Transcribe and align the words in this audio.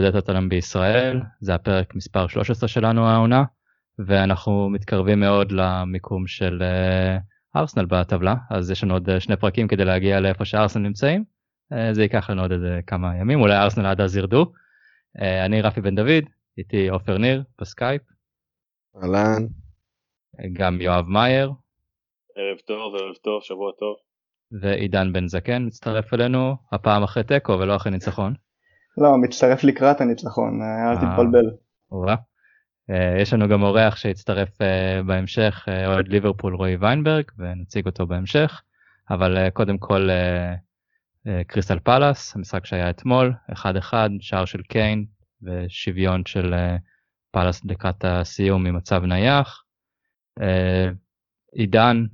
באגודת 0.00 0.28
טוטנהאם 0.28 0.48
בישראל, 0.48 1.20
זה 1.40 1.54
הפרק 1.54 1.94
מספר 1.94 2.26
13 2.26 2.68
שלנו 2.68 3.06
העונה, 3.06 3.44
ואנחנו 3.98 4.70
מתקרבים 4.70 5.20
מאוד 5.20 5.52
למיקום 5.52 6.26
של 6.26 6.62
ארסנל 7.56 7.84
בטבלה, 7.84 8.34
אז 8.50 8.70
יש 8.70 8.84
לנו 8.84 8.94
עוד 8.94 9.08
שני 9.18 9.36
פרקים 9.36 9.68
כדי 9.68 9.84
להגיע 9.84 10.20
לאיפה 10.20 10.44
שארסנל 10.44 10.82
נמצאים, 10.82 11.24
זה 11.92 12.02
ייקח 12.02 12.30
לנו 12.30 12.42
עוד 12.42 12.52
איזה 12.52 12.80
כמה 12.86 13.16
ימים, 13.16 13.40
אולי 13.40 13.56
ארסנל 13.56 13.86
עד 13.86 14.00
אז 14.00 14.16
ירדו. 14.16 14.52
אני 15.18 15.62
רפי 15.62 15.80
בן 15.80 15.94
דוד, 15.94 16.24
איתי 16.58 16.88
עופר 16.88 17.18
ניר 17.18 17.42
בסקייפ. 17.60 18.02
אהלן. 19.02 19.46
גם 20.52 20.80
יואב 20.80 21.06
מאייר. 21.08 21.52
ערב 22.36 22.58
טוב, 22.66 22.94
ערב 22.94 23.14
טוב, 23.22 23.42
שבוע 23.42 23.72
טוב. 23.78 23.96
ועידן 24.60 25.12
בן 25.12 25.28
זקן 25.28 25.66
מצטרף 25.66 26.14
אלינו, 26.14 26.56
הפעם 26.72 27.02
אחרי 27.02 27.24
תיקו 27.24 27.52
ולא 27.52 27.76
אחרי 27.76 27.92
ניצחון. 27.92 28.34
לא, 29.00 29.18
מצטרף 29.18 29.64
לקראת 29.64 30.00
הניצחון, 30.00 30.62
אל 30.62 30.96
אה, 30.96 31.00
תתבלבל. 31.00 31.50
אה, 32.90 33.20
יש 33.20 33.32
לנו 33.32 33.48
גם 33.48 33.62
אורח 33.62 33.96
שהצטרף 33.96 34.62
אה, 34.62 35.02
בהמשך, 35.06 35.68
אוהד 35.86 36.08
ליברפול 36.08 36.54
רועי 36.54 36.76
ויינברג, 36.76 37.24
ונציג 37.38 37.86
אותו 37.86 38.06
בהמשך, 38.06 38.62
אבל 39.10 39.50
קודם 39.50 39.78
כל 39.78 40.08
קריסטל 41.46 41.78
פלאס, 41.78 42.36
המשחק 42.36 42.66
שהיה 42.66 42.90
אתמול, 42.90 43.32
1-1, 43.52 43.94
שער 44.20 44.44
של 44.44 44.62
קיין 44.62 45.04
ושוויון 45.42 46.22
של 46.26 46.54
פלאס 47.30 47.64
לקראת 47.64 48.04
הסיום 48.04 48.64
ממצב 48.64 49.04
נייח. 49.04 49.64
עידן, 51.52 52.04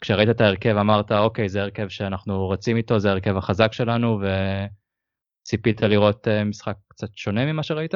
כשראית 0.00 0.28
את 0.28 0.40
ההרכב 0.40 0.76
אמרת 0.76 1.12
אוקיי 1.12 1.48
זה 1.48 1.62
הרכב 1.62 1.88
שאנחנו 1.88 2.48
רצים 2.48 2.76
איתו 2.76 2.98
זה 2.98 3.10
הרכב 3.10 3.36
החזק 3.36 3.72
שלנו 3.72 4.20
וציפית 5.50 5.82
לראות 5.82 6.28
אה, 6.28 6.44
משחק 6.44 6.76
קצת 6.88 7.08
שונה 7.16 7.52
ממה 7.52 7.62
שראית? 7.62 7.94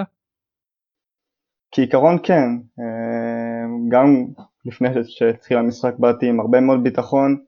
כעיקרון 1.75 2.19
כן, 2.23 2.49
אה, 2.81 3.65
גם 3.89 4.25
לפני 4.65 4.89
שהתחיל 5.05 5.59
המשחק 5.59 5.95
באתי 5.99 6.29
עם 6.29 6.41
הרבה 6.41 6.61
מאוד 6.61 6.83
ביטחון 6.83 7.45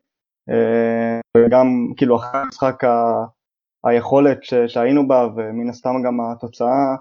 אה, 0.50 1.20
וגם 1.36 1.66
כאילו 1.96 2.16
אחרי 2.16 2.40
המשחק 2.40 2.84
ה... 2.84 3.24
היכולת 3.84 4.44
ש... 4.44 4.54
שהיינו 4.54 5.08
בה 5.08 5.26
ומן 5.36 5.68
הסתם 5.68 6.02
גם 6.04 6.20
התוצאה 6.20 6.96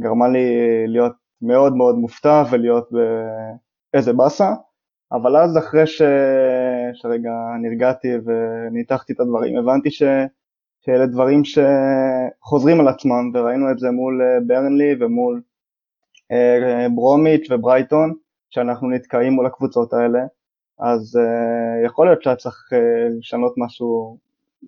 גרמה 0.00 0.28
לי 0.28 0.46
להיות 0.86 1.12
מאוד 1.42 1.76
מאוד 1.76 1.94
מופתע 1.94 2.42
ולהיות 2.50 2.88
באיזה 3.92 4.12
באסה 4.12 4.54
אבל 5.12 5.36
אז 5.36 5.58
אחרי 5.58 5.86
ש... 5.86 6.02
שרגע 6.94 7.30
נרגעתי 7.62 8.08
וניתחתי 8.24 9.12
את 9.12 9.20
הדברים, 9.20 9.56
הבנתי 9.56 9.90
ש... 9.90 10.02
שאלה 10.86 11.06
דברים 11.06 11.42
שחוזרים 11.44 12.80
על 12.80 12.88
עצמם, 12.88 13.30
וראינו 13.34 13.70
את 13.70 13.78
זה 13.78 13.90
מול 13.90 14.22
אה, 14.22 14.40
ברנלי 14.46 14.94
ומול 15.00 15.40
אה, 16.32 16.86
ברומיץ' 16.94 17.50
וברייטון, 17.50 18.14
שאנחנו 18.50 18.90
נתקעים 18.90 19.32
מול 19.32 19.46
הקבוצות 19.46 19.92
האלה, 19.92 20.18
אז 20.78 21.16
אה, 21.16 21.86
יכול 21.86 22.06
להיות 22.06 22.22
שהיה 22.22 22.36
צריך 22.36 22.70
לשנות 23.18 23.54
משהו, 23.56 24.18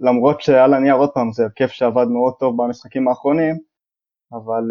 למרות 0.01 0.41
שעל 0.41 0.75
הנייר 0.75 0.95
עוד 0.95 1.11
פעם 1.11 1.33
זה 1.33 1.43
הרכב 1.43 1.67
שעבד 1.67 2.07
מאוד 2.09 2.35
טוב 2.39 2.63
במשחקים 2.63 3.09
האחרונים, 3.09 3.59
אבל 4.33 4.63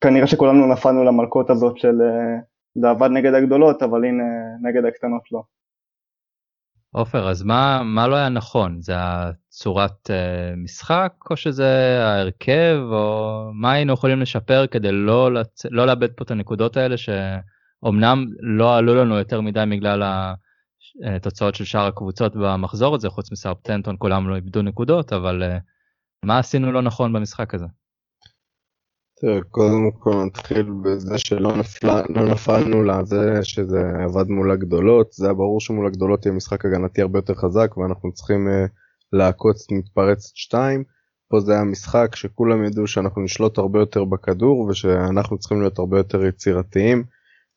כנראה 0.00 0.26
שכולנו 0.26 0.72
נפלנו 0.72 1.04
למלכות 1.04 1.50
הזאת 1.50 1.78
של 1.78 1.98
זה 2.74 2.90
עבד 2.90 3.10
נגד 3.10 3.34
הגדולות, 3.34 3.82
אבל 3.82 4.04
הנה, 4.04 4.24
נגד 4.62 4.84
הקטנות 4.84 5.22
לא. 5.32 5.42
עופר, 6.92 7.28
אז 7.28 7.42
מה, 7.42 7.82
מה 7.84 8.08
לא 8.08 8.16
היה 8.16 8.28
נכון? 8.28 8.80
זה 8.80 8.94
הצורת 8.98 10.10
uh, 10.10 10.56
משחק, 10.56 11.12
או 11.30 11.36
שזה 11.36 11.98
ההרכב, 12.04 12.78
או 12.92 13.50
מה 13.54 13.72
היינו 13.72 13.92
יכולים 13.92 14.20
לשפר 14.20 14.66
כדי 14.66 14.92
לא, 14.92 15.34
לצ... 15.34 15.66
לא 15.70 15.86
לאבד 15.86 16.12
פה 16.12 16.24
את 16.24 16.30
הנקודות 16.30 16.76
האלה, 16.76 16.96
שאומנם 16.96 18.26
לא 18.40 18.76
עלו 18.76 18.94
לנו 18.94 19.18
יותר 19.18 19.40
מדי 19.40 19.64
בגלל 19.70 20.02
התוצאות 21.04 21.54
של 21.54 21.64
שאר 21.64 21.86
הקבוצות 21.86 22.36
במחזור 22.36 22.94
הזה, 22.94 23.08
חוץ 23.08 23.32
מסארפטנטון 23.32 23.96
כולם 23.98 24.28
לא 24.28 24.36
איבדו 24.36 24.62
נקודות, 24.62 25.12
אבל 25.12 25.42
uh, 25.42 25.60
מה 26.24 26.38
עשינו 26.38 26.72
לא 26.72 26.82
נכון 26.82 27.12
במשחק 27.12 27.54
הזה? 27.54 27.66
תראה, 29.20 29.42
קודם 29.50 29.90
כל 29.90 30.24
נתחיל 30.24 30.70
בזה 30.84 31.18
שלא 31.18 31.56
נפל, 31.56 32.02
לא 32.08 32.32
נפלנו 32.32 32.84
לזה 32.84 33.38
שזה 33.42 33.80
עבד 34.04 34.28
מול 34.28 34.50
הגדולות, 34.50 35.12
זה 35.12 35.26
היה 35.26 35.34
ברור 35.34 35.60
שמול 35.60 35.86
הגדולות 35.86 36.26
יהיה 36.26 36.34
משחק 36.36 36.64
הגנתי 36.64 37.00
הרבה 37.02 37.18
יותר 37.18 37.34
חזק 37.34 37.76
ואנחנו 37.76 38.12
צריכים 38.12 38.48
uh, 38.48 38.68
לעקוץ 39.12 39.70
מתפרצת 39.72 40.36
2. 40.36 40.84
פה 41.28 41.40
זה 41.40 41.52
היה 41.52 41.64
משחק 41.64 42.16
שכולם 42.16 42.64
ידעו 42.64 42.86
שאנחנו 42.86 43.22
נשלוט 43.22 43.58
הרבה 43.58 43.78
יותר 43.78 44.04
בכדור 44.04 44.60
ושאנחנו 44.60 45.38
צריכים 45.38 45.60
להיות 45.60 45.78
הרבה 45.78 45.98
יותר 45.98 46.24
יצירתיים. 46.26 47.04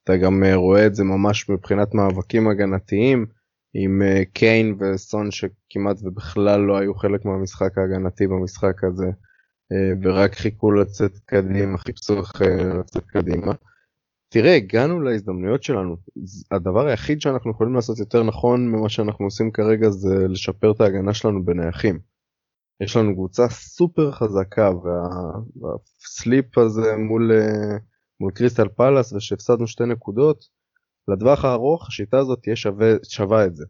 אתה 0.03 0.17
גם 0.17 0.43
uh, 0.43 0.55
רואה 0.55 0.85
את 0.85 0.95
זה 0.95 1.03
ממש 1.03 1.49
מבחינת 1.49 1.93
מאבקים 1.93 2.47
הגנתיים 2.47 3.25
עם 3.73 4.01
uh, 4.01 4.25
קיין 4.33 4.75
וסון 4.79 5.31
שכמעט 5.31 5.97
ובכלל 6.03 6.59
לא 6.59 6.77
היו 6.77 6.95
חלק 6.95 7.25
מהמשחק 7.25 7.77
ההגנתי 7.77 8.27
במשחק 8.27 8.83
הזה. 8.83 9.11
אה, 9.71 9.93
ורק 10.03 10.35
חיכו 10.35 10.71
לצאת 10.71 11.19
קדימה, 11.25 11.77
חיפשו 11.77 12.19
איך 12.19 12.41
לצאת 12.79 13.05
קדימה. 13.05 13.53
תראה, 14.29 14.55
הגענו 14.55 15.01
להזדמנויות 15.01 15.63
שלנו. 15.63 15.95
הדבר 16.51 16.87
היחיד 16.87 17.21
שאנחנו 17.21 17.51
יכולים 17.51 17.75
לעשות 17.75 17.99
יותר 17.99 18.23
נכון 18.23 18.67
ממה 18.67 18.89
שאנחנו 18.89 19.25
עושים 19.25 19.51
כרגע 19.51 19.89
זה 19.89 20.27
לשפר 20.27 20.71
את 20.71 20.81
ההגנה 20.81 21.13
שלנו 21.13 21.45
בנייחים. 21.45 21.99
יש 22.81 22.97
לנו 22.97 23.13
קבוצה 23.13 23.49
סופר 23.49 24.11
חזקה 24.11 24.71
וה... 24.71 25.09
והסליפ 25.55 26.57
הזה 26.57 26.95
מול, 26.97 27.31
אה, 27.31 27.77
מול 28.19 28.31
קריסטל 28.31 28.67
פלאס 28.67 29.13
ושהפסדנו 29.13 29.67
שתי 29.67 29.85
נקודות, 29.85 30.45
לטווח 31.07 31.45
הארוך 31.45 31.87
השיטה 31.87 32.19
הזאת 32.19 32.39
תהיה 32.41 32.55
שווה, 32.55 32.93
שווה 33.03 33.45
את 33.45 33.55
זה. 33.55 33.65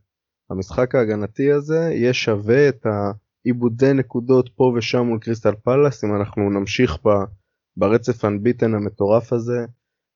המשחק 0.49 0.95
ההגנתי 0.95 1.51
הזה 1.51 1.89
יהיה 1.91 2.13
שווה 2.13 2.69
את 2.69 2.85
ה... 2.85 3.11
עיבודי 3.43 3.93
נקודות 3.93 4.49
פה 4.55 4.73
ושם 4.75 5.05
מול 5.05 5.19
קריסטל 5.19 5.55
פלאס 5.63 6.03
אם 6.03 6.15
אנחנו 6.15 6.49
נמשיך 6.49 6.97
ב, 7.05 7.09
ברצף 7.77 8.25
אנביטן 8.25 8.73
המטורף 8.73 9.33
הזה 9.33 9.65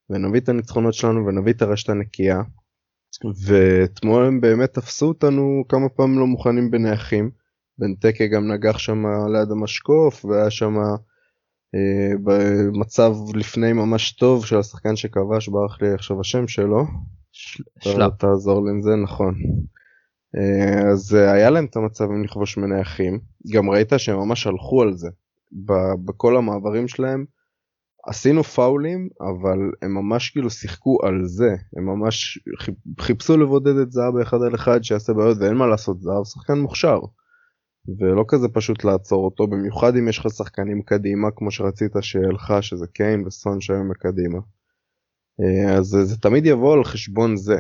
ונביא 0.10 0.40
את 0.40 0.50
הניצחונות 0.50 0.94
שלנו 0.94 1.26
ונביא 1.26 1.54
את 1.54 1.62
הרשת 1.62 1.90
הנקייה. 1.90 2.42
ואתמול 3.46 4.26
הם 4.26 4.42
באמת 4.42 4.74
תפסו 4.74 5.08
אותנו 5.08 5.64
כמה 5.70 5.90
פעמים 5.90 6.20
לא 6.20 6.28
מוכנים 6.28 6.72
בנייחים. 6.72 7.32
בנטקה 7.78 8.28
גם 8.28 8.52
נגח 8.52 8.78
שם 8.78 9.04
ליד 9.34 9.52
המשקוף 9.52 10.26
והיה 10.26 10.50
שם 10.50 10.78
אה, 11.76 12.12
במצב 12.24 13.14
לפני 13.36 13.74
ממש 13.74 14.12
טוב 14.12 14.46
של 14.46 14.58
השחקן 14.58 14.96
שכבש 14.96 15.48
ברח 15.48 15.82
לי 15.82 15.94
עכשיו 15.94 16.20
השם 16.20 16.48
שלו. 16.48 16.86
שלב. 17.80 18.12
תעזור 18.12 18.66
לי 18.66 18.72
עם 18.72 18.82
זה 18.82 18.96
נכון. 18.96 19.36
אה, 20.36 20.92
אז 20.92 21.16
אה, 21.16 21.32
היה 21.32 21.50
להם 21.50 21.66
את 21.66 21.76
המצבים 21.76 22.24
לכבוש 22.24 22.58
מנייחים, 22.58 23.20
גם 23.54 23.70
ראית 23.70 23.92
שהם 23.98 24.18
ממש 24.18 24.48
הלכו 24.48 24.82
על 24.82 24.94
זה. 24.94 25.10
בכל 26.06 26.38
המעברים 26.38 26.88
שלהם 26.88 27.26
עשינו 28.08 28.44
פאולים, 28.44 29.10
אבל 29.22 29.58
הם 29.82 29.94
ממש 29.94 30.30
כאילו 30.30 30.50
שיחקו 30.50 30.98
על 31.04 31.26
זה, 31.26 31.56
הם 31.78 31.86
ממש 31.86 32.40
חיפשו 33.00 33.38
לבודד 33.38 33.78
את 33.78 33.92
זהב 33.92 34.14
באחד 34.14 34.38
על 34.42 34.56
אחד 34.56 34.84
שיעשה 34.84 35.14
בעיות 35.14 35.38
ואין 35.42 35.54
מה 35.54 35.68
לעשות, 35.68 36.02
זהב 36.02 36.24
שחקן 36.24 36.60
מוכשר. 36.60 37.00
ולא 38.00 38.26
כזה 38.28 38.48
פשוט 38.48 38.84
לעצור 38.84 39.26
אותו, 39.26 39.48
במיוחד 39.48 39.96
אם 39.96 40.08
יש 40.08 40.20
לך 40.20 40.30
שחקנים 40.30 40.82
קדימה 40.82 41.28
כמו 41.36 41.52
שרצית 41.52 41.92
שיהיה 42.02 42.28
לך, 42.28 42.54
שזה 42.62 42.88
קיין 42.88 43.28
וסון 43.28 43.62
שהיום 43.62 43.90
מקדימה. 43.92 44.40
אה, 45.42 45.78
אז 45.78 45.86
זה 45.86 46.18
תמיד 46.18 46.46
יבוא 46.46 46.74
על 46.74 46.84
חשבון 46.84 47.36
זה. 47.36 47.60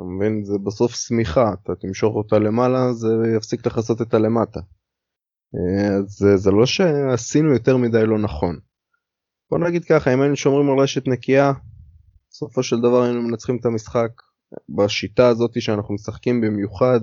אתה 0.00 0.08
מבין? 0.08 0.44
זה 0.44 0.58
בסוף 0.58 0.94
שמיכה, 0.94 1.52
אתה 1.62 1.74
תמשוך 1.74 2.14
אותה 2.14 2.38
למעלה, 2.38 2.92
זה 2.92 3.08
יפסיק 3.36 3.66
לכסות 3.66 4.02
את 4.02 4.14
הלמטה. 4.14 4.60
אז 5.98 6.26
אה, 6.26 6.36
זה 6.36 6.50
לא 6.50 6.66
שעשינו 6.66 7.52
יותר 7.52 7.76
מדי 7.76 8.06
לא 8.06 8.18
נכון. 8.18 8.58
בוא 9.50 9.58
נגיד 9.58 9.84
ככה, 9.84 10.14
אם 10.14 10.20
היינו 10.20 10.36
שומרים 10.36 10.70
על 10.70 10.78
רשת 10.78 11.08
נקייה, 11.08 11.52
בסופו 12.30 12.62
של 12.62 12.80
דבר 12.80 13.02
היינו 13.02 13.22
מנצחים 13.22 13.56
את 13.56 13.66
המשחק. 13.66 14.10
בשיטה 14.68 15.28
הזאת 15.28 15.62
שאנחנו 15.62 15.94
משחקים 15.94 16.40
במיוחד, 16.40 17.00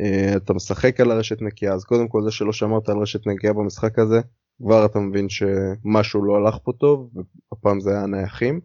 אה, 0.00 0.36
אתה 0.36 0.54
משחק 0.54 1.00
על 1.00 1.10
הרשת 1.10 1.42
נקייה, 1.42 1.72
אז 1.72 1.84
קודם 1.84 2.08
כל 2.08 2.22
זה 2.22 2.30
שלא 2.30 2.52
שמרת 2.52 2.88
על 2.88 2.98
רשת 2.98 3.26
נקייה 3.26 3.52
במשחק 3.52 3.98
הזה, 3.98 4.20
כבר 4.62 4.86
אתה 4.86 4.98
מבין 4.98 5.28
שמשהו 5.28 6.24
לא 6.24 6.36
הלך 6.36 6.58
פה 6.64 6.72
טוב, 6.72 7.10
והפעם 7.52 7.80
זה 7.80 7.90
היה 7.90 8.06
נייחים. 8.06 8.60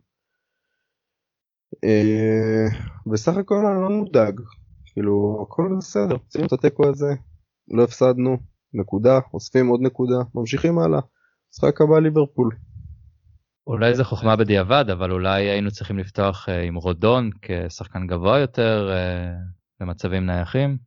אה, 1.83 2.65
בסך 3.11 3.37
הכל 3.37 3.65
אני 3.65 3.81
לא 3.81 3.89
מודאג, 3.89 4.39
כאילו 4.85 5.45
הכל 5.47 5.75
בסדר, 5.77 6.15
עשינו 6.27 6.45
את 6.45 6.53
התיקו 6.53 6.89
הזה, 6.89 7.13
לא 7.67 7.83
הפסדנו, 7.83 8.37
נקודה, 8.73 9.19
אוספים 9.33 9.67
עוד 9.67 9.81
נקודה, 9.81 10.17
ממשיכים 10.35 10.79
הלאה, 10.79 10.99
משחק 11.53 11.81
הבא 11.81 11.99
ליברפול. 11.99 12.55
אולי 13.67 13.95
זה 13.95 14.03
חוכמה 14.03 14.35
בדיעבד, 14.35 14.85
אבל 14.91 15.11
אולי 15.11 15.49
היינו 15.49 15.71
צריכים 15.71 15.99
לפתוח 15.99 16.49
אה, 16.49 16.61
עם 16.61 16.75
רודון 16.75 17.29
כשחקן 17.41 18.07
גבוה 18.07 18.39
יותר 18.39 18.89
אה, 18.91 19.33
במצבים 19.79 20.25
נייחים. 20.25 20.77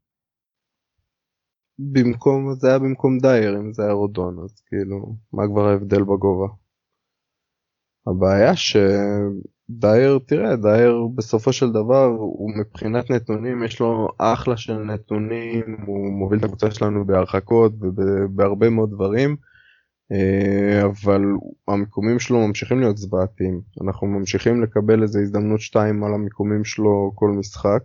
במקום, 1.78 2.54
זה 2.54 2.68
היה 2.68 2.78
במקום 2.78 3.18
דייר, 3.18 3.56
אם 3.56 3.72
זה 3.72 3.82
היה 3.82 3.92
רודון, 3.92 4.38
אז 4.44 4.60
כאילו, 4.66 5.16
מה 5.32 5.42
כבר 5.52 5.68
ההבדל 5.68 6.02
בגובה? 6.02 6.46
הבעיה 8.06 8.56
שדייר, 9.70 10.18
תראה, 10.26 10.56
דייר 10.56 11.06
בסופו 11.14 11.52
של 11.52 11.72
דבר, 11.72 12.04
הוא 12.04 12.50
מבחינת 12.56 13.10
נתונים, 13.10 13.62
יש 13.62 13.80
לו 13.80 14.08
אחלה 14.18 14.56
של 14.56 14.78
נתונים, 14.78 15.76
הוא 15.86 16.12
מוביל 16.12 16.38
את 16.38 16.44
הקבוצה 16.44 16.70
שלנו 16.70 17.06
בהרחקות 17.06 17.72
ובהרבה 17.80 18.70
מאוד 18.70 18.90
דברים. 18.90 19.36
אה, 20.12 20.86
אבל 20.86 21.22
המיקומים 21.68 22.18
שלו 22.18 22.46
ממשיכים 22.46 22.80
להיות 22.80 22.96
זוועתיים 22.96 23.60
אנחנו 23.84 24.06
ממשיכים 24.06 24.62
לקבל 24.62 25.02
איזה 25.02 25.20
הזדמנות 25.20 25.60
שתיים 25.60 26.04
על 26.04 26.14
המיקומים 26.14 26.64
שלו 26.64 27.12
כל 27.14 27.30
משחק 27.30 27.82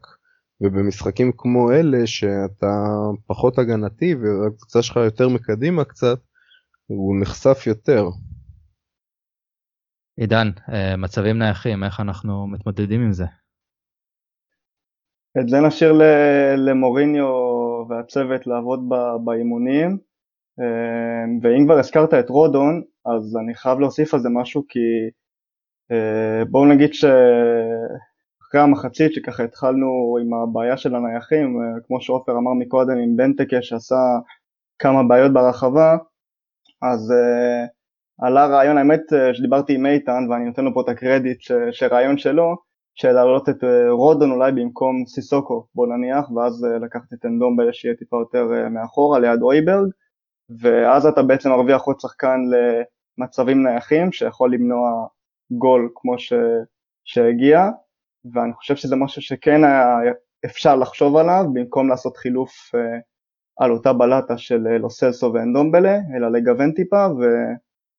ובמשחקים 0.62 1.32
כמו 1.38 1.72
אלה 1.72 2.08
שאתה 2.08 2.86
פחות 3.28 3.60
הגנתי 3.60 4.16
והקבוצה 4.16 4.82
שלך 4.82 4.96
יותר 4.96 5.30
מקדימה 5.30 5.84
קצת 5.84 6.20
הוא 6.88 7.22
נחשף 7.22 7.64
יותר. 7.68 8.10
עידן 10.18 10.48
אה, 10.74 10.98
מצבים 10.98 11.38
נייחים 11.38 11.84
איך 11.84 12.00
אנחנו 12.00 12.48
מתמודדים 12.48 13.02
עם 13.02 13.12
זה. 13.12 13.26
את 15.40 15.50
זה 15.50 15.58
נשאיר 15.68 15.94
למוריניו 16.58 17.28
והצוות 17.90 18.48
לעבוד 18.48 18.90
באימונים. 19.26 19.98
אמ, 20.60 21.40
ואם 21.42 21.66
כבר 21.66 21.80
הזכרת 21.80 22.14
את 22.14 22.30
רודון, 22.30 22.82
אז 23.06 23.38
אני 23.44 23.56
חייב 23.56 23.80
להוסיף 23.80 24.14
על 24.14 24.20
זה 24.20 24.30
משהו 24.30 24.66
כי 24.70 24.80
אה, 25.92 26.46
בואו 26.46 26.66
נגיד 26.66 26.94
שאחרי 26.94 28.62
המחצית 28.62 29.14
שככה 29.14 29.44
התחלנו 29.44 30.18
עם 30.22 30.34
הבעיה 30.34 30.78
של 30.78 30.96
הנייחים, 30.96 31.62
אה, 31.62 31.82
כמו 31.88 32.02
שעופר 32.02 32.32
אמר 32.32 32.54
מקודם 32.60 32.98
עם 32.98 33.16
בנטקה 33.18 33.62
שעשה 33.62 33.96
כמה 34.80 35.04
בעיות 35.04 35.34
ברחבה, 35.34 35.98
אז 36.82 37.12
uh, 37.12 37.68
עלה 38.22 38.46
רעיון, 38.48 38.78
האמת 38.78 39.02
שדיברתי 39.34 39.76
עם 39.76 39.86
איתן 39.86 40.28
ואני 40.30 40.46
נותן 40.46 40.66
לו 40.66 40.74
פה 40.74 40.82
את 40.82 40.90
הקרדיט 40.90 41.42
שרעיון 41.72 42.18
שלו, 42.18 42.56
של 42.96 43.12
להעלות 43.12 43.50
את 43.50 43.64
רודון 43.90 44.32
אולי 44.32 44.52
במקום 44.52 45.06
סיסוקו 45.06 45.68
בוא 45.76 45.88
נניח, 45.88 46.32
ואז 46.32 46.66
לקחת 46.82 47.14
את 47.14 47.26
אנדומבל 47.26 47.72
שיהיה 47.72 47.96
טיפה 47.96 48.18
יותר 48.18 48.48
מאחורה 48.70 49.20
ליד 49.20 49.42
אויברג, 49.42 49.90
ואז 50.62 51.06
אתה 51.06 51.24
בעצם 51.24 51.50
מרוויח 51.50 51.82
עוד 51.82 52.00
שחקן 52.00 52.40
למצבים 53.18 53.64
נייחים 53.64 54.12
שיכול 54.12 54.54
למנוע 54.54 55.08
גול 55.52 55.90
כמו 55.96 56.20
ש... 56.20 56.34
שהגיע 57.06 57.70
ואני 58.34 58.54
חושב 58.54 58.76
שזה 58.76 58.96
משהו 58.96 59.22
שכן 59.22 59.64
היה 59.64 59.96
אפשר 60.46 60.76
לחשוב 60.76 61.18
עליו 61.18 61.44
במקום 61.54 61.90
לעשות 61.90 62.18
חילוף 62.18 62.52
על 63.60 63.72
אותה 63.72 63.94
בלטה 63.94 64.38
של 64.38 64.68
אה, 64.68 64.78
לוסלסו 64.78 65.34
ואנדומבלה 65.34 65.98
אלא 66.18 66.32
לגוון 66.32 66.72
טיפה 66.72 67.08
ו... 67.20 67.24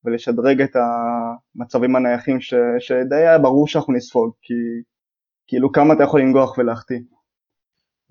ולשדרג 0.05 0.61
את 0.61 0.75
המצבים 0.75 1.95
הנייחים 1.95 2.41
ש... 2.41 2.53
שדי 2.79 3.15
היה 3.15 3.39
ברור 3.39 3.67
שאנחנו 3.67 3.93
נספוג 3.93 4.31
כי 4.41 4.53
כאילו 5.47 5.71
כמה 5.71 5.93
אתה 5.93 6.03
יכול 6.03 6.21
לנגוח 6.21 6.57
ולהחטיא. 6.57 6.99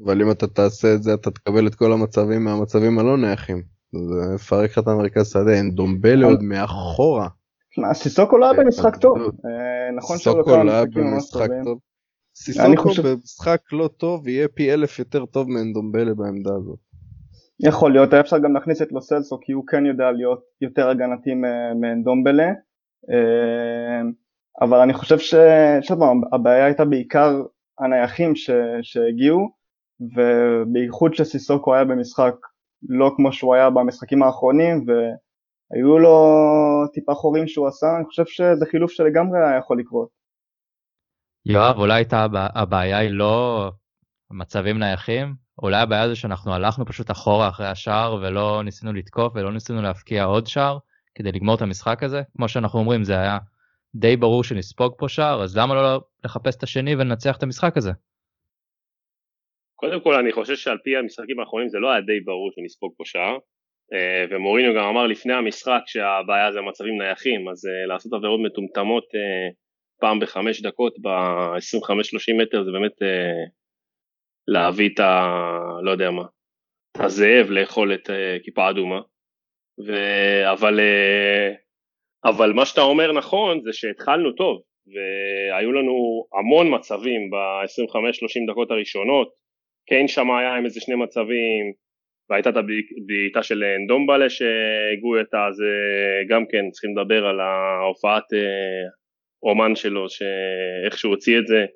אבל 0.04 0.22
אם 0.22 0.30
אתה 0.30 0.46
תעשה 0.46 0.94
את 0.94 1.02
זה 1.02 1.14
אתה 1.14 1.30
תקבל 1.30 1.66
את 1.66 1.74
כל 1.74 1.92
המצבים 1.92 2.44
מהמצבים 2.44 2.98
הלא 2.98 3.16
נייחים. 3.18 3.62
זה 3.92 4.34
מפרק 4.34 4.70
לך 4.70 4.78
את 4.78 4.88
המרכז 4.88 5.30
שדה, 5.30 5.52
אין 5.52 5.70
דומבלה 5.70 6.26
עוד 6.26 6.42
מאחורה. 6.42 7.28
סיסוקו 7.92 8.38
לא 8.38 8.50
היה 8.50 8.62
במשחק 8.62 8.96
טוב. 8.96 9.18
אה, 9.18 9.92
נכון 9.96 10.16
סיסוקו 10.16 10.64
לא 10.64 10.72
היה 10.72 10.84
במשחק 10.84 11.48
טוב. 11.64 11.78
סיסוקו 12.36 12.90
במשחק 13.04 13.60
לא 13.72 13.88
טוב 13.96 14.28
יהיה 14.28 14.48
פי 14.48 14.72
אלף 14.72 14.98
יותר 14.98 15.26
טוב 15.26 15.50
מאנדומבלה 15.50 16.14
בעמדה 16.14 16.50
הזאת. 16.54 16.78
יכול 17.62 17.93
להיות, 17.93 18.14
אפשר 18.14 18.38
גם 18.38 18.55
להכניס 18.55 18.82
את 18.82 18.93
לוסלסו 18.93 19.41
כי 19.41 19.53
הוא 19.53 19.67
כן 19.67 19.87
יודע 19.87 20.11
להיות 20.11 20.41
יותר 20.61 20.88
הגנתי 20.88 21.31
מאנדומבלה. 21.81 22.49
אה, 23.11 24.00
אבל 24.61 24.79
אני 24.79 24.94
חושב 24.94 25.19
שהבעיה 25.81 26.64
הייתה 26.64 26.85
בעיקר 26.85 27.43
הנייחים 27.79 28.32
שהגיעו 28.82 29.49
ובייחוד 30.00 31.14
שסיסוקו 31.14 31.75
היה 31.75 31.85
במשחק 31.85 32.35
לא 32.88 33.12
כמו 33.17 33.32
שהוא 33.32 33.55
היה 33.55 33.70
במשחקים 33.70 34.23
האחרונים 34.23 34.85
והיו 34.87 35.99
לו 35.99 36.17
טיפה 36.93 37.14
חורים 37.14 37.49
שהוא 37.49 37.69
עשה, 37.69 37.87
אני 37.97 38.05
חושב 38.05 38.26
שזה 38.26 38.67
חילוף 38.70 38.91
שלגמרי 38.91 39.38
היה 39.38 39.59
יכול 39.59 39.79
לקרות. 39.79 40.09
יואב, 41.47 41.79
אולי 41.79 41.94
הייתה 41.94 42.26
הבעיה 42.55 42.99
היא 42.99 43.11
לא 43.11 43.70
מצבים 44.31 44.79
נייחים? 44.79 45.35
אולי 45.62 45.76
הבעיה 45.76 46.09
זה 46.09 46.17
שאנחנו 46.17 46.55
הלכנו 46.55 46.87
פשוט 46.87 47.11
אחורה 47.11 47.49
אחרי 47.49 47.67
השער 47.67 48.14
ולא 48.14 48.62
ניסינו 48.64 48.93
לתקוף 48.93 49.32
ולא 49.37 49.53
ניסינו 49.53 49.82
להבקיע 49.82 50.25
עוד 50.25 50.47
שער 50.47 50.79
כדי 51.14 51.32
לגמור 51.32 51.55
את 51.55 51.62
המשחק 51.62 52.03
הזה? 52.03 52.23
כמו 52.37 52.49
שאנחנו 52.49 52.79
אומרים, 52.79 53.05
זה 53.05 53.14
היה 53.14 53.38
די 53.94 54.17
ברור 54.17 54.44
שנספוג 54.44 54.94
פה 54.99 55.09
שער, 55.09 55.43
אז 55.43 55.56
למה 55.59 55.75
לא 55.75 56.00
לחפש 56.25 56.56
את 56.56 56.62
השני 56.62 56.94
ולנצח 56.94 57.37
את 57.37 57.43
המשחק 57.43 57.76
הזה? 57.76 57.91
קודם 59.76 60.00
כל 60.00 60.14
אני 60.14 60.32
חושב 60.32 60.56
שעל 60.56 60.79
פי 60.85 60.97
המשחקים 60.97 61.41
האחרונים 61.41 61.69
זה 61.69 61.79
לא 61.79 61.91
היה 61.91 62.00
די 62.00 62.20
ברור 62.20 62.50
שנספוג 62.55 62.93
פה 62.97 63.05
שער 63.06 63.37
אה, 63.93 64.25
ומוריניו 64.31 64.75
גם 64.75 64.85
אמר 64.85 65.06
לפני 65.06 65.32
המשחק 65.32 65.81
שהבעיה 65.87 66.53
זה 66.53 66.61
מצבים 66.61 66.99
נייחים 66.99 67.49
אז 67.49 67.67
אה, 67.67 67.87
לעשות 67.87 68.12
עבירות 68.12 68.41
מטומטמות 68.41 69.05
אה, 69.14 69.49
פעם 70.00 70.20
בחמש 70.20 70.62
דקות 70.62 70.94
ב-25-30 71.03 72.43
מטר 72.43 72.64
זה 72.64 72.70
באמת 72.70 72.93
להביא 74.48 74.88
את 74.94 75.00
ה... 75.00 75.26
לא 75.82 75.90
יודע 75.90 76.10
מה, 76.10 76.24
את 76.92 77.00
הזאב 77.00 77.50
לאכול 77.50 77.94
את 77.94 78.10
כיפה 78.44 78.70
אדומה. 78.70 79.00
ו... 79.86 79.92
אבל, 80.52 80.80
אבל 82.24 82.52
מה 82.52 82.66
שאתה 82.66 82.80
אומר 82.80 83.12
נכון 83.12 83.60
זה 83.62 83.72
שהתחלנו 83.72 84.32
טוב 84.32 84.62
והיו 84.86 85.72
לנו 85.72 86.26
המון 86.38 86.74
מצבים 86.74 87.30
ב-25-30 87.30 88.52
דקות 88.52 88.70
הראשונות. 88.70 89.28
קיין 89.88 90.08
שם 90.08 90.30
היה 90.30 90.54
עם 90.54 90.64
איזה 90.64 90.80
שני 90.80 90.94
מצבים 90.94 91.72
והייתה 92.30 92.50
את 92.50 92.56
הבעיטה 92.56 93.42
של 93.42 93.64
אנדומבלה 93.64 94.30
שהגו 94.30 95.20
את 95.20 95.34
אז 95.34 95.56
גם 96.28 96.44
כן 96.50 96.70
צריכים 96.70 96.98
לדבר 96.98 97.26
על 97.26 97.40
ההופעת 97.40 98.32
אה, 98.32 98.88
אומן 99.42 99.74
שלו 99.74 100.06
שאיך 100.08 100.98
שהוא 100.98 101.10
הוציא 101.10 101.38
את 101.38 101.46
זה 101.46 101.66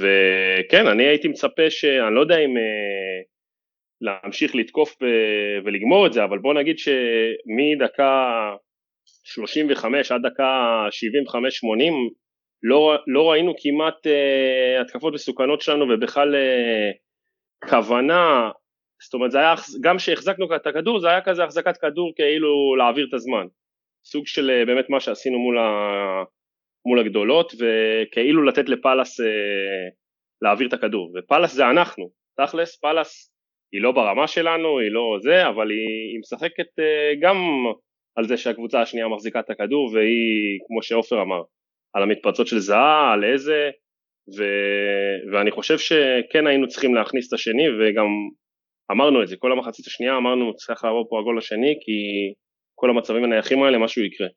וכן 0.00 0.86
אני 0.86 1.06
הייתי 1.06 1.28
מצפה 1.28 1.70
שאני 1.70 2.14
לא 2.14 2.20
יודע 2.20 2.38
אם 2.38 2.56
אה, 2.56 3.22
להמשיך 4.00 4.54
לתקוף 4.54 4.96
ולגמור 5.64 6.06
את 6.06 6.12
זה 6.12 6.24
אבל 6.24 6.38
בוא 6.38 6.54
נגיד 6.54 6.76
שמדקה 6.78 8.50
35 9.24 10.12
עד 10.12 10.20
דקה 10.26 10.84
75-80 10.88 12.16
לא, 12.62 12.96
לא 13.06 13.30
ראינו 13.30 13.54
כמעט 13.58 14.06
uh, 14.06 14.80
התקפות 14.80 15.14
מסוכנות 15.14 15.60
שלנו 15.60 15.84
ובכלל 15.84 16.34
uh, 16.34 17.68
כוונה, 17.70 18.50
זאת 19.04 19.14
אומרת 19.14 19.30
זה 19.30 19.38
היה, 19.38 19.54
גם 19.80 19.98
שהחזקנו 19.98 20.56
את 20.56 20.66
הכדור 20.66 21.00
זה 21.00 21.08
היה 21.08 21.20
כזה 21.20 21.44
החזקת 21.44 21.76
כדור 21.76 22.12
כאילו 22.16 22.76
להעביר 22.76 23.06
את 23.08 23.14
הזמן, 23.14 23.46
סוג 24.04 24.26
של 24.26 24.50
אה, 24.50 24.64
באמת 24.64 24.90
מה 24.90 25.00
שעשינו 25.00 25.38
מול, 25.38 25.58
ה, 25.58 25.64
מול 26.86 27.00
הגדולות 27.00 27.52
וכאילו 27.52 28.42
לתת 28.42 28.68
לפאלאס 28.68 29.20
אה, 29.20 29.26
להעביר 30.42 30.68
את 30.68 30.72
הכדור, 30.72 31.12
ופאלאס 31.14 31.52
זה 31.52 31.70
אנחנו, 31.70 32.10
תכלס 32.36 32.76
פאלאס 32.80 33.32
היא 33.72 33.82
לא 33.82 33.92
ברמה 33.92 34.26
שלנו, 34.26 34.78
היא 34.78 34.90
לא 34.90 35.16
זה, 35.22 35.48
אבל 35.48 35.70
היא, 35.70 36.12
היא 36.12 36.18
משחקת 36.20 36.78
אה, 36.78 37.12
גם 37.20 37.36
על 38.16 38.24
זה 38.24 38.36
שהקבוצה 38.36 38.82
השנייה 38.82 39.08
מחזיקה 39.08 39.40
את 39.40 39.50
הכדור 39.50 39.90
והיא 39.92 40.58
כמו 40.66 40.82
שעופר 40.82 41.22
אמר, 41.22 41.42
על 41.94 42.02
המתפרצות 42.02 42.46
של 42.46 42.58
זהה, 42.58 43.12
על 43.12 43.24
איזה 43.24 43.70
ו... 44.38 44.44
ואני 45.32 45.50
חושב 45.50 45.78
שכן 45.78 46.46
היינו 46.46 46.68
צריכים 46.68 46.94
להכניס 46.94 47.28
את 47.28 47.32
השני 47.32 47.68
וגם 47.68 48.06
אמרנו 48.90 49.22
את 49.22 49.28
זה, 49.28 49.36
כל 49.36 49.52
המחצית 49.52 49.86
השנייה 49.86 50.16
אמרנו 50.16 50.54
צריך 50.54 50.84
לעבור 50.84 51.06
פה 51.10 51.20
הגול 51.20 51.38
השני 51.38 51.74
כי 51.80 51.92
כל 52.74 52.90
המצבים 52.90 53.24
הנייחים 53.24 53.62
האלה 53.62 53.78
משהו 53.78 54.02
יקרה. 54.02 54.28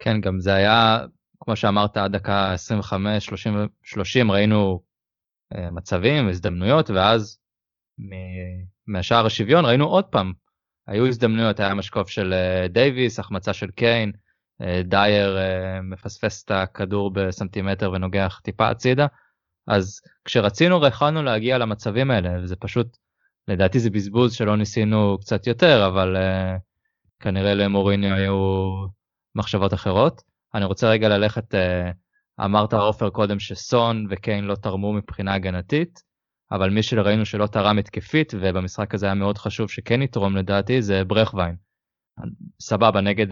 כן 0.00 0.20
גם 0.20 0.40
זה 0.40 0.54
היה 0.54 0.98
כמו 1.40 1.56
שאמרת 1.56 1.96
עד 1.96 2.16
דקה 2.16 2.52
25 2.52 3.26
30 3.26 3.54
30 3.82 4.30
ראינו 4.30 4.80
uh, 5.54 5.58
מצבים 5.70 6.28
הזדמנויות 6.28 6.90
ואז 6.90 7.38
מהשער 8.86 9.26
השוויון 9.26 9.64
ראינו 9.64 9.86
עוד 9.86 10.04
פעם 10.04 10.32
היו 10.86 11.06
הזדמנויות 11.06 11.60
היה 11.60 11.74
משקוף 11.74 12.08
של 12.08 12.34
uh, 12.34 12.68
דייוויס 12.68 13.18
החמצה 13.18 13.52
של 13.52 13.70
קיין 13.70 14.12
אה, 14.62 14.82
דייר 14.84 15.38
אה, 15.38 15.80
מפספס 15.82 16.44
את 16.44 16.50
הכדור 16.50 17.10
בסנטימטר 17.10 17.92
ונוגח 17.92 18.40
טיפה 18.44 18.68
הצידה. 18.68 19.06
אז 19.66 20.00
כשרצינו 20.24 20.86
יכולנו 20.86 21.22
להגיע 21.22 21.58
למצבים 21.58 22.10
האלה 22.10 22.42
וזה 22.42 22.56
פשוט 22.56 22.96
לדעתי 23.48 23.78
זה 23.78 23.90
בזבוז 23.90 24.34
שלא 24.34 24.56
ניסינו 24.56 25.18
קצת 25.20 25.46
יותר 25.46 25.86
אבל 25.86 26.16
uh, 26.16 26.60
כנראה 27.20 27.54
למוריניו 27.54 28.14
היו 28.14 28.70
מחשבות 29.34 29.74
אחרות. 29.74 30.22
אני 30.54 30.64
רוצה 30.64 30.90
רגע 30.90 31.08
ללכת 31.08 31.54
uh, 31.54 32.44
אמרת 32.44 32.72
עופר 32.72 33.10
קודם 33.10 33.38
שסון 33.38 34.06
וקיין 34.10 34.44
לא 34.44 34.54
תרמו 34.54 34.92
מבחינה 34.92 35.34
הגנתית 35.34 36.02
אבל 36.52 36.70
מי 36.70 36.82
שראינו 36.82 37.24
שלא 37.24 37.46
תרם 37.46 37.78
התקפית 37.78 38.32
ובמשחק 38.40 38.94
הזה 38.94 39.06
היה 39.06 39.14
מאוד 39.14 39.38
חשוב 39.38 39.70
שכן 39.70 40.02
יתרום 40.02 40.36
לדעתי 40.36 40.82
זה 40.82 41.04
ברכווין. 41.04 41.56
סבבה 42.60 43.00
נגד 43.00 43.26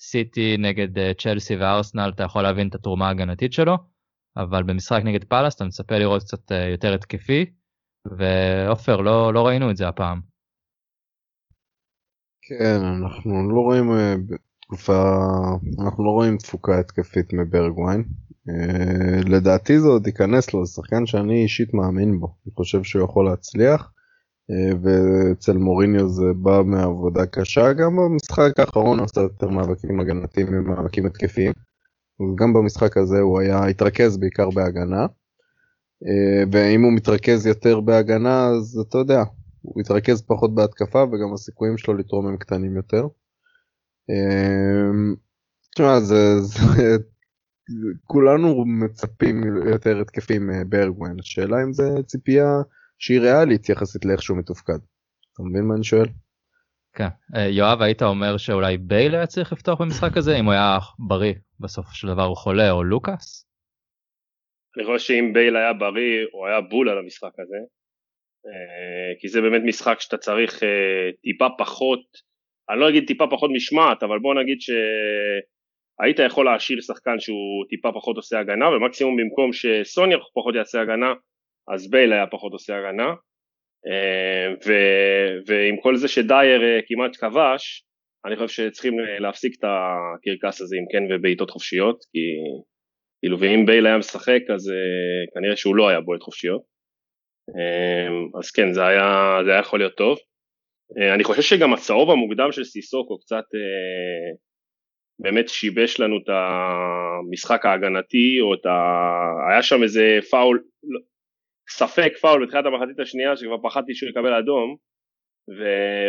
סיטי 0.00 0.56
נגד 0.58 1.12
צ'לסי 1.18 1.56
וארסנל 1.56 2.12
אתה 2.14 2.22
יכול 2.22 2.42
להבין 2.42 2.68
את 2.68 2.74
התרומה 2.74 3.08
ההגנתית 3.08 3.52
שלו 3.52 3.76
אבל 4.36 4.62
במשחק 4.62 5.00
נגד 5.04 5.24
פאלאס 5.24 5.54
אתה 5.56 5.64
מצפה 5.64 5.98
לראות 5.98 6.22
קצת 6.22 6.50
יותר 6.72 6.94
התקפי 6.94 7.46
ועופר 8.18 8.96
לא, 8.96 9.34
לא 9.34 9.46
ראינו 9.46 9.70
את 9.70 9.76
זה 9.76 9.88
הפעם. 9.88 10.20
כן 12.42 12.80
אנחנו 13.02 13.50
לא 13.50 13.60
רואים 13.60 13.90
תקופה 14.66 15.20
אנחנו 15.80 16.04
לא 16.04 16.10
רואים 16.10 16.36
תפוקה 16.36 16.78
התקפית 16.78 17.32
מברגווין 17.32 18.04
אה, 18.48 19.20
לדעתי 19.24 19.80
זה 19.80 19.88
עוד 19.88 20.06
ייכנס 20.06 20.54
לו 20.54 20.66
זה 20.66 20.72
שחקן 20.72 21.06
שאני 21.06 21.42
אישית 21.42 21.74
מאמין 21.74 22.20
בו. 22.20 22.26
אני 22.46 22.54
חושב 22.54 22.82
שהוא 22.82 23.04
יכול 23.04 23.24
להצליח 23.24 23.92
אה, 24.50 24.76
ואצל 24.82 25.56
מוריניו 25.56 26.08
זה 26.08 26.24
בא 26.36 26.62
מעבודה 26.64 27.26
קשה. 27.26 27.72
גם 27.72 27.96
במשחק 27.96 28.60
האחרון 28.60 29.00
עושה 29.00 29.20
יותר 29.20 29.48
מאבקים 29.48 30.00
הגנתיים 30.00 30.46
ממאבקים 30.52 31.06
התקפיים. 31.06 31.52
גם 32.34 32.52
במשחק 32.52 32.96
הזה 32.96 33.20
הוא 33.20 33.40
היה 33.40 33.66
התרכז 33.66 34.16
בעיקר 34.16 34.50
בהגנה. 34.50 35.06
אה, 36.06 36.44
ואם 36.52 36.82
הוא 36.82 36.92
מתרכז 36.92 37.46
יותר 37.46 37.80
בהגנה 37.80 38.46
אז 38.46 38.84
אתה 38.88 38.98
יודע 38.98 39.22
הוא 39.62 39.80
יתרכז 39.80 40.22
פחות 40.22 40.54
בהתקפה 40.54 41.02
וגם 41.02 41.34
הסיכויים 41.34 41.78
שלו 41.78 41.94
לתרום 41.94 42.26
הם 42.26 42.36
קטנים 42.36 42.76
יותר. 42.76 43.06
תשמע 45.74 46.00
זה, 46.00 46.40
זה 46.40 47.04
כולנו 48.04 48.64
מצפים 48.66 49.42
יותר 49.68 50.00
התקפים 50.00 50.46
מברגווין 50.46 51.16
השאלה 51.20 51.56
אם 51.66 51.72
זה 51.72 52.02
ציפייה 52.06 52.48
שהיא 52.98 53.20
ריאלית 53.20 53.68
יחסית 53.68 54.04
לאיך 54.04 54.22
שהוא 54.22 54.38
מתופקד. 54.38 54.78
אתה 55.32 55.42
מבין 55.42 55.64
מה 55.64 55.74
אני 55.74 55.84
שואל? 55.84 56.06
כן. 56.94 57.08
אה, 57.36 57.48
יואב 57.48 57.82
היית 57.82 58.02
אומר 58.02 58.36
שאולי 58.36 58.78
בייל 58.78 59.14
היה 59.14 59.26
צריך 59.26 59.52
לפתוח 59.52 59.80
במשחק 59.80 60.16
הזה 60.16 60.36
אם 60.36 60.44
הוא 60.44 60.52
היה 60.52 60.78
בריא 60.98 61.34
בסוף 61.60 61.92
של 61.92 62.08
דבר 62.08 62.24
הוא 62.24 62.36
חולה 62.36 62.70
או 62.70 62.84
לוקאס? 62.84 63.46
אני 64.76 64.84
חושב 64.84 65.06
שאם 65.06 65.32
בייל 65.32 65.56
היה 65.56 65.72
בריא 65.72 66.26
הוא 66.32 66.46
היה 66.46 66.60
בול 66.60 66.88
על 66.88 66.98
המשחק 66.98 67.32
הזה. 67.38 67.56
אה, 68.46 69.20
כי 69.20 69.28
זה 69.28 69.40
באמת 69.40 69.62
משחק 69.64 70.00
שאתה 70.00 70.18
צריך 70.18 70.62
אה, 70.62 71.10
טיפה 71.22 71.46
פחות, 71.58 72.04
אני 72.70 72.80
לא 72.80 72.88
אגיד 72.88 73.06
טיפה 73.06 73.26
פחות 73.30 73.50
משמעת, 73.54 74.02
אבל 74.02 74.18
בוא 74.18 74.34
נגיד 74.34 74.58
שהיית 74.60 76.18
יכול 76.18 76.44
להשאיר 76.44 76.80
שחקן 76.80 77.20
שהוא 77.20 77.64
טיפה 77.68 77.92
פחות 77.92 78.16
עושה 78.16 78.38
הגנה, 78.40 78.68
ומקסימום 78.68 79.16
במקום 79.16 79.52
שסוניה 79.52 80.18
פחות 80.34 80.54
יעשה 80.54 80.80
הגנה, 80.80 81.14
אז 81.74 81.90
בייל 81.90 82.12
היה 82.12 82.26
פחות 82.26 82.52
עושה 82.52 82.78
הגנה. 82.78 83.14
אה, 83.86 84.54
ו, 84.66 84.72
ועם 85.46 85.76
כל 85.82 85.96
זה 85.96 86.08
שדייר 86.08 86.60
כמעט 86.86 87.16
כבש, 87.16 87.82
אני 88.26 88.36
חושב 88.36 88.48
שצריכים 88.48 88.98
להפסיק 89.18 89.54
את 89.58 89.64
הקרקס 89.64 90.60
הזה 90.60 90.76
עם 90.76 90.84
כן 90.92 91.14
ובעיטות 91.14 91.50
חופשיות, 91.50 91.98
כי 92.12 92.18
כאילו 93.22 93.40
ואם 93.40 93.66
בייל 93.66 93.86
היה 93.86 93.98
משחק 93.98 94.40
אז 94.54 94.72
כנראה 95.34 95.56
שהוא 95.56 95.76
לא 95.76 95.88
היה 95.88 96.00
בועט 96.00 96.22
חופשיות. 96.22 96.62
אז 98.38 98.50
כן, 98.50 98.72
זה 98.72 98.86
היה, 98.86 99.38
זה 99.44 99.50
היה 99.50 99.60
יכול 99.60 99.78
להיות 99.78 99.96
טוב. 99.96 100.18
אה, 100.98 101.14
אני 101.14 101.24
חושב 101.24 101.42
שגם 101.42 101.74
הצהוב 101.74 102.10
המוקדם 102.10 102.52
של 102.52 102.64
סיסוקו 102.64 103.18
קצת 103.18 103.44
אה, 103.54 104.36
באמת 105.18 105.48
שיבש 105.48 106.00
לנו 106.00 106.16
את 106.16 106.28
המשחק 106.28 107.66
ההגנתי, 107.66 108.40
או 108.40 108.54
את 108.54 108.66
ה... 108.66 108.70
היה 109.50 109.62
שם 109.62 109.82
איזה 109.82 110.18
פאול, 110.30 110.62
לא, 110.82 111.00
ספק 111.70 112.12
פאול 112.20 112.44
בתחילת 112.44 112.66
המחצית 112.66 113.00
השנייה 113.00 113.36
שכבר 113.36 113.58
פחדתי 113.62 113.94
שהוא 113.94 114.10
יקבל 114.10 114.34
אדום, 114.34 114.76
ו... 115.58 115.62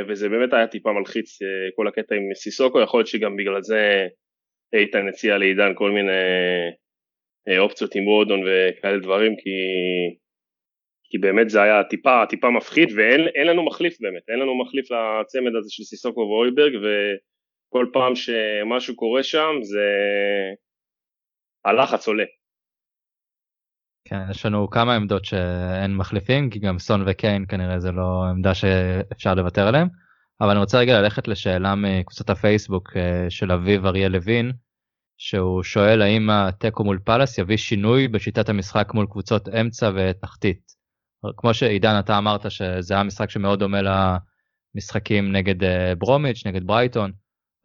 וזה 0.07 0.29
באמת 0.29 0.53
היה 0.53 0.67
טיפה 0.67 0.91
מלחיץ 0.91 1.41
אה, 1.41 1.47
כל 1.75 1.87
הקטע 1.87 2.15
עם 2.15 2.33
סיסוקו, 2.35 2.81
יכול 2.81 2.99
להיות 2.99 3.07
שגם 3.07 3.35
בגלל 3.37 3.61
זה 3.61 4.07
איתן 4.73 5.07
הציע 5.07 5.37
לעידן 5.37 5.71
כל 5.75 5.91
מיני 5.91 7.59
אופציות 7.59 7.95
עם 7.95 8.07
וודון 8.07 8.39
וכאלה 8.45 8.99
דברים, 8.99 9.35
כי 9.35 9.49
כי 11.09 11.17
באמת 11.17 11.49
זה 11.49 11.61
היה 11.61 11.83
טיפה, 11.83 12.23
טיפה 12.29 12.49
מפחיד 12.49 12.89
ואין 12.97 13.47
לנו 13.47 13.65
מחליף 13.65 13.97
באמת, 14.01 14.29
אין 14.29 14.39
לנו 14.39 14.63
מחליף 14.63 14.85
לצמד 14.91 15.55
הזה 15.59 15.69
של 15.69 15.83
סיסוקו 15.83 16.21
ואויברג 16.21 16.73
וכל 16.75 17.85
פעם 17.93 18.15
שמשהו 18.15 18.95
קורה 18.95 19.23
שם 19.23 19.55
זה 19.61 19.87
הלחץ 21.65 22.07
עולה. 22.07 22.23
כן, 24.09 24.19
יש 24.31 24.45
לנו 24.45 24.69
כמה 24.69 24.95
עמדות 24.95 25.25
שאין 25.25 25.95
מחליפים, 25.95 26.49
כי 26.49 26.59
גם 26.59 26.79
סון 26.79 27.03
וקיין 27.07 27.45
כנראה 27.49 27.79
זה 27.79 27.91
לא 27.91 28.23
עמדה 28.29 28.53
שאפשר 28.53 29.33
לוותר 29.33 29.67
עליהם. 29.67 29.87
אבל 30.41 30.49
אני 30.49 30.59
רוצה 30.59 30.79
רגע 30.79 31.01
ללכת 31.01 31.27
לשאלה 31.27 31.75
מקבוצת 31.75 32.29
הפייסבוק 32.29 32.97
אה, 32.97 33.29
של 33.29 33.51
אביב 33.51 33.85
אריה 33.85 34.09
לוין, 34.09 34.51
שהוא 35.17 35.63
שואל 35.63 36.01
האם 36.01 36.29
התיקו 36.29 36.83
מול 36.83 36.99
פאלאס 37.05 37.37
יביא 37.37 37.57
שינוי 37.57 38.07
בשיטת 38.07 38.49
המשחק 38.49 38.93
מול 38.93 39.05
קבוצות 39.11 39.49
אמצע 39.49 39.91
ותחתית. 39.95 40.76
כמו 41.37 41.53
שעידן 41.53 41.99
אתה 41.99 42.17
אמרת 42.17 42.51
שזה 42.51 42.93
היה 42.93 43.03
משחק 43.03 43.29
שמאוד 43.29 43.59
דומה 43.59 43.79
למשחקים 44.75 45.31
נגד 45.31 45.63
אה, 45.63 45.95
ברומיץ', 45.95 46.45
נגד 46.45 46.67
ברייטון, 46.67 47.11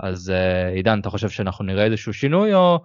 אז 0.00 0.30
אה, 0.30 0.68
עידן 0.68 1.00
אתה 1.00 1.10
חושב 1.10 1.28
שאנחנו 1.28 1.64
נראה 1.64 1.84
איזשהו 1.84 2.12
שינוי 2.12 2.54
או 2.54 2.78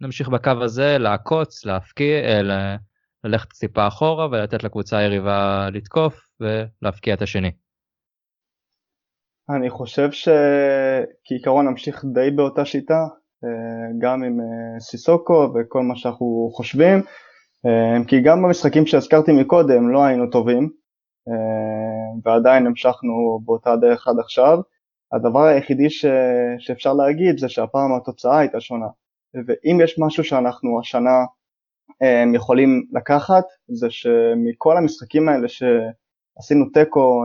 נמשיך 0.00 0.28
בקו 0.28 0.50
הזה 0.60 0.98
לעקוץ, 0.98 1.64
להפקיע, 1.64 2.16
אה, 2.24 2.76
ללכת 3.24 3.52
טיפה 3.52 3.88
אחורה 3.88 4.26
ולתת 4.26 4.64
לקבוצה 4.64 4.98
היריבה 4.98 5.68
לתקוף 5.72 6.28
ולהפקיע 6.40 7.14
את 7.14 7.22
השני? 7.22 7.50
אני 9.56 9.70
חושב 9.70 10.08
שכעיקרון 10.12 11.68
נמשיך 11.68 12.04
די 12.14 12.30
באותה 12.30 12.64
שיטה, 12.64 13.04
גם 13.98 14.22
עם 14.22 14.38
סיסוקו 14.80 15.52
וכל 15.54 15.82
מה 15.82 15.96
שאנחנו 15.96 16.50
חושבים. 16.52 17.02
אה, 17.66 18.04
כי 18.08 18.20
גם 18.20 18.42
במשחקים 18.42 18.86
שהזכרתי 18.86 19.32
מקודם 19.32 19.90
לא 19.90 20.04
היינו 20.04 20.30
טובים 20.30 20.70
אה, 21.28 22.20
ועדיין 22.24 22.66
המשכנו 22.66 23.40
באותה 23.44 23.76
דרך 23.76 24.08
עד 24.08 24.18
עכשיו. 24.18 24.58
הדבר 25.12 25.42
היחידי 25.44 25.90
ש... 25.90 26.06
שאפשר 26.58 26.92
להגיד 26.92 27.38
זה 27.38 27.48
שהפעם 27.48 27.94
התוצאה 27.94 28.38
הייתה 28.38 28.60
שונה 28.60 28.86
ואם 29.34 29.80
יש 29.84 29.98
משהו 29.98 30.24
שאנחנו 30.24 30.80
השנה 30.80 31.24
אה, 32.02 32.24
יכולים 32.34 32.86
לקחת 32.92 33.44
זה 33.68 33.90
שמכל 33.90 34.76
המשחקים 34.76 35.28
האלה 35.28 35.48
שעשינו 35.48 36.64
תיקו, 36.74 37.24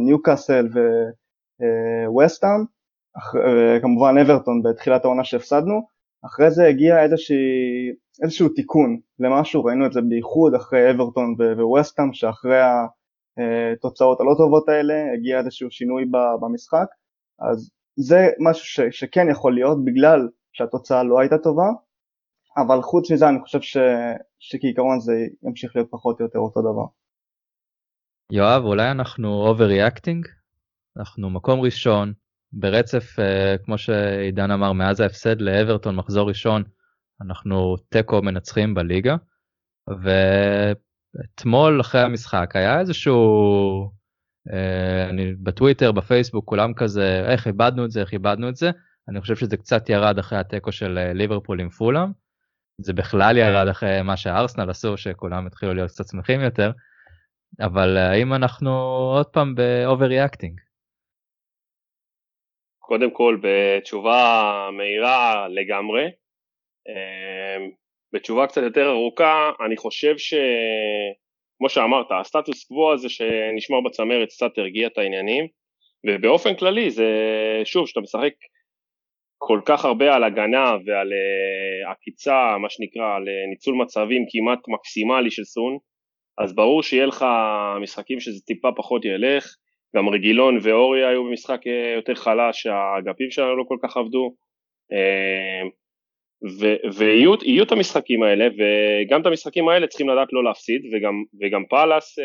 ניוקאסל 0.00 0.68
וווסטאם, 2.08 2.64
כמובן 3.82 4.14
אברטון 4.18 4.62
בתחילת 4.62 5.04
העונה 5.04 5.24
שהפסדנו, 5.24 5.93
אחרי 6.26 6.50
זה 6.50 6.66
הגיע 6.66 7.02
איזושהי, 7.02 7.36
איזשהו 8.22 8.48
תיקון 8.48 9.00
למשהו, 9.18 9.64
ראינו 9.64 9.86
את 9.86 9.92
זה 9.92 10.00
בייחוד 10.00 10.54
אחרי 10.54 10.90
אברטון 10.90 11.34
וווסטהאם, 11.58 12.12
שאחרי 12.12 12.60
התוצאות 13.76 14.20
הלא 14.20 14.34
טובות 14.38 14.68
האלה 14.68 14.94
הגיע 15.14 15.38
איזשהו 15.38 15.70
שינוי 15.70 16.04
במשחק, 16.40 16.86
אז 17.38 17.70
זה 17.96 18.28
משהו 18.40 18.66
ש, 18.66 18.80
שכן 19.00 19.30
יכול 19.30 19.54
להיות 19.54 19.84
בגלל 19.84 20.28
שהתוצאה 20.52 21.02
לא 21.02 21.20
הייתה 21.20 21.38
טובה, 21.38 21.68
אבל 22.56 22.82
חוץ 22.82 23.10
מזה 23.10 23.28
אני 23.28 23.40
חושב 23.40 23.60
ש, 23.60 23.76
שכעיקרון 24.38 25.00
זה 25.00 25.12
ימשיך 25.42 25.76
להיות 25.76 25.88
פחות 25.90 26.20
או 26.20 26.24
יותר 26.24 26.38
אותו 26.38 26.60
דבר. 26.60 26.86
יואב, 28.32 28.64
אולי 28.64 28.90
אנחנו 28.90 29.28
over-reacting? 29.28 30.26
אנחנו 30.96 31.30
מקום 31.30 31.60
ראשון, 31.60 32.12
ברצף, 32.56 33.18
אה, 33.18 33.56
כמו 33.64 33.78
שעידן 33.78 34.50
אמר, 34.50 34.72
מאז 34.72 35.00
ההפסד 35.00 35.40
לאברטון 35.40 35.96
מחזור 35.96 36.28
ראשון, 36.28 36.62
אנחנו 37.20 37.76
תיקו 37.88 38.22
מנצחים 38.22 38.74
בליגה. 38.74 39.16
ואתמול 40.02 41.80
אחרי 41.80 42.00
המשחק 42.00 42.50
היה 42.54 42.80
איזשהו, 42.80 43.90
אה, 44.52 45.08
אני 45.08 45.34
בטוויטר, 45.34 45.92
בפייסבוק, 45.92 46.44
כולם 46.48 46.74
כזה, 46.74 47.24
איך 47.28 47.46
איבדנו 47.46 47.84
את 47.84 47.90
זה, 47.90 48.00
איך 48.00 48.12
איבדנו 48.12 48.48
את 48.48 48.56
זה. 48.56 48.70
אני 49.08 49.20
חושב 49.20 49.36
שזה 49.36 49.56
קצת 49.56 49.88
ירד 49.88 50.18
אחרי 50.18 50.38
התיקו 50.38 50.72
של 50.72 50.98
אה, 50.98 51.12
ליברפול 51.12 51.60
עם 51.60 51.70
פולאם. 51.70 52.10
זה 52.80 52.92
בכלל 52.92 53.36
ירד 53.36 53.68
אחרי 53.68 54.02
מה 54.02 54.16
שארסנל 54.16 54.70
עשו, 54.70 54.96
שכולם 54.96 55.46
התחילו 55.46 55.74
להיות 55.74 55.90
קצת 55.90 56.04
שמחים 56.06 56.40
יותר. 56.40 56.72
אבל 57.60 57.96
האם 57.96 58.34
אנחנו 58.34 58.70
עוד 59.16 59.26
פעם 59.26 59.54
ב 59.54 59.61
over-reacting? 59.61 60.60
קודם 62.86 63.10
כל 63.10 63.38
בתשובה 63.42 64.68
מהירה 64.72 65.48
לגמרי. 65.48 66.04
אמ, 66.88 67.70
בתשובה 68.12 68.46
קצת 68.46 68.62
יותר 68.62 68.90
ארוכה, 68.90 69.50
אני 69.66 69.76
חושב 69.76 70.14
שכמו 70.18 71.68
שאמרת, 71.68 72.06
הסטטוס 72.20 72.64
קוו 72.64 72.92
הזה 72.92 73.08
שנשמר 73.08 73.80
בצמרת 73.80 74.28
קצת 74.28 74.58
הרגיע 74.58 74.86
את 74.86 74.98
העניינים, 74.98 75.46
ובאופן 76.06 76.54
כללי 76.54 76.90
זה, 76.90 77.10
שוב, 77.64 77.88
שאתה 77.88 78.00
משחק 78.00 78.32
כל 79.38 79.60
כך 79.66 79.84
הרבה 79.84 80.14
על 80.14 80.24
הגנה 80.24 80.76
ועל 80.86 81.08
אה, 81.12 81.90
עקיצה, 81.90 82.58
מה 82.58 82.70
שנקרא, 82.70 83.16
על 83.16 83.22
אה, 83.22 83.50
ניצול 83.50 83.74
מצבים 83.74 84.24
כמעט 84.30 84.58
מקסימלי 84.68 85.30
של 85.30 85.44
סון, 85.44 85.78
אז 86.38 86.54
ברור 86.54 86.82
שיהיה 86.82 87.06
לך 87.06 87.24
משחקים 87.82 88.20
שזה 88.20 88.40
טיפה 88.40 88.68
פחות 88.76 89.04
ילך, 89.04 89.56
גם 89.96 90.08
רגילון 90.08 90.58
ואורי 90.62 91.06
היו 91.06 91.24
במשחק 91.24 91.60
יותר 91.96 92.14
חלש, 92.14 92.62
שהאגפים 92.62 93.30
שלנו 93.30 93.56
לא 93.56 93.64
כל 93.68 93.76
כך 93.82 93.96
עבדו, 93.96 94.34
ויהיו 96.96 97.62
את 97.62 97.72
המשחקים 97.72 98.22
האלה, 98.22 98.46
וגם 98.46 99.20
את 99.20 99.26
המשחקים 99.26 99.68
האלה 99.68 99.86
צריכים 99.86 100.08
לדעת 100.08 100.32
לא 100.32 100.44
להפסיד, 100.44 100.82
וגם, 100.92 101.22
וגם 101.40 101.64
פאלאס, 101.70 102.18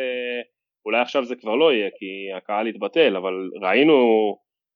אולי 0.85 1.01
עכשיו 1.01 1.25
זה 1.25 1.35
כבר 1.35 1.55
לא 1.55 1.73
יהיה, 1.73 1.89
כי 1.89 2.37
הקהל 2.37 2.67
יתבטל, 2.67 3.15
אבל 3.15 3.33
ראינו 3.61 3.95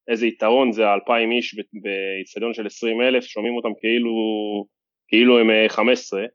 איזה 0.08 0.26
יתרון 0.26 0.72
זה 0.72 0.88
האלפיים 0.88 1.32
איש 1.32 1.56
באיצטדיון 1.82 2.54
של 2.54 2.66
עשרים 2.66 3.00
אלף, 3.00 3.24
שומעים 3.24 3.56
אותם 3.56 3.74
כאילו, 3.80 4.14
כאילו 5.08 5.38
הם 5.38 5.50
15, 5.68 6.20
אה, 6.20 6.26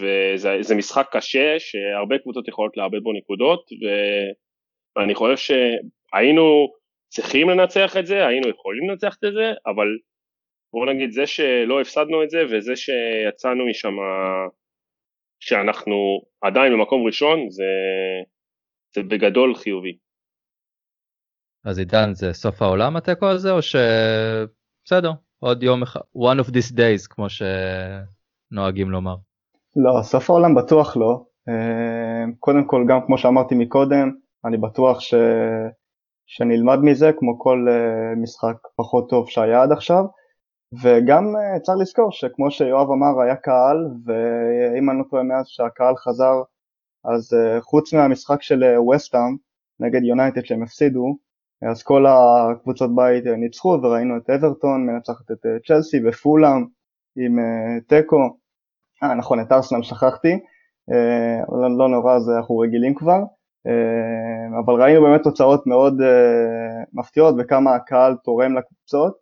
וזה 0.00 0.74
משחק 0.74 1.08
קשה 1.12 1.58
שהרבה 1.58 2.18
קבוצות 2.18 2.48
יכולות 2.48 2.76
לאבד 2.76 3.02
בו 3.02 3.12
נקודות, 3.12 3.64
ואני 4.96 5.14
חושב 5.14 5.36
שהיינו 5.36 6.68
צריכים 7.08 7.48
לנצח 7.48 7.96
את 7.96 8.06
זה, 8.06 8.26
היינו 8.26 8.48
יכולים 8.48 8.90
לנצח 8.90 9.14
את 9.14 9.32
זה, 9.32 9.52
אבל 9.66 9.86
בואו 10.72 10.92
נגיד 10.92 11.10
זה 11.10 11.26
שלא 11.26 11.80
הפסדנו 11.80 12.22
את 12.22 12.30
זה 12.30 12.38
וזה 12.50 12.76
שיצאנו 12.76 13.66
משם 13.66 13.94
שאנחנו 15.40 16.22
עדיין 16.40 16.72
במקום 16.72 17.06
ראשון 17.06 17.50
זה, 17.50 17.64
זה 18.94 19.02
בגדול 19.02 19.54
חיובי. 19.54 19.96
אז 21.64 21.78
עידן 21.78 22.14
זה 22.14 22.32
סוף 22.32 22.62
העולם 22.62 22.96
התיקו 22.96 23.26
הזה 23.26 23.50
או 23.50 23.58
שבסדר 23.62 25.12
עוד 25.38 25.62
יום 25.62 25.82
אחד 25.82 26.00
one 26.16 26.40
of 26.44 26.48
these 26.48 26.72
days 26.72 27.06
כמו 27.10 27.26
שנוהגים 27.28 28.90
לומר. 28.90 29.14
לא 29.76 30.02
סוף 30.02 30.30
העולם 30.30 30.54
בטוח 30.54 30.96
לא 30.96 31.24
אה, 31.48 32.24
קודם 32.38 32.66
כל 32.66 32.84
גם 32.88 32.98
כמו 33.06 33.18
שאמרתי 33.18 33.54
מקודם 33.54 34.10
אני 34.44 34.56
בטוח 34.56 35.00
ש... 35.00 35.14
שנלמד 36.26 36.78
מזה 36.78 37.10
כמו 37.18 37.38
כל 37.38 37.66
אה, 37.70 38.14
משחק 38.16 38.56
פחות 38.76 39.10
טוב 39.10 39.28
שהיה 39.28 39.62
עד 39.62 39.72
עכשיו. 39.72 40.04
וגם 40.82 41.36
אה, 41.36 41.60
צריך 41.60 41.78
לזכור 41.80 42.12
שכמו 42.12 42.50
שיואב 42.50 42.90
אמר 42.90 43.20
היה 43.20 43.36
קהל 43.36 43.76
ואם 44.04 44.90
אני 44.90 44.98
לא 44.98 45.04
טועה 45.10 45.22
מאז 45.22 45.46
שהקהל 45.48 45.96
חזר 45.96 46.42
אז 47.04 47.36
חוץ 47.60 47.92
מהמשחק 47.94 48.42
של 48.42 48.64
וסטאם 48.94 49.36
נגד 49.80 50.02
יונייטד 50.02 50.44
שהם 50.44 50.62
הפסידו 50.62 51.16
אז 51.70 51.82
כל 51.82 52.06
הקבוצות 52.06 52.94
בית 52.94 53.24
ניצחו 53.24 53.78
וראינו 53.82 54.16
את 54.16 54.30
אברטון 54.30 54.86
מנצחת 54.86 55.30
את 55.30 55.46
אה, 55.46 55.50
צ'לסי 55.66 56.00
ופולאם 56.04 56.66
עם 57.16 57.38
אה, 57.38 57.80
תיקו, 57.88 58.36
אה 59.02 59.14
נכון 59.14 59.40
את 59.40 59.52
ארסנל 59.52 59.82
שכחתי, 59.82 60.32
אה, 60.92 61.40
לא, 61.48 61.78
לא 61.78 61.88
נורא 61.88 62.18
זה 62.18 62.36
אנחנו 62.36 62.58
רגילים 62.58 62.94
כבר, 62.94 63.20
אבל 64.64 64.82
ראינו 64.82 65.02
באמת 65.02 65.22
תוצאות 65.22 65.66
מאוד 65.66 65.94
מפתיעות 66.92 67.34
וכמה 67.38 67.74
הקהל 67.74 68.16
תורם 68.24 68.56
לקבוצות 68.58 69.16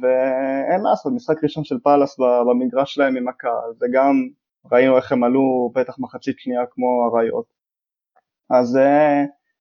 ואין 0.00 0.80
לעשות, 0.82 1.12
משחק 1.12 1.44
ראשון 1.44 1.64
של 1.64 1.76
פאלאס 1.82 2.16
במגרש 2.18 2.94
שלהם 2.94 3.16
עם 3.16 3.28
הקהל 3.28 3.70
וגם 3.80 4.28
ראינו 4.72 4.96
איך 4.96 5.12
הם 5.12 5.24
עלו 5.24 5.72
בטח 5.74 5.98
מחצית 5.98 6.38
שנייה 6.38 6.60
כמו 6.70 7.10
אריות 7.12 7.46
אז 8.50 8.78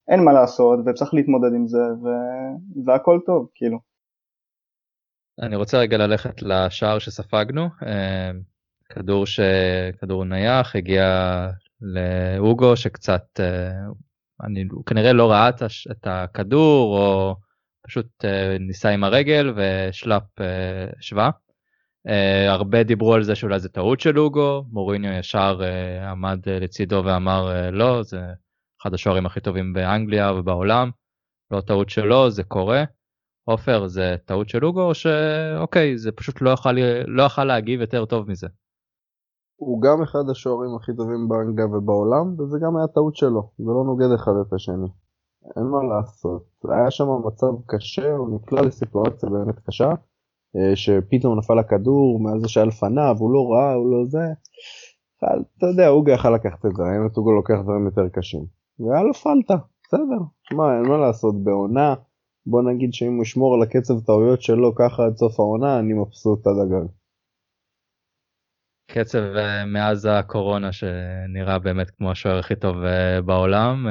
אין 0.07 0.23
מה 0.23 0.33
לעשות 0.33 0.79
וצריך 0.85 1.13
להתמודד 1.13 1.53
עם 1.55 1.67
זה 1.67 1.77
ו... 1.77 2.07
והכל 2.85 3.19
טוב 3.25 3.49
כאילו. 3.55 3.79
אני 5.41 5.55
רוצה 5.55 5.77
רגע 5.77 5.97
ללכת 5.97 6.41
לשער 6.41 6.99
שספגנו 6.99 7.69
אה, 7.85 8.31
כדור 8.89 9.25
שכדור 9.25 10.25
נייח 10.25 10.75
הגיע 10.75 11.05
לאוגו 11.81 12.75
שקצת 12.75 13.39
אה, 13.39 13.71
אני 14.43 14.65
כנראה 14.85 15.13
לא 15.13 15.31
ראה 15.31 15.49
את 15.91 16.07
הכדור 16.07 16.99
או 16.99 17.35
פשוט 17.87 18.25
אה, 18.25 18.57
ניסה 18.59 18.89
עם 18.89 19.03
הרגל 19.03 19.53
ושלאפ 19.55 20.23
שווה. 20.99 21.29
הרבה 22.47 22.83
דיברו 22.83 23.13
על 23.13 23.23
זה 23.23 23.35
שאולי 23.35 23.59
זה 23.59 23.69
טעות 23.69 23.99
של 23.99 24.19
אוגו 24.19 24.65
מוריניו 24.71 25.11
ישר 25.11 25.59
עמד 26.11 26.39
לצידו 26.49 27.01
ואמר 27.05 27.69
לא 27.71 28.03
זה 28.03 28.19
אחד 28.81 28.93
השוערים 28.93 29.25
הכי 29.25 29.39
טובים 29.39 29.73
באנגליה 29.73 30.33
ובעולם, 30.33 30.91
לא 31.51 31.61
טעות 31.61 31.89
שלו, 31.89 32.29
זה 32.29 32.43
קורה. 32.43 32.83
עופר, 33.43 33.87
זה 33.87 34.15
טעות 34.25 34.49
של 34.49 34.65
אוגו 34.65 34.81
או 34.81 34.95
שאוקיי, 34.95 35.97
זה 35.97 36.11
פשוט 36.11 36.41
לא 36.41 36.49
יכל, 36.49 36.71
לא 37.07 37.27
להגיב 37.43 37.81
יותר 37.81 38.05
טוב 38.05 38.31
מזה? 38.31 38.47
הוא 39.55 39.81
גם 39.81 40.01
אחד 40.01 40.29
השוערים 40.31 40.75
הכי 40.75 40.91
טובים 40.95 41.27
באנגליה 41.27 41.67
ובעולם, 41.67 42.39
וזה 42.39 42.57
גם 42.59 42.77
היה 42.77 42.87
טעות 42.87 43.15
שלו, 43.15 43.49
זה 43.57 43.71
לא 43.77 43.83
נוגד 43.85 44.11
אחד 44.15 44.31
את 44.47 44.53
השני. 44.53 44.87
אין 45.57 45.63
מה 45.63 45.83
לעשות. 45.83 46.43
היה 46.63 46.91
שם 46.91 47.05
מצב 47.25 47.53
קשה, 47.65 48.15
הוא 48.15 48.35
נקלע 48.35 48.61
לסיטואציה 48.61 49.29
באמת 49.29 49.59
קשה, 49.59 49.89
אה, 50.55 50.75
שפתאום 50.75 51.37
נפל 51.37 51.59
הכדור 51.59 52.19
מעל 52.19 52.39
זה 52.39 52.47
שהיה 52.47 52.65
לפניו, 52.65 53.15
הוא 53.19 53.33
לא 53.33 53.47
ראה, 53.51 53.73
הוא 53.73 53.91
לא 53.91 54.05
זה. 54.07 54.25
אתה 55.57 55.65
יודע, 55.65 55.89
אוגו 55.89 56.09
יכל 56.09 56.35
לקחת 56.35 56.65
את 56.65 56.75
זה, 56.75 56.83
האמת 56.83 57.17
אוגו 57.17 57.31
לוקח 57.31 57.55
דברים 57.63 57.85
יותר 57.85 58.09
קשים. 58.13 58.45
והיה 58.79 59.03
לו 59.03 59.13
פלטה, 59.13 59.55
בסדר, 59.83 60.21
שמע, 60.49 60.77
אין 60.77 60.89
מה 60.89 60.97
לעשות, 60.97 61.43
בעונה, 61.43 61.93
בוא 62.45 62.61
נגיד 62.61 62.93
שאם 62.93 63.15
הוא 63.15 63.21
ישמור 63.21 63.53
על 63.55 63.61
הקצב 63.61 63.99
טעויות 63.99 64.41
שלו 64.41 64.75
ככה 64.75 65.05
עד 65.05 65.15
סוף 65.17 65.39
העונה, 65.39 65.79
אני 65.79 65.93
מבסוט 65.93 66.47
עד 66.47 66.55
הגג. 66.63 66.87
קצב 68.87 69.19
uh, 69.19 69.65
מאז 69.65 70.07
הקורונה 70.11 70.71
שנראה 70.71 71.59
באמת 71.59 71.89
כמו 71.89 72.11
השוער 72.11 72.39
הכי 72.39 72.55
טוב 72.55 72.75
uh, 72.75 73.21
בעולם, 73.25 73.87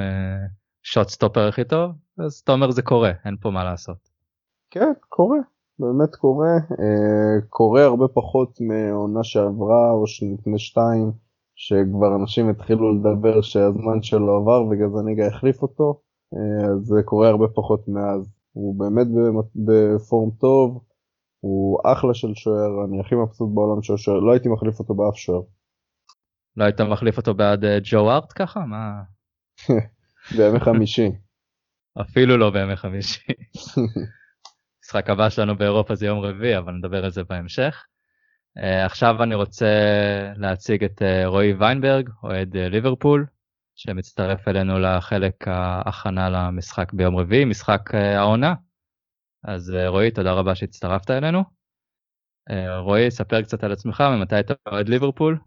שוט 0.83 1.07
uh, 1.07 1.11
סטופר 1.11 1.49
הכי 1.49 1.65
טוב, 1.65 1.91
אז 2.19 2.41
אתה 2.45 2.53
אומר 2.53 2.71
זה 2.71 2.83
קורה, 2.83 3.13
אין 3.25 3.37
פה 3.41 3.51
מה 3.51 3.65
לעשות. 3.65 4.09
כן, 4.71 4.93
קורה, 5.09 5.39
באמת 5.79 6.17
קורה, 6.17 6.53
קורה 7.49 7.85
הרבה 7.85 8.09
פחות 8.09 8.61
מעונה 8.61 9.25
שעברה 9.25 9.91
או 9.91 10.07
שלפני 10.07 10.59
שתיים. 10.59 11.25
שכבר 11.57 12.17
אנשים 12.17 12.49
התחילו 12.49 12.93
לדבר 12.93 13.41
שהזמן 13.41 14.03
שלו 14.03 14.37
עבר 14.37 14.65
וגזניגה 14.71 15.27
החליף 15.27 15.63
אותו, 15.63 16.01
אה, 16.35 16.67
אז 16.67 16.87
זה 16.87 17.03
קורה 17.05 17.29
הרבה 17.29 17.49
פחות 17.49 17.89
מאז. 17.89 18.29
הוא 18.53 18.79
באמת 18.79 19.07
בפורם 19.57 20.31
טוב, 20.31 20.81
הוא 21.45 21.79
אחלה 21.85 22.15
של 22.15 22.35
שוער, 22.35 22.85
אני 22.89 23.01
הכי 23.01 23.15
מבסוט 23.15 23.51
בעולם 23.55 23.83
של 23.83 23.97
שוער, 23.97 24.19
לא 24.19 24.33
הייתי 24.33 24.49
מחליף 24.49 24.79
אותו 24.79 24.95
באף 24.95 25.17
שוער. 25.17 25.41
לא 26.57 26.65
היית 26.65 26.81
מחליף 26.81 27.17
אותו 27.17 27.35
בעד 27.35 27.65
אה, 27.65 27.79
ג'ו 27.83 28.11
ארט 28.11 28.33
ככה? 28.37 28.61
מה? 28.61 29.03
בימי 30.37 30.61
חמישי. 30.61 31.09
אפילו 32.03 32.37
לא 32.37 32.51
בימי 32.51 32.77
חמישי. 32.77 33.33
משחק 34.85 35.11
הבא 35.11 35.29
שלנו 35.29 35.57
באירופה 35.57 35.95
זה 35.95 36.07
יום 36.07 36.19
רביעי, 36.19 36.59
אבל 36.59 36.73
נדבר 36.73 37.05
על 37.05 37.11
זה 37.11 37.25
בהמשך. 37.25 37.85
Uh, 38.59 38.87
עכשיו 38.87 39.23
אני 39.23 39.35
רוצה 39.35 39.67
להציג 40.37 40.85
את 40.85 41.03
uh, 41.03 41.27
רועי 41.27 41.53
ויינברג, 41.53 42.11
אוהד 42.23 42.57
uh, 42.57 42.59
ליברפול, 42.59 43.27
שמצטרף 43.75 44.49
אלינו 44.49 44.79
לחלק 44.79 45.49
ההכנה 45.49 46.31
למשחק 46.31 46.93
ביום 46.93 47.17
רביעי, 47.17 47.45
משחק 47.45 47.95
uh, 47.95 47.97
העונה. 47.97 48.55
אז 49.45 49.73
uh, 49.77 49.89
רועי, 49.89 50.11
תודה 50.11 50.33
רבה 50.33 50.55
שהצטרפת 50.55 51.11
אלינו. 51.11 51.43
Uh, 52.51 52.55
רועי, 52.79 53.11
ספר 53.11 53.43
קצת 53.43 53.65
על 53.65 53.73
עצמך, 53.73 54.01
ממתי 54.01 54.41
אתה 54.41 54.55
אוהד 54.73 54.89
ליברפול? 54.89 55.39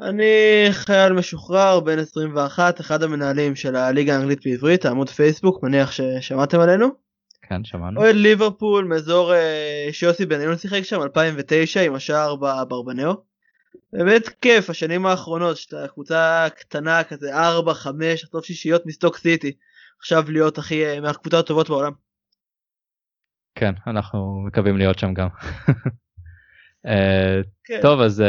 אני 0.00 0.66
חייל 0.70 1.12
משוחרר, 1.12 1.80
בן 1.80 1.98
21, 1.98 2.80
אחד 2.80 3.02
המנהלים 3.02 3.56
של 3.56 3.76
הליגה 3.76 4.14
האנגלית 4.14 4.46
בעברית, 4.46 4.84
העמוד 4.84 5.08
פייסבוק, 5.08 5.62
מניח 5.62 5.90
ששמעתם 5.92 6.60
עלינו. 6.60 6.88
כן, 7.42 7.64
שמענו. 7.64 8.00
אוהד 8.00 8.14
ליברפול 8.14 8.84
מאזור 8.84 9.34
אה, 9.34 9.88
שיוסי 9.92 10.26
בניון 10.26 10.58
שיחק 10.58 10.82
שם 10.82 11.02
2009 11.02 11.80
עם 11.80 11.94
השער 11.94 12.36
בברבנאו. 12.36 13.12
באמת 13.92 14.28
כיף 14.28 14.70
השנים 14.70 15.06
האחרונות 15.06 15.56
שאתה 15.56 15.88
קבוצה 15.88 16.46
קטנה 16.56 17.04
כזה 17.04 17.34
4 17.34 17.74
5 17.74 18.24
לחטוף 18.24 18.44
שישיות 18.44 18.86
מסטוק 18.86 19.16
סיטי 19.16 19.52
עכשיו 20.00 20.30
להיות 20.30 20.58
הכי 20.58 20.86
אה, 20.86 21.00
מהקבוצות 21.00 21.44
הטובות 21.44 21.68
בעולם. 21.68 21.92
כן 23.54 23.74
אנחנו 23.86 24.42
מקווים 24.46 24.76
להיות 24.76 24.98
שם 24.98 25.14
גם. 25.14 25.28
אה, 26.86 27.40
כן. 27.64 27.78
טוב 27.82 28.00
אז 28.00 28.22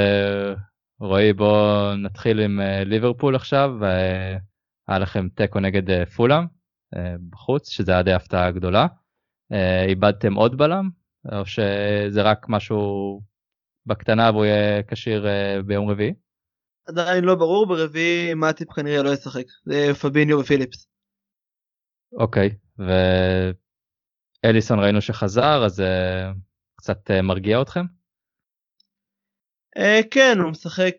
רועי 1.00 1.34
בוא 1.34 1.94
נתחיל 1.94 2.40
עם 2.40 2.60
ליברפול 2.86 3.36
עכשיו 3.36 3.70
והיה 3.80 5.00
לכם 5.00 5.28
תיקו 5.36 5.60
נגד 5.60 6.04
פולאם 6.06 6.46
בחוץ 7.30 7.70
שזה 7.70 7.92
היה 7.92 8.04
די 8.04 8.14
הפתעה 8.14 8.52
גדולה. 8.52 8.88
אה, 9.52 9.86
איבדתם 9.86 10.34
עוד 10.34 10.58
בלם 10.58 10.90
או 11.32 11.46
שזה 11.46 12.22
רק 12.22 12.46
משהו 12.50 13.22
בקטנה 13.86 14.32
והוא 14.32 14.46
יהיה 14.46 14.84
כשיר 14.84 15.28
אה, 15.28 15.62
ביום 15.66 15.90
רביעי? 15.90 16.14
עדיין 16.88 17.24
לא 17.24 17.36
ברור 17.36 17.68
ברביעי 17.68 18.34
מאטיפ 18.34 18.74
כנראה 18.74 19.04
לא 19.04 19.10
ישחק 19.10 19.46
זה 19.66 19.94
פביניו 20.02 20.40
ופיליפס. 20.40 20.88
אוקיי 22.14 22.50
ואליסון 24.46 24.80
ראינו 24.80 25.02
שחזר 25.02 25.66
אז 25.66 25.80
uh, 25.80 25.84
קצת 26.76 27.12
uh, 27.12 27.22
מרגיע 27.22 27.62
אתכם? 27.62 27.86
Uh, 29.78 30.08
כן 30.12 30.38
הוא 30.40 30.52
משחק 30.52 30.96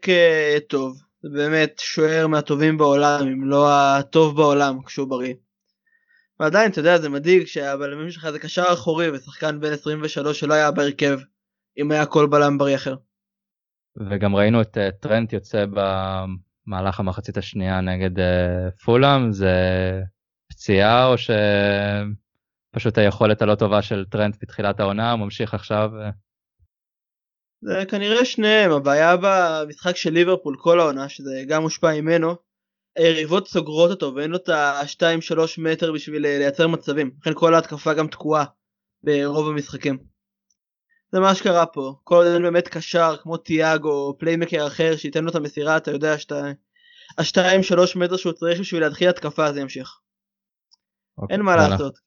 טוב 0.69 1.03
זה 1.23 1.29
באמת 1.29 1.79
שוער 1.79 2.27
מהטובים 2.27 2.79
בעולם, 2.79 3.27
אם 3.27 3.45
לא 3.45 3.69
הטוב 3.71 4.37
בעולם 4.37 4.83
כשהוא 4.83 5.09
בריא. 5.09 5.35
ועדיין, 6.41 6.71
אתה 6.71 6.81
יודע, 6.81 6.99
זה 6.99 7.09
מדאיג 7.09 7.47
שהבלמים 7.47 8.11
שלך 8.11 8.31
זה 8.31 8.39
קשר 8.39 8.65
אחורי 8.73 9.11
ושחקן 9.11 9.61
בן 9.61 9.73
23 9.73 10.41
שלא 10.41 10.55
היה 10.55 10.71
בהרכב, 10.71 11.19
אם 11.79 11.91
היה 11.91 12.07
כל 12.07 12.27
בלם 12.27 12.59
בריא 12.59 12.77
אחר. 12.77 12.95
וגם 14.11 14.37
ראינו 14.37 14.61
את 14.61 14.77
uh, 14.77 15.01
טרנט 15.01 15.33
יוצא 15.33 15.65
במהלך 16.67 17.01
המחצית 17.01 17.37
השנייה 17.37 17.81
נגד 17.81 18.19
uh, 18.19 18.83
פולאם, 18.85 19.33
זה 19.33 19.55
פציעה 20.51 21.07
או 21.07 21.15
שפשוט 22.71 22.99
היכולת 22.99 23.43
הלא 23.43 23.55
טובה 23.55 23.83
של 23.83 24.05
טרנט 24.05 24.37
בתחילת 24.43 24.81
העונה 24.81 25.17
ממשיך 25.17 25.55
עכשיו? 25.55 25.91
זה 27.63 27.83
כנראה 27.89 28.25
שניהם, 28.25 28.73
הבעיה 28.73 29.17
במשחק 29.23 29.97
של 29.97 30.11
ליברפול 30.11 30.57
כל 30.59 30.81
העונה, 30.81 31.09
שזה 31.09 31.43
גם 31.49 31.63
מושפע 31.63 32.01
ממנו, 32.01 32.37
היריבות 32.97 33.49
סוגרות 33.49 33.91
אותו 33.91 34.15
ואין 34.15 34.31
לו 34.31 34.37
את 34.37 34.49
ה-2-3 34.49 35.39
מטר 35.59 35.93
בשביל 35.93 36.27
אה, 36.27 36.39
לייצר 36.39 36.69
מצבים, 36.69 37.11
לכן 37.21 37.31
כל 37.35 37.55
ההתקפה 37.55 37.95
גם 37.95 38.09
תקועה 38.09 38.45
ברוב 39.03 39.49
המשחקים. 39.49 39.99
זה 41.13 41.21
מה 41.21 41.35
שקרה 41.35 41.67
פה, 41.67 41.95
כל 42.05 42.15
עוד 42.15 42.27
אין 42.27 42.43
באמת 42.43 42.69
קשר 42.69 43.17
כמו 43.23 43.37
טיאגו 43.37 43.93
או 43.93 44.19
פליימקר 44.19 44.67
אחר 44.67 44.97
שייתן 44.97 45.25
לו 45.25 45.31
את 45.31 45.35
המסירה, 45.35 45.77
אתה 45.77 45.91
יודע 45.91 46.19
שאתה... 46.19 46.53
ה-2-3 47.19 47.99
מטר 47.99 48.17
שהוא 48.17 48.33
צריך 48.33 48.61
בשביל 48.61 48.83
להתחיל 48.83 49.09
התקפה 49.09 49.53
זה 49.53 49.61
ימשיך. 49.61 50.01
אוקיי, 51.19 51.37
אין 51.37 51.45
מה 51.45 51.57
לעשות. 51.57 51.99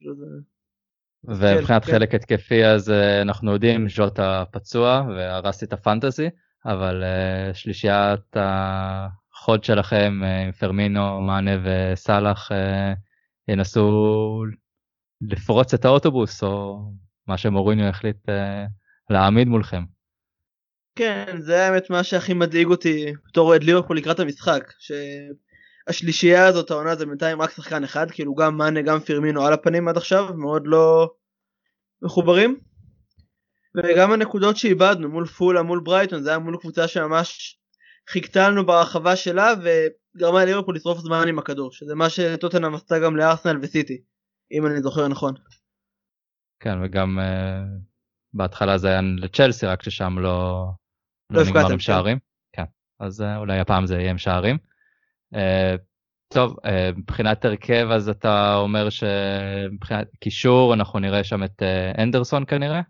ומבחינת 1.26 1.86
כן, 1.86 1.92
חלק 1.92 2.12
כן. 2.12 2.18
התקפי 2.18 2.66
אז 2.66 2.92
אה, 2.92 3.22
אנחנו 3.22 3.54
יודעים 3.54 3.90
ז'וטה 3.90 4.44
פצוע 4.52 5.06
והרסתי 5.10 5.66
את 5.66 5.74
הפנטזי 5.74 6.30
אבל 6.66 7.04
uh, 7.04 7.54
שלישיית 7.54 8.36
החוד 8.36 9.64
שלכם 9.64 10.22
uh, 10.24 10.46
עם 10.46 10.52
פרמינו, 10.52 11.22
מאנה 11.22 11.52
וסאלח 11.64 12.50
ינסו 13.48 14.44
לפרוץ 15.22 15.74
את 15.74 15.86
האוטובוס 15.86 16.44
או 16.44 16.80
מה 17.28 17.38
שמוריניו 17.38 17.86
החליט 17.86 18.30
להעמיד 19.10 19.48
מולכם. 19.48 19.84
כן 20.96 21.36
זה 21.40 21.66
האמת 21.68 21.90
מה 21.90 22.04
שהכי 22.04 22.34
מדאיג 22.34 22.68
אותי 22.68 23.14
בתור 23.28 23.48
אוהד 23.48 23.64
ליברפול 23.64 23.98
לקראת 23.98 24.20
המשחק 24.20 24.64
שהשלישייה 25.88 26.46
הזאת 26.46 26.72
העונה 26.72 26.96
זה 26.96 27.06
בינתיים 27.06 27.42
רק 27.42 27.52
שחקן 27.52 27.84
אחד 27.84 28.12
כאילו 28.12 28.36
גם 28.36 28.58
מאנה 28.58 28.82
גם 28.82 29.00
פרמינו 29.00 29.46
על 29.46 29.54
הפנים 29.54 29.88
עד 29.88 29.98
עכשיו 29.98 30.34
מאוד 30.34 30.64
לא 30.66 31.14
מחוברים 32.02 32.60
וגם 33.78 34.12
הנקודות 34.12 34.58
שאיבדנו 34.58 35.10
מול 35.10 35.26
פולה 35.26 35.62
מול 35.62 35.80
ברייטון 35.80 36.22
זה 36.22 36.30
היה 36.30 36.40
מול 36.40 36.58
קבוצה 36.58 36.88
שממש 36.88 37.60
חיכתה 38.10 38.50
לנו 38.50 38.66
ברחבה 38.66 39.16
שלה 39.16 39.54
וגרמה 39.64 40.46
ליברפול 40.46 40.76
לשרוף 40.76 41.00
זמן 41.00 41.28
עם 41.28 41.40
הכדור 41.40 41.72
שזה 41.72 41.96
מה 41.96 42.10
שטוטנאם 42.10 42.76
עשתה 42.76 43.00
גם 43.00 43.16
לארסנל 43.16 43.60
וסיטי 43.62 44.02
אם 44.52 44.66
אני 44.66 44.82
זוכר 44.82 45.08
נכון. 45.08 45.34
כן 46.60 46.78
וגם 46.84 47.20
uh, 47.20 47.24
בהתחלה 48.34 48.78
זה 48.78 48.88
היה 48.88 49.02
לצ'לסי 49.18 49.66
רק 49.66 49.84
ששם 49.84 50.20
לא, 50.20 50.66
לא, 51.30 51.42
לא 51.42 51.50
נגמר 51.50 51.66
עם 51.66 51.70
כן. 51.70 51.80
שערים. 51.80 52.18
כן. 52.54 52.64
אז 53.00 53.22
uh, 53.22 53.38
אולי 53.38 53.60
הפעם 53.60 53.86
זה 53.86 53.96
יהיה 53.96 54.12
עם 54.12 54.18
שערים. 54.18 54.58
טוב, 56.34 56.56
מבחינת 56.96 57.46
הרכב 57.46 57.88
אז 57.92 58.10
אתה 58.10 58.56
אומר 58.56 58.90
שמבחינת 58.90 60.08
קישור 60.20 60.74
אנחנו 60.74 61.00
נראה 61.00 61.24
שם 61.24 61.44
את 61.44 61.62
אנדרסון 61.98 62.46
כנראה? 62.48 62.82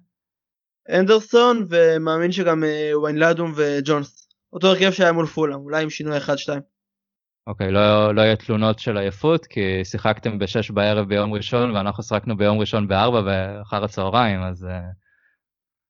אנדרסון 0.90 1.66
ומאמין 1.70 2.32
שגם 2.32 2.64
ויינלדום 3.04 3.54
וג'ונס. 3.56 4.30
אותו 4.54 4.68
הרכב 4.68 4.92
שהיה 4.92 5.12
מול 5.12 5.26
פולהאם, 5.26 5.56
אולי 5.56 5.84
עם 5.84 5.90
שינוי 5.90 6.18
1-2. 6.18 6.22
אוקיי, 7.48 7.72
לא, 7.72 8.16
לא 8.16 8.22
יהיה 8.22 8.36
תלונות 8.36 8.80
של 8.80 8.98
עייפות 8.98 9.46
כי 9.46 9.86
שיחקתם 9.86 10.40
ב-6 10.40 10.74
בערב 10.74 11.08
ביום 11.08 11.34
ראשון 11.34 11.76
ואנחנו 11.76 12.04
שחקנו 12.04 12.38
ביום 12.38 12.60
ראשון 12.60 12.88
ב-4 12.88 13.14
אחר 13.26 13.84
הצהריים 13.84 14.44
אז 14.44 14.68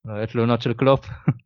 לא 0.05 0.13
יהיה 0.13 0.27
תלונות 0.27 0.61
של 0.61 0.73
קלופ. 0.73 1.05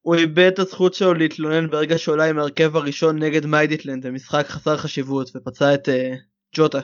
הוא 0.00 0.14
איבד 0.14 0.50
את 0.54 0.58
הזכות 0.58 0.94
שלו 0.94 1.14
להתלונן 1.14 1.70
ברגע 1.70 1.98
שעולה 1.98 2.24
עם 2.28 2.38
ההרכב 2.38 2.76
הראשון 2.76 3.22
נגד 3.22 3.46
מידטיילנד 3.46 4.06
במשחק 4.06 4.46
חסר 4.46 4.76
חשיבות 4.76 5.30
ופצע 5.36 5.74
את 5.74 5.88
אה, 5.88 6.18
ג'וטה. 6.56 6.78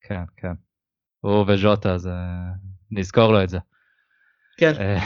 כן 0.00 0.22
כן. 0.36 0.52
הוא 1.20 1.44
וג'וטה 1.48 1.98
זה 1.98 2.10
נזכור 2.90 3.32
לו 3.32 3.42
את 3.42 3.48
זה. 3.48 3.58
כן. 4.58 4.72
אה, 4.80 4.98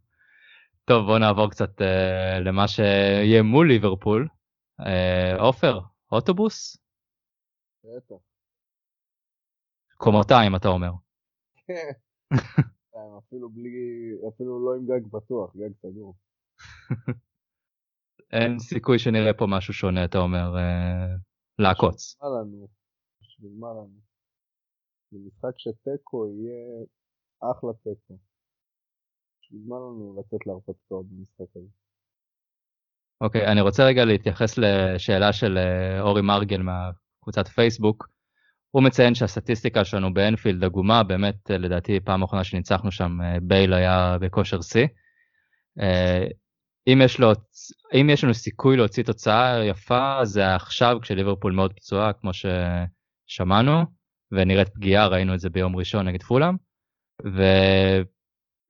טוב 0.88 1.06
בוא 1.06 1.18
נעבור 1.18 1.50
קצת 1.50 1.80
uh, 1.80 2.38
למה 2.44 2.68
שיהיה 2.68 3.42
מול 3.42 3.68
ליברפול. 3.68 4.28
עופר, 5.38 5.78
uh, 5.78 5.82
אוטובוס? 6.12 6.76
בטח. 7.84 8.14
קומותיים 9.96 10.56
אתה 10.56 10.68
אומר. 10.68 10.90
כן. 11.66 11.92
אפילו 13.18 13.48
בלי, 13.48 13.70
אפילו 14.28 14.66
לא 14.66 14.74
עם 14.74 14.86
גג 14.86 15.08
פתוח, 15.10 15.56
גג 15.56 15.70
סגור. 15.82 16.14
אין 18.32 18.58
סיכוי 18.58 18.98
שנראה 18.98 19.32
פה 19.32 19.46
משהו 19.48 19.74
שונה, 19.74 20.04
אתה 20.04 20.18
אומר, 20.18 20.56
אה, 20.56 21.14
לעקוץ. 21.58 22.16
בשביל 22.16 22.30
מה 22.30 22.40
לנו? 22.40 22.68
בשביל 23.22 23.50
מה 23.58 23.68
לנו? 23.70 24.00
במשחק 25.12 25.58
שתיקו 25.58 26.26
יהיה 26.26 26.84
אחלה 27.40 27.70
תיקו. 27.82 28.18
בשביל 29.40 29.60
מה 29.68 29.76
לנו 29.76 30.16
לצאת 30.18 30.46
להרפתקאות 30.46 31.06
במשחק 31.06 31.56
הזה? 31.56 31.68
אוקיי, 33.20 33.46
אני 33.46 33.60
רוצה 33.60 33.84
רגע 33.84 34.04
להתייחס 34.04 34.58
לשאלה 34.58 35.32
של 35.32 35.58
אה, 35.58 36.00
אורי 36.00 36.22
מרגל 36.22 36.62
מהקבוצת 36.62 37.48
פייסבוק. 37.48 38.08
הוא 38.70 38.82
מציין 38.82 39.14
שהסטטיסטיקה 39.14 39.84
שלנו 39.84 40.14
באנפילד 40.14 40.64
עגומה, 40.64 41.02
באמת 41.02 41.50
אה, 41.50 41.58
לדעתי 41.58 42.00
פעם 42.00 42.22
אחרונה 42.22 42.44
שניצחנו 42.44 42.92
שם 42.92 43.18
בייל 43.42 43.72
היה 43.72 44.18
בכושר 44.20 44.60
שיא. 44.60 44.86
אם 46.86 47.00
יש, 47.04 47.20
לו, 47.20 47.32
אם 47.94 48.10
יש 48.10 48.24
לנו 48.24 48.34
סיכוי 48.34 48.76
להוציא 48.76 49.02
תוצאה 49.02 49.64
יפה 49.64 50.24
זה 50.24 50.54
עכשיו 50.54 50.98
כשליברפול 51.02 51.52
מאוד 51.52 51.72
פצועה 51.72 52.12
כמו 52.12 52.30
ששמענו 52.32 53.82
ונראית 54.32 54.68
פגיעה 54.68 55.06
ראינו 55.06 55.34
את 55.34 55.40
זה 55.40 55.50
ביום 55.50 55.76
ראשון 55.76 56.08
נגד 56.08 56.22
פולאם. 56.22 56.54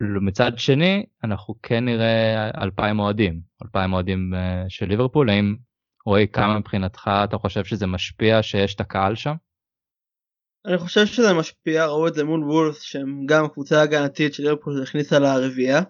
ומצד 0.03 0.53
שני 0.57 1.07
אנחנו 1.25 1.55
כן 1.63 1.85
נראה 1.85 2.51
אלפיים 2.63 2.99
אוהדים 2.99 3.41
אלפיים 3.63 3.93
אוהדים 3.93 4.35
אה, 4.35 4.65
של 4.69 4.87
ליברפול 4.87 5.31
האם 5.31 5.57
רועי 6.07 6.29
כמה 6.29 6.59
מבחינתך 6.59 7.11
אתה 7.25 7.39
חושב 7.39 7.65
שזה 7.65 7.87
משפיע 7.87 8.43
שיש 8.43 8.75
את 8.75 8.81
הקהל 8.81 9.15
שם? 9.15 9.35
אני 10.67 10.79
חושב 10.79 11.07
שזה 11.07 11.33
משפיע 11.33 11.87
ראו 11.87 12.09
את 12.09 12.15
זה 12.15 12.25
מול 12.25 12.45
וולס 12.45 12.81
שהם 12.81 13.27
גם 13.27 13.49
קבוצה 13.49 13.83
הגנתית 13.83 14.35
של 14.35 14.43
ליברפול 14.43 14.83
הכניסה 14.83 15.19
לרביעייה 15.19 15.81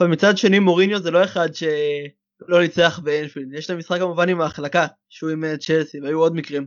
אבל 0.00 0.08
מצד 0.08 0.36
שני 0.36 0.58
מוריניו 0.58 0.98
זה 0.98 1.10
לא 1.10 1.24
אחד 1.24 1.54
שלא 1.54 2.60
ניצח 2.60 2.98
באנפילד, 2.98 3.52
יש 3.52 3.70
להם 3.70 3.78
משחק 3.78 3.98
כמובן 3.98 4.28
עם 4.28 4.40
ההחלקה, 4.40 4.86
שהוא 5.08 5.30
עם 5.30 5.44
אה, 5.44 5.56
צ'לסי, 5.58 6.00
והיו 6.00 6.20
עוד 6.20 6.34
מקרים. 6.34 6.66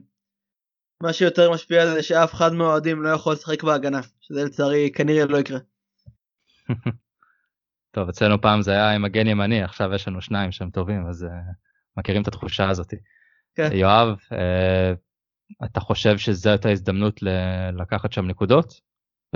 מה 1.03 1.13
שיותר 1.13 1.51
משפיע 1.51 1.93
זה 1.93 2.03
שאף 2.03 2.33
אחד 2.33 2.53
מהאוהדים 2.53 3.03
לא 3.03 3.09
יכול 3.09 3.33
לשחק 3.33 3.63
בהגנה, 3.63 4.01
שזה 4.21 4.43
לצערי 4.43 4.91
כנראה 4.95 5.25
לא 5.25 5.37
יקרה. 5.37 5.59
טוב, 7.91 8.09
אצלנו 8.09 8.41
פעם 8.41 8.61
זה 8.61 8.71
היה 8.71 8.91
עם 8.91 9.01
מגן 9.01 9.27
ימני, 9.27 9.63
עכשיו 9.63 9.93
יש 9.95 10.07
לנו 10.07 10.21
שניים 10.21 10.51
שהם 10.51 10.69
טובים, 10.69 11.07
אז 11.09 11.23
uh, 11.23 11.27
מכירים 11.97 12.21
את 12.21 12.27
התחושה 12.27 12.69
הזאת. 12.69 12.93
כן. 13.55 13.69
יואב, 13.73 14.07
uh, 14.33 15.65
אתה 15.65 15.79
חושב 15.79 16.17
שזאת 16.17 16.65
ההזדמנות 16.65 17.23
ל- 17.23 17.81
לקחת 17.81 18.13
שם 18.13 18.25
נקודות? 18.25 18.73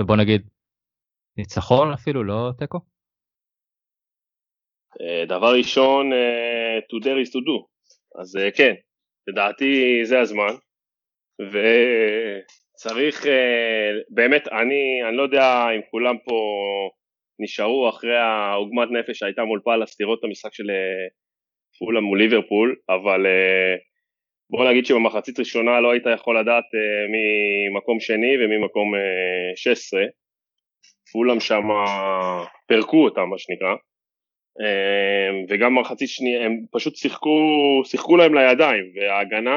ובוא 0.00 0.16
נגיד, 0.16 0.48
ניצחון 1.36 1.92
אפילו, 1.92 2.24
לא 2.24 2.52
תיקו? 2.58 2.80
אה, 5.00 5.24
דבר 5.26 5.54
ראשון, 5.54 6.12
אה, 6.12 6.78
to 6.78 7.04
dare 7.04 7.26
is 7.26 7.30
to 7.30 7.38
do, 7.38 7.66
אז 8.20 8.36
אה, 8.36 8.50
כן, 8.50 8.74
לדעתי 9.28 10.00
זה 10.04 10.20
הזמן, 10.20 10.54
וצריך, 11.40 13.26
באמת, 14.10 14.48
אני, 14.48 15.08
אני 15.08 15.16
לא 15.16 15.22
יודע 15.22 15.66
אם 15.76 15.80
כולם 15.90 16.16
פה 16.24 16.34
נשארו 17.38 17.88
אחרי 17.88 18.16
העוגמת 18.16 18.88
נפש 18.90 19.18
שהייתה 19.18 19.44
מול 19.44 19.60
פאלאס 19.64 20.00
לראות 20.00 20.24
המשחק 20.24 20.54
של 20.54 20.70
פולה 21.78 22.00
מול 22.00 22.18
ליברפול, 22.18 22.76
אבל 22.88 23.26
בוא 24.50 24.70
נגיד 24.70 24.86
שבמחצית 24.86 25.38
ראשונה 25.38 25.80
לא 25.80 25.92
היית 25.92 26.04
יכול 26.14 26.38
לדעת 26.38 26.64
ממקום 27.14 28.00
שני 28.00 28.36
וממקום 28.38 28.92
16, 29.56 30.04
פולאם 31.12 31.40
שם 31.40 31.62
פירקו 32.66 33.04
אותם 33.04 33.28
מה 33.30 33.38
שנקרא, 33.38 33.74
וגם 35.48 35.78
מחצית 35.78 36.08
שנייה 36.08 36.46
הם 36.46 36.64
פשוט 36.70 36.96
שיחקו, 36.96 37.38
שיחקו 37.84 38.16
להם 38.16 38.34
לידיים 38.34 38.92
וההגנה 38.94 39.56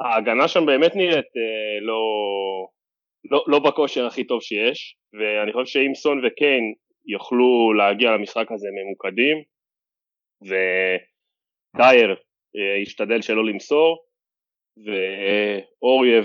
ההגנה 0.00 0.48
שם 0.48 0.66
באמת 0.66 0.96
נראית 0.96 1.26
אה, 1.36 1.80
לא, 1.80 2.02
לא, 3.30 3.44
לא 3.46 3.58
בכושר 3.58 4.06
הכי 4.06 4.24
טוב 4.24 4.42
שיש 4.42 4.96
ואני 5.12 5.52
חושב 5.52 5.66
שאם 5.66 5.94
סון 5.94 6.26
וקיין 6.26 6.74
יוכלו 7.06 7.72
להגיע 7.72 8.10
למשחק 8.10 8.52
הזה 8.52 8.68
ממוקדים 8.72 9.42
דייר 11.76 12.16
ישתדל 12.82 13.22
שלא 13.22 13.44
למסור, 13.44 14.04
ואוריה 14.76 16.20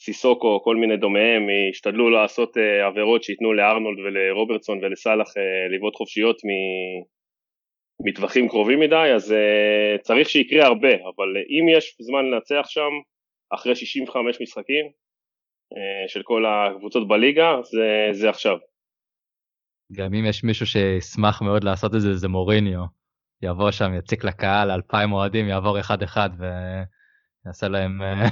וסיסוקו, 0.00 0.60
כל 0.64 0.76
מיני 0.76 0.96
דומיהם, 0.96 1.42
ישתדלו 1.70 2.10
לעשות 2.10 2.56
עבירות 2.86 3.22
שייתנו 3.22 3.52
לארנולד 3.52 3.98
ולרוברטסון 3.98 4.84
ולסאלח 4.84 5.28
לבעוט 5.74 5.96
חופשיות 5.96 6.36
מטווחים 8.06 8.48
קרובים 8.48 8.80
מדי, 8.80 9.10
אז 9.14 9.34
צריך 10.02 10.28
שיקרה 10.28 10.66
הרבה, 10.66 10.94
אבל 10.94 11.28
אם 11.36 11.78
יש 11.78 11.96
זמן 12.00 12.24
לנצח 12.24 12.66
שם, 12.68 12.90
אחרי 13.54 13.74
65 13.74 14.40
משחקים 14.40 14.86
של 16.08 16.22
כל 16.22 16.44
הקבוצות 16.46 17.08
בליגה, 17.08 17.62
זה, 17.62 18.08
זה 18.12 18.30
עכשיו. 18.30 18.56
גם 19.92 20.14
אם 20.14 20.24
יש 20.28 20.44
מישהו 20.44 20.66
שישמח 20.66 21.42
מאוד 21.42 21.64
לעשות 21.64 21.94
את 21.94 22.00
זה, 22.00 22.14
זה 22.14 22.28
מוריניו. 22.28 22.80
יבוא 23.42 23.70
שם, 23.70 23.94
יציק 23.98 24.24
לקהל, 24.24 24.70
אלפיים 24.70 25.12
אוהדים, 25.12 25.48
יעבור 25.48 25.80
אחד 25.80 26.02
אחד 26.02 26.30
ויעשה 26.38 27.68
להם 27.68 28.02
אה, 28.02 28.26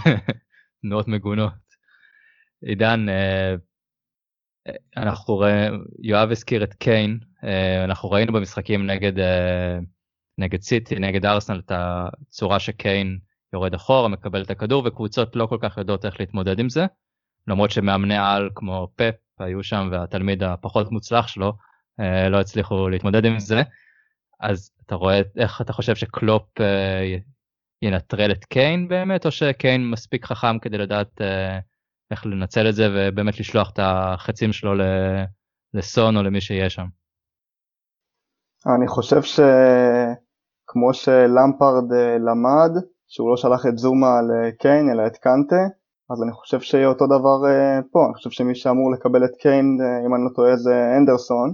תנועות 0.85 1.09
מגונות. 1.09 1.53
עידן, 2.64 3.09
אה, 3.09 3.55
אנחנו 4.97 5.35
רואים, 5.35 5.85
יואב 6.03 6.31
הזכיר 6.31 6.64
את 6.64 6.75
קיין, 6.75 7.18
אה, 7.44 7.85
אנחנו 7.85 8.11
ראינו 8.11 8.33
במשחקים 8.33 8.87
נגד, 8.87 9.12
נגד 10.38 10.61
סיטי, 10.61 10.94
נגד 10.99 11.27
ארסנל, 11.27 11.59
את 11.59 11.73
הצורה 11.75 12.61
שקיין 12.61 13.18
יורד 13.53 13.75
אחורה, 13.75 14.09
מקבל 14.09 14.42
את 14.42 14.51
הכדור, 14.51 14.83
וקבוצות 14.87 15.37
לא 15.37 15.47
כל 15.47 15.59
כך 15.61 15.79
יודעות 15.79 16.05
איך 16.05 16.20
להתמודד 16.20 16.59
עם 16.59 16.68
זה. 16.68 16.87
למרות 17.49 17.70
שמאמני 17.70 18.16
על 18.16 18.51
כמו 18.55 18.88
פפ 18.97 19.14
היו 19.38 19.62
שם 19.62 19.88
והתלמיד 19.92 20.42
הפחות 20.42 20.92
מוצלח 20.92 21.27
שלו 21.27 21.53
לא 22.31 22.40
הצליחו 22.40 22.88
להתמודד 22.88 23.25
עם 23.25 23.38
זה. 23.38 23.62
אז 24.40 24.70
אתה 24.87 24.94
רואה 24.94 25.20
איך 25.37 25.61
אתה 25.61 25.73
חושב 25.73 25.94
שקלופ 25.94 26.61
אה, 26.61 27.16
ינטרל 27.82 28.32
את 28.32 28.44
קיין 28.44 28.88
באמת, 28.88 29.26
או 29.26 29.30
שקיין 29.30 29.90
מספיק 29.90 30.24
חכם 30.24 30.58
כדי 30.58 30.78
לדעת 30.78 31.20
אה, 31.20 31.58
איך 32.10 32.26
לנצל 32.26 32.68
את 32.68 32.74
זה 32.74 32.88
ובאמת 32.94 33.40
לשלוח 33.40 33.70
את 33.72 33.78
החצים 33.82 34.52
שלו 34.52 34.72
לסון 35.74 36.16
או 36.16 36.22
למי 36.22 36.40
שיהיה 36.40 36.70
שם? 36.70 36.87
אני 38.76 38.88
חושב 38.88 39.22
שכמו 39.22 40.94
שלמפרד 40.94 41.92
אה, 41.92 42.18
למד, 42.18 42.82
שהוא 43.06 43.30
לא 43.30 43.37
שלח 43.37 43.66
את 43.66 43.78
זומה 43.78 44.14
לקיין 44.28 44.90
אלא 44.90 45.06
את 45.06 45.16
קנטה, 45.16 45.62
אז 46.10 46.22
אני 46.22 46.32
חושב 46.32 46.60
שיהיה 46.60 46.88
אותו 46.88 47.06
דבר 47.06 47.38
פה, 47.92 48.06
אני 48.06 48.14
חושב 48.14 48.30
שמי 48.30 48.54
שאמור 48.54 48.92
לקבל 48.92 49.24
את 49.24 49.34
קיין, 49.40 49.78
אם 50.06 50.14
אני 50.14 50.24
לא 50.24 50.30
טועה, 50.34 50.56
זה 50.56 50.74
אנדרסון, 50.98 51.52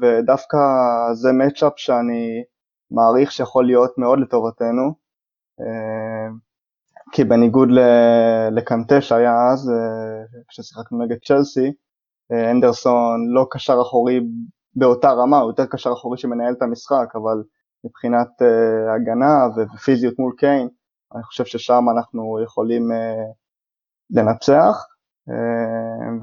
ודווקא 0.00 0.58
זה 1.12 1.32
מצ'אפ 1.32 1.72
שאני 1.76 2.42
מעריך 2.90 3.32
שיכול 3.32 3.66
להיות 3.66 3.98
מאוד 3.98 4.18
לטובתנו, 4.20 4.82
אה, 4.82 5.01
כי 7.12 7.24
בניגוד 7.24 7.68
לקנטה 8.50 9.00
שהיה 9.00 9.32
אז, 9.52 9.70
אה, 9.70 10.40
כששיחקנו 10.48 11.04
נגד 11.04 11.16
צ'לסי, 11.26 11.72
אה, 12.32 12.50
אנדרסון 12.50 13.28
לא 13.28 13.46
קשר 13.50 13.78
אחורי 13.82 14.20
באותה 14.74 15.10
רמה, 15.10 15.38
הוא 15.38 15.50
יותר 15.50 15.66
קשר 15.66 15.92
אחורי 15.92 16.18
שמנהל 16.18 16.52
את 16.52 16.62
המשחק, 16.62 17.06
אבל 17.14 17.42
מבחינת 17.84 18.28
הגנה 18.94 19.46
ופיזיות 19.56 20.18
מול 20.18 20.32
קיין, 20.38 20.68
אני 21.14 21.22
חושב 21.22 21.44
ששם 21.44 21.84
אנחנו 21.96 22.42
יכולים 22.44 22.82
לנצח. 24.10 24.86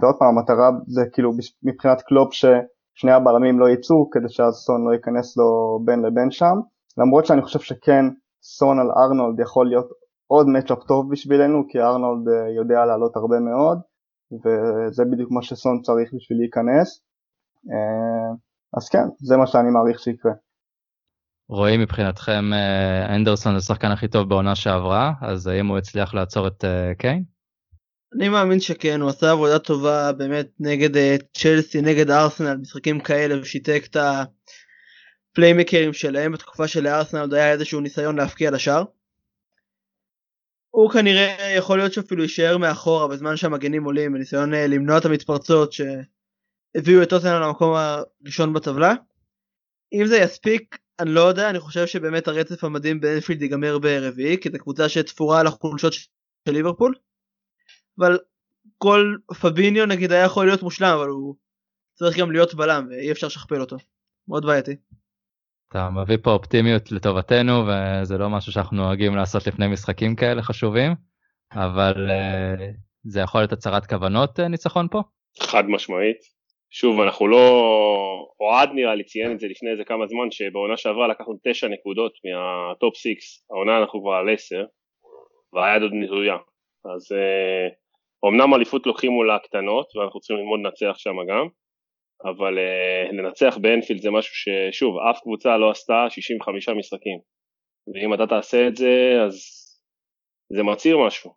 ועוד 0.02 0.16
פעם, 0.20 0.38
המטרה 0.38 0.70
זה 0.88 1.02
כאילו 1.14 1.32
מבחינת 1.64 2.02
קלופ 2.02 2.34
ש... 2.34 2.46
שני 2.94 3.12
הבלמים 3.12 3.60
לא 3.60 3.70
יצאו 3.70 4.10
כדי 4.10 4.30
שאז 4.30 4.68
לא 4.88 4.94
ייכנס 4.94 5.38
לו 5.38 5.80
בין 5.86 6.02
לבין 6.02 6.32
שם, 6.32 6.56
למרות 6.98 7.26
שאני 7.26 7.42
חושב 7.42 7.60
שכן 7.60 8.06
סון 8.42 8.80
על 8.80 8.88
ארנולד 8.92 9.40
יכול 9.40 9.68
להיות 9.68 9.90
עוד 10.28 10.48
מצ'אפ 10.48 10.84
טוב 10.88 11.12
בשבילנו, 11.12 11.64
כי 11.70 11.80
ארנולד 11.80 12.28
אה, 12.28 12.50
יודע 12.56 12.86
לעלות 12.86 13.16
הרבה 13.16 13.40
מאוד, 13.40 13.78
וזה 14.32 15.04
בדיוק 15.12 15.32
מה 15.32 15.42
שסון 15.42 15.82
צריך 15.82 16.10
בשביל 16.14 16.38
להיכנס. 16.40 17.02
אה, 17.72 18.32
אז 18.78 18.90
כן, 18.90 19.08
זה 19.20 19.38
מה 19.38 19.48
שאני 19.48 19.70
מעריך 19.70 20.00
שיקרה. 20.00 20.32
רואים 21.50 21.82
מבחינתכם 21.82 22.54
אה, 22.54 23.16
אנדרסון 23.16 23.52
זה 23.52 23.58
השחקן 23.58 23.92
הכי 23.92 24.08
טוב 24.08 24.30
בעונה 24.30 24.56
שעברה, 24.56 25.14
אז 25.22 25.48
האם 25.48 25.68
הוא 25.68 25.78
הצליח 25.78 26.14
לעצור 26.14 26.48
את 26.48 26.64
קיין? 26.98 27.24
אני 28.16 28.30
מאמין 28.30 28.60
שכן, 28.60 29.02
הוא 29.02 29.10
עשה 29.10 29.32
עבודה 29.32 29.60
טובה 29.60 30.12
באמת 30.12 30.48
נגד 30.60 30.90
צ'לסי, 31.38 31.82
נגד 31.82 32.12
ארסנל, 32.12 32.58
משחקים 32.58 33.00
כאלה, 33.00 33.42
ושיתק 33.42 33.84
את 33.90 33.96
הפליימקרים 35.32 35.94
שלהם 35.94 36.32
בתקופה 36.32 36.68
של 36.68 36.88
ארסנל 36.88 37.22
עוד 37.22 37.34
היה 37.34 37.52
איזשהו 37.52 37.80
ניסיון 37.82 38.16
להפקיע 38.16 38.52
לשער. 38.52 38.84
הוא 40.70 40.92
כנראה 40.92 41.54
יכול 41.58 41.78
להיות 41.78 41.94
שאפילו 41.94 42.24
יישאר 42.24 42.58
מאחורה 42.58 43.08
בזמן 43.08 43.38
שהמגנים 43.38 43.84
עולים 43.84 44.14
בניסיון 44.14 44.54
אה, 44.54 44.68
למנוע 44.68 44.98
את 44.98 45.06
המתפרצות 45.06 45.74
שהביאו 45.74 47.04
את 47.04 47.10
טוטנאם 47.10 47.42
למקום 47.42 47.74
הראשון 47.76 48.54
בטבלה. 48.54 48.94
אם 49.94 50.06
זה 50.08 50.18
יספיק 50.18 50.78
אני 51.00 51.10
לא 51.10 51.22
יודע 51.22 51.50
אני 51.50 51.60
חושב 51.60 51.86
שבאמת 51.86 52.28
הרצף 52.28 52.64
המדהים 52.64 53.00
באנפילד 53.00 53.42
ייגמר 53.42 53.80
ברביעי 53.80 54.38
כי 54.42 54.50
זו 54.52 54.58
קבוצה 54.58 54.90
שתפורה 54.90 55.40
על 55.40 55.48
החולשות 55.48 55.94
של 55.94 56.08
ליברפול. 56.48 56.96
אבל 58.00 58.20
כל 58.78 59.16
פביניו 59.42 59.86
נגיד 59.86 60.12
היה 60.12 60.26
יכול 60.26 60.46
להיות 60.46 60.64
מושלם 60.64 60.98
אבל 60.98 61.08
הוא 61.08 61.36
צריך 61.94 62.18
גם 62.18 62.32
להיות 62.32 62.54
בלם 62.54 62.88
ואי 62.90 63.12
אפשר 63.12 63.28
לשכפל 63.28 63.62
אותו. 63.62 63.78
מאוד 64.28 64.46
בעייתי. 64.46 64.76
אתה 65.70 65.90
מביא 65.90 66.18
פה 66.24 66.32
אופטימיות 66.32 66.92
לטובתנו 66.92 67.64
וזה 67.68 68.18
לא 68.18 68.30
משהו 68.30 68.52
שאנחנו 68.52 68.78
נוהגים 68.78 69.16
לעשות 69.16 69.48
לפני 69.48 69.68
משחקים 69.68 70.16
כאלה 70.16 70.42
חשובים 70.42 70.92
אבל 71.54 71.94
uh, 72.10 72.62
זה 73.04 73.20
יכול 73.20 73.42
להיות 73.42 73.52
הצהרת 73.52 73.86
כוונות 73.86 74.40
uh, 74.40 74.44
ניצחון 74.44 74.88
פה? 74.92 75.02
חד 75.40 75.64
משמעית. 75.70 76.18
שוב 76.72 77.02
אנחנו 77.02 77.28
לא, 77.28 77.64
אוהד 78.40 78.70
נראה 78.74 78.96
לי 78.96 79.04
ציין 79.04 79.32
את 79.32 79.40
זה 79.40 79.48
לפני 79.48 79.72
איזה 79.72 79.84
כמה 79.84 80.08
זמן 80.08 80.32
שבעונה 80.32 80.78
שעברה 80.78 81.08
לקחנו 81.08 81.40
תשע 81.48 81.68
נקודות 81.68 82.14
מה 82.26 82.55
top 82.55 82.98
six, 82.98 83.46
העונה 83.52 83.78
אנחנו 83.78 84.02
כבר 84.02 84.12
על 84.12 84.34
עשר 84.34 84.66
והיד 85.54 85.82
עוד 85.82 85.92
נטויה. 85.94 86.38
אז 86.96 87.12
אה, 87.12 88.28
אמנם 88.28 88.54
אליפות 88.54 88.86
לוקחים 88.86 89.12
מול 89.12 89.32
הקטנות 89.32 89.96
ואנחנו 89.96 90.20
צריכים 90.20 90.38
ללמוד 90.38 90.60
לנצח 90.60 90.98
שם 90.98 91.16
גם, 91.30 91.48
אבל 92.24 92.58
אה, 92.58 93.16
לנצח 93.16 93.58
באנפילד 93.62 94.02
זה 94.02 94.12
משהו 94.12 94.34
ששוב 94.36 94.96
אף 95.12 95.20
קבוצה 95.22 95.58
לא 95.58 95.72
עשתה 95.72 96.06
65 96.10 96.70
משחקים 96.70 97.20
ואם 97.94 98.14
אתה 98.14 98.28
תעשה 98.28 98.68
את 98.68 98.76
זה 98.76 99.24
אז 99.26 99.36
זה 100.58 100.64
מצהיר 100.64 100.98
משהו 101.08 101.32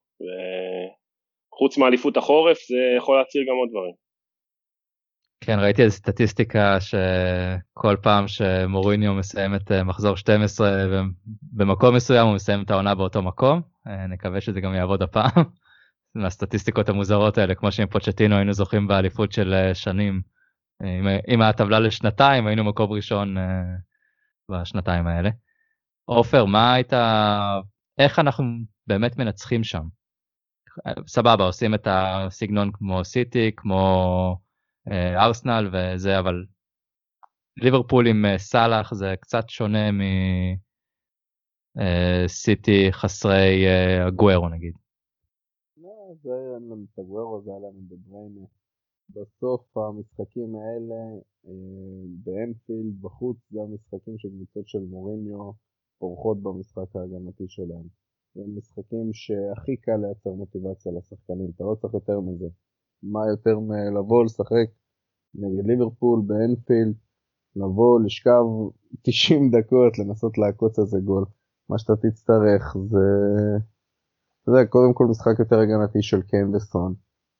וחוץ 1.54 1.78
מאליפות 1.78 2.16
החורף 2.16 2.58
זה 2.68 2.96
יכול 2.96 3.18
להצהיר 3.18 3.44
גם 3.44 3.56
עוד 3.56 3.68
דברים. 3.70 4.02
כן 5.44 5.58
ראיתי 5.58 5.82
איזה 5.82 5.96
סטטיסטיקה 5.96 6.78
שכל 6.80 7.96
פעם 8.02 8.28
שמוריניו 8.28 9.14
מסיים 9.14 9.54
את 9.54 9.72
אה, 9.72 9.84
מחזור 9.84 10.16
12 10.16 10.70
ובמקום 10.90 11.94
מסוים 11.94 12.26
הוא 12.26 12.34
מסיים 12.34 12.62
את 12.62 12.70
העונה 12.70 12.94
באותו 12.94 13.22
מקום 13.22 13.62
אה, 13.86 14.06
נקווה 14.06 14.40
שזה 14.40 14.60
גם 14.60 14.74
יעבוד 14.74 15.02
הפעם. 15.02 15.44
מהסטטיסטיקות 16.14 16.88
המוזרות 16.88 17.38
האלה 17.38 17.54
כמו 17.54 17.72
שעם 17.72 17.86
פוצ'טינו 17.86 18.36
היינו 18.36 18.52
זוכים 18.52 18.86
באליפות 18.86 19.32
של 19.32 19.54
אה, 19.54 19.74
שנים. 19.74 20.31
עם, 20.82 21.06
עם 21.28 21.42
הטבלה 21.42 21.80
לשנתיים 21.80 22.46
היינו 22.46 22.64
מקום 22.64 22.92
ראשון 22.92 23.36
בשנתיים 24.50 25.06
האלה. 25.06 25.30
עופר 26.04 26.44
מה 26.44 26.74
היית 26.74 26.92
איך 27.98 28.18
אנחנו 28.18 28.44
באמת 28.86 29.18
מנצחים 29.18 29.64
שם. 29.64 29.82
סבבה 31.06 31.44
עושים 31.44 31.74
את 31.74 31.86
הסגנון 31.90 32.72
כמו 32.72 33.04
סיטי 33.04 33.50
כמו 33.56 34.36
ארסנל 35.16 35.70
וזה 35.72 36.18
אבל 36.18 36.44
ליברפול 37.56 38.06
עם 38.06 38.24
סאלח 38.36 38.94
זה 38.94 39.14
קצת 39.20 39.48
שונה 39.48 39.90
מסיטי 41.76 42.88
חסרי 42.92 43.66
הגוורו 44.06 44.48
נגיד. 44.48 44.74
לא, 45.76 46.14
זה 46.22 46.30
היה 46.30 46.56
לנו 46.56 46.86
את 46.92 46.98
הגוורו 46.98 47.42
זה 47.44 47.50
היה 47.50 47.58
לנו 47.58 47.80
בבריינה. 47.88 48.46
בסוף 49.16 49.76
המשחקים 49.76 50.56
האלה 50.56 51.18
באנפילד 52.24 53.00
בחוץ 53.00 53.36
זה 53.50 53.60
המשחקים 53.62 54.18
של 54.18 54.28
קבוצות 54.28 54.68
של 54.68 54.84
מוריניו 54.90 55.52
פורחות 55.98 56.42
במשחק 56.42 56.96
ההגנתי 56.96 57.44
שלהם. 57.48 57.86
זה 58.34 58.42
משחקים 58.56 59.12
שהכי 59.12 59.76
קל 59.76 59.96
לייצר 59.96 60.30
מוטיבציה 60.30 60.92
לשחקנים, 60.92 61.50
אתה 61.56 61.64
לא 61.64 61.74
צריך 61.74 61.94
יותר 61.94 62.20
מזה. 62.20 62.48
מה 63.02 63.20
יותר 63.30 63.58
מלבוא 63.58 64.24
לשחק 64.24 64.68
נגד 65.34 65.66
ליברפול 65.66 66.22
באנפילד, 66.26 66.94
לבוא, 67.56 68.00
לשכב 68.00 68.44
90 69.02 69.50
דקות, 69.50 69.98
לנסות 69.98 70.38
לעקוץ 70.38 70.78
איזה 70.78 70.98
גול. 71.04 71.24
מה 71.68 71.78
שאתה 71.78 71.92
תצטרך 71.96 72.76
זה, 72.90 73.06
זה 74.46 74.66
קודם 74.68 74.94
כל 74.94 75.06
משחק 75.10 75.38
יותר 75.38 75.58
הגנתי 75.58 76.02
של 76.02 76.22
קיין 76.22 76.54
וסון, 76.54 76.94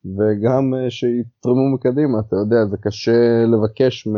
וגם 0.05 0.75
אה, 0.75 0.91
שיתרמו 0.91 1.75
מקדימה, 1.75 2.21
אתה 2.21 2.37
יודע, 2.37 2.67
זה 2.71 2.77
קשה 2.77 3.45
לבקש 3.53 4.09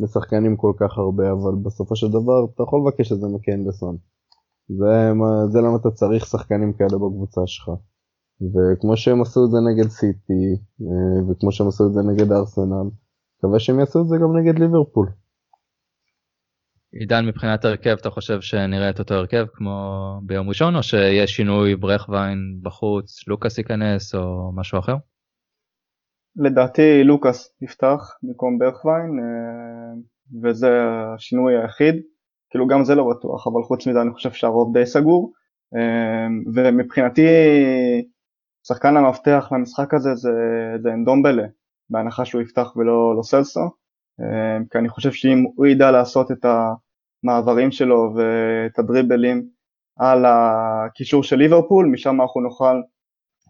לשחקנים 0.00 0.56
כל 0.56 0.72
כך 0.80 0.98
הרבה, 0.98 1.32
אבל 1.32 1.54
בסופו 1.62 1.96
של 1.96 2.08
דבר 2.08 2.44
אתה 2.54 2.62
יכול 2.62 2.80
לבקש 2.80 3.12
את 3.12 3.20
זה 3.20 3.26
מקיינדסון. 3.26 3.96
זה, 4.68 5.12
זה 5.52 5.58
למה 5.58 5.76
אתה 5.76 5.90
צריך 5.90 6.26
שחקנים 6.26 6.72
כאלה 6.72 6.98
בקבוצה 6.98 7.40
שלך. 7.46 7.70
וכמו 8.40 8.96
שהם 8.96 9.22
עשו 9.22 9.44
את 9.44 9.50
זה 9.50 9.58
נגד 9.70 9.88
סיטי, 9.88 10.56
אה, 10.82 11.30
וכמו 11.30 11.52
שהם 11.52 11.68
עשו 11.68 11.86
את 11.86 11.92
זה 11.92 12.00
נגד 12.02 12.32
ארסנל, 12.32 12.88
מקווה 13.38 13.58
שהם 13.58 13.80
יעשו 13.80 14.02
את 14.02 14.08
זה 14.08 14.16
גם 14.16 14.36
נגד 14.38 14.58
ליברפול. 14.58 15.08
עידן 16.92 17.26
מבחינת 17.26 17.64
הרכב 17.64 17.96
אתה 18.00 18.10
חושב 18.10 18.40
שנראה 18.40 18.90
את 18.90 18.98
אותו 18.98 19.14
הרכב 19.14 19.46
כמו 19.52 19.72
ביום 20.22 20.48
ראשון 20.48 20.76
או 20.76 20.82
שיש 20.82 21.30
שינוי 21.30 21.76
ברכווין 21.76 22.38
בחוץ 22.62 23.28
לוקאס 23.28 23.58
ייכנס 23.58 24.14
או 24.14 24.52
משהו 24.54 24.78
אחר? 24.78 24.96
לדעתי 26.36 27.04
לוקאס 27.04 27.56
יפתח 27.62 28.16
במקום 28.22 28.58
ברכווין 28.58 29.18
אה, 29.20 29.94
וזה 30.42 30.68
השינוי 31.14 31.56
היחיד. 31.62 31.94
כאילו 32.50 32.66
גם 32.66 32.84
זה 32.84 32.94
לא 32.94 33.10
בטוח 33.10 33.46
אבל 33.46 33.62
חוץ 33.62 33.86
מזה 33.86 34.00
אני 34.02 34.12
חושב 34.12 34.32
שהרוב 34.32 34.78
די 34.78 34.86
סגור. 34.86 35.32
אה, 35.76 36.26
ומבחינתי 36.54 37.26
שחקן 38.68 38.96
המפתח 38.96 39.48
למשחק 39.52 39.94
הזה 39.94 40.14
זה, 40.14 40.30
זה 40.82 40.92
אנדומבלה 40.92 41.46
בהנחה 41.90 42.24
שהוא 42.24 42.42
יפתח 42.42 42.76
ולא 42.76 43.16
לא 43.16 43.22
סלסו 43.22 43.60
כי 44.70 44.78
אני 44.78 44.88
חושב 44.88 45.12
שאם 45.12 45.44
הוא 45.56 45.66
ידע 45.66 45.90
לעשות 45.90 46.30
את 46.30 46.46
המעברים 47.24 47.70
שלו 47.70 48.14
ואת 48.16 48.78
הדריבלים 48.78 49.48
על 49.98 50.24
הקישור 50.26 51.22
של 51.22 51.36
ליברפול, 51.36 51.86
משם 51.86 52.20
אנחנו 52.20 52.40
נוכל 52.40 52.80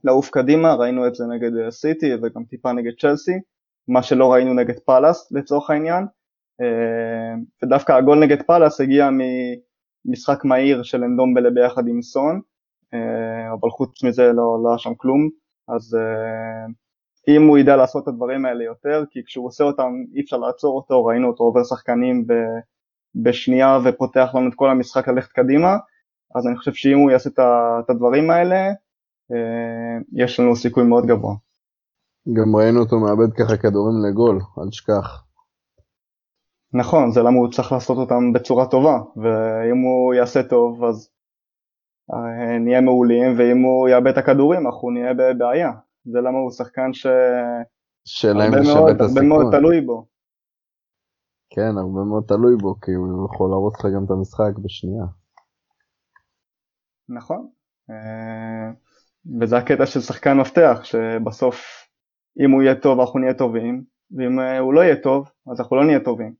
לעוף 0.05 0.31
קדימה, 0.31 0.75
ראינו 0.75 1.07
את 1.07 1.15
זה 1.15 1.25
נגד 1.27 1.71
סיטי 1.71 2.15
וגם 2.15 2.45
טיפה 2.45 2.73
נגד 2.73 2.93
צ'לסי, 3.01 3.33
מה 3.89 4.03
שלא 4.03 4.33
ראינו 4.33 4.55
נגד 4.55 4.79
פאלאס 4.79 5.33
לצורך 5.33 5.71
העניין, 5.71 6.07
אה, 6.61 7.35
ודווקא 7.63 7.93
הגול 7.93 8.19
נגד 8.19 8.43
פאלאס 8.43 8.81
הגיע 8.81 9.09
ממשחק 10.05 10.45
מהיר 10.45 10.83
של 10.83 11.05
אנדומבלה 11.05 11.51
ביחד 11.51 11.89
עם 11.89 12.03
סון, 12.03 12.41
אה, 12.95 13.53
אבל 13.53 13.71
חוץ 13.71 14.05
מזה 14.05 14.33
לא, 14.33 14.61
לא 14.65 14.69
היה 14.69 14.79
שם 14.79 14.95
כלום, 14.95 15.29
אז 15.69 15.97
אם 17.29 17.47
הוא 17.47 17.59
ידע 17.59 17.77
לעשות 17.77 18.03
את 18.03 18.09
הדברים 18.09 18.45
האלה 18.45 18.65
יותר, 18.65 19.05
כי 19.11 19.25
כשהוא 19.27 19.47
עושה 19.47 19.65
אותם 19.65 19.93
אי 20.15 20.21
אפשר 20.21 20.37
לעצור 20.37 20.77
אותו, 20.77 21.05
ראינו 21.05 21.29
אותו 21.29 21.45
עובר 21.45 21.65
שחקנים 21.65 22.27
ב, 22.27 22.33
בשנייה 23.15 23.79
ופותח 23.85 24.31
לנו 24.35 24.49
את 24.49 24.55
כל 24.55 24.71
המשחק 24.71 25.09
ללכת 25.09 25.33
קדימה, 25.33 25.77
אז 26.35 26.47
אני 26.47 26.57
חושב 26.57 26.73
שאם 26.73 26.99
הוא 26.99 27.11
יעשה 27.11 27.31
את 27.81 27.91
הדברים 27.91 28.31
האלה, 28.31 28.69
אה, 29.33 29.99
יש 30.13 30.41
לנו 30.41 30.57
סיכוי 30.57 30.85
מאוד 30.85 31.07
גבוה. 31.07 31.35
גם 32.33 32.57
ראינו 32.57 32.81
אותו 32.81 32.97
מאבד 32.99 33.33
ככה 33.33 33.57
כדורים 33.57 33.95
לגול, 34.09 34.41
אל 34.59 34.69
תשכח. 34.69 35.25
נכון, 36.73 37.11
זה 37.11 37.21
למה 37.21 37.37
הוא 37.37 37.53
צריך 37.53 37.73
לעשות 37.73 37.99
אותם 37.99 38.33
בצורה 38.33 38.67
טובה, 38.67 38.99
ואם 39.17 39.79
הוא 39.79 40.15
יעשה 40.15 40.43
טוב 40.43 40.85
אז 40.85 41.11
אה, 42.13 42.59
נהיה 42.59 42.81
מעולים, 42.81 43.39
ואם 43.39 43.63
הוא 43.63 43.89
יאבד 43.89 44.07
את 44.07 44.19
הכדורים 44.19 44.67
אנחנו 44.67 44.91
נהיה 44.91 45.15
בבעיה. 45.15 45.71
זה 46.05 46.19
למה 46.19 46.39
הוא 46.39 46.51
שחקן 46.51 46.93
ש... 46.93 47.07
שאלה 48.05 48.47
אם 48.47 48.53
זה 48.53 48.65
שווה 48.65 48.93
את 48.93 49.01
הסיכון. 49.01 49.19
הרבה 49.19 49.29
מאוד 49.29 49.55
תלוי 49.57 49.81
בו. 49.81 50.07
כן, 51.51 51.73
הרבה 51.79 52.05
מאוד 52.09 52.25
תלוי 52.29 52.57
בו, 52.57 52.81
כי 52.81 52.93
הוא 52.93 53.27
יכול 53.27 53.51
להרוס 53.51 53.75
לך 53.79 53.87
גם 53.95 54.05
את 54.05 54.11
המשחק 54.11 54.59
בשנייה. 54.65 55.05
נכון. 57.09 57.49
אה, 57.91 58.71
וזה 59.41 59.57
הקטע 59.57 59.87
של 59.87 60.01
שחקן 60.01 60.37
מפתח, 60.37 60.81
שבסוף 60.83 61.57
אם 62.45 62.51
הוא 62.51 62.63
יהיה 62.63 62.75
טוב 62.75 63.01
אנחנו 63.01 63.19
נהיה 63.19 63.35
טובים, 63.35 63.85
ואם 64.17 64.41
אה, 64.41 64.59
הוא 64.59 64.75
לא 64.75 64.81
יהיה 64.81 64.97
טוב 65.03 65.31
אז 65.53 65.61
אנחנו 65.61 65.77
לא 65.77 65.85
נהיה 65.85 66.01
טובים. 66.01 66.35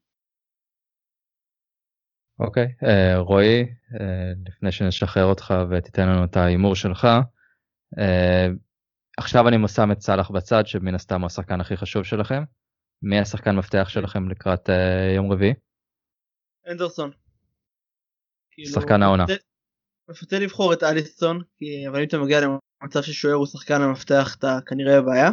אוקיי, 2.39 2.65
okay, 2.65 2.85
uh, 2.85 3.17
רועי, 3.17 3.63
uh, 3.63 4.03
לפני 4.45 4.71
שנשחרר 4.71 5.25
אותך 5.25 5.53
ותיתן 5.69 6.09
לנו 6.09 6.23
את 6.23 6.37
ההימור 6.37 6.75
שלך, 6.75 7.07
uh, 7.95 8.53
עכשיו 9.19 9.47
אני 9.47 9.67
שם 9.67 9.91
את 9.91 10.01
סאלח 10.01 10.31
בצד 10.31 10.67
שמן 10.67 10.95
הסתם 10.95 11.21
הוא 11.21 11.25
השחקן 11.27 11.61
הכי 11.61 11.77
חשוב 11.77 12.03
שלכם. 12.03 12.43
מי 13.01 13.19
השחקן 13.19 13.55
מפתח 13.55 13.89
שלכם 13.89 14.29
לקראת 14.29 14.69
uh, 14.69 14.73
יום 15.15 15.31
רביעי? 15.31 15.53
אנדרסון. 16.71 17.11
כאילו, 18.51 18.73
שחקן 18.73 19.03
העונה. 19.03 19.25
מפתה 20.09 20.39
לבחור 20.39 20.73
את 20.73 20.83
אליסון, 20.83 21.41
כי 21.57 21.87
אבל 21.87 21.99
אם 21.99 22.07
אתה 22.07 22.17
מגיע 22.17 22.39
למצב 22.81 23.01
ששוער 23.01 23.35
הוא 23.35 23.45
שחקן 23.45 23.81
המפתח 23.81 24.35
אתה 24.39 24.59
כנראה 24.65 25.01
בבעיה. 25.01 25.31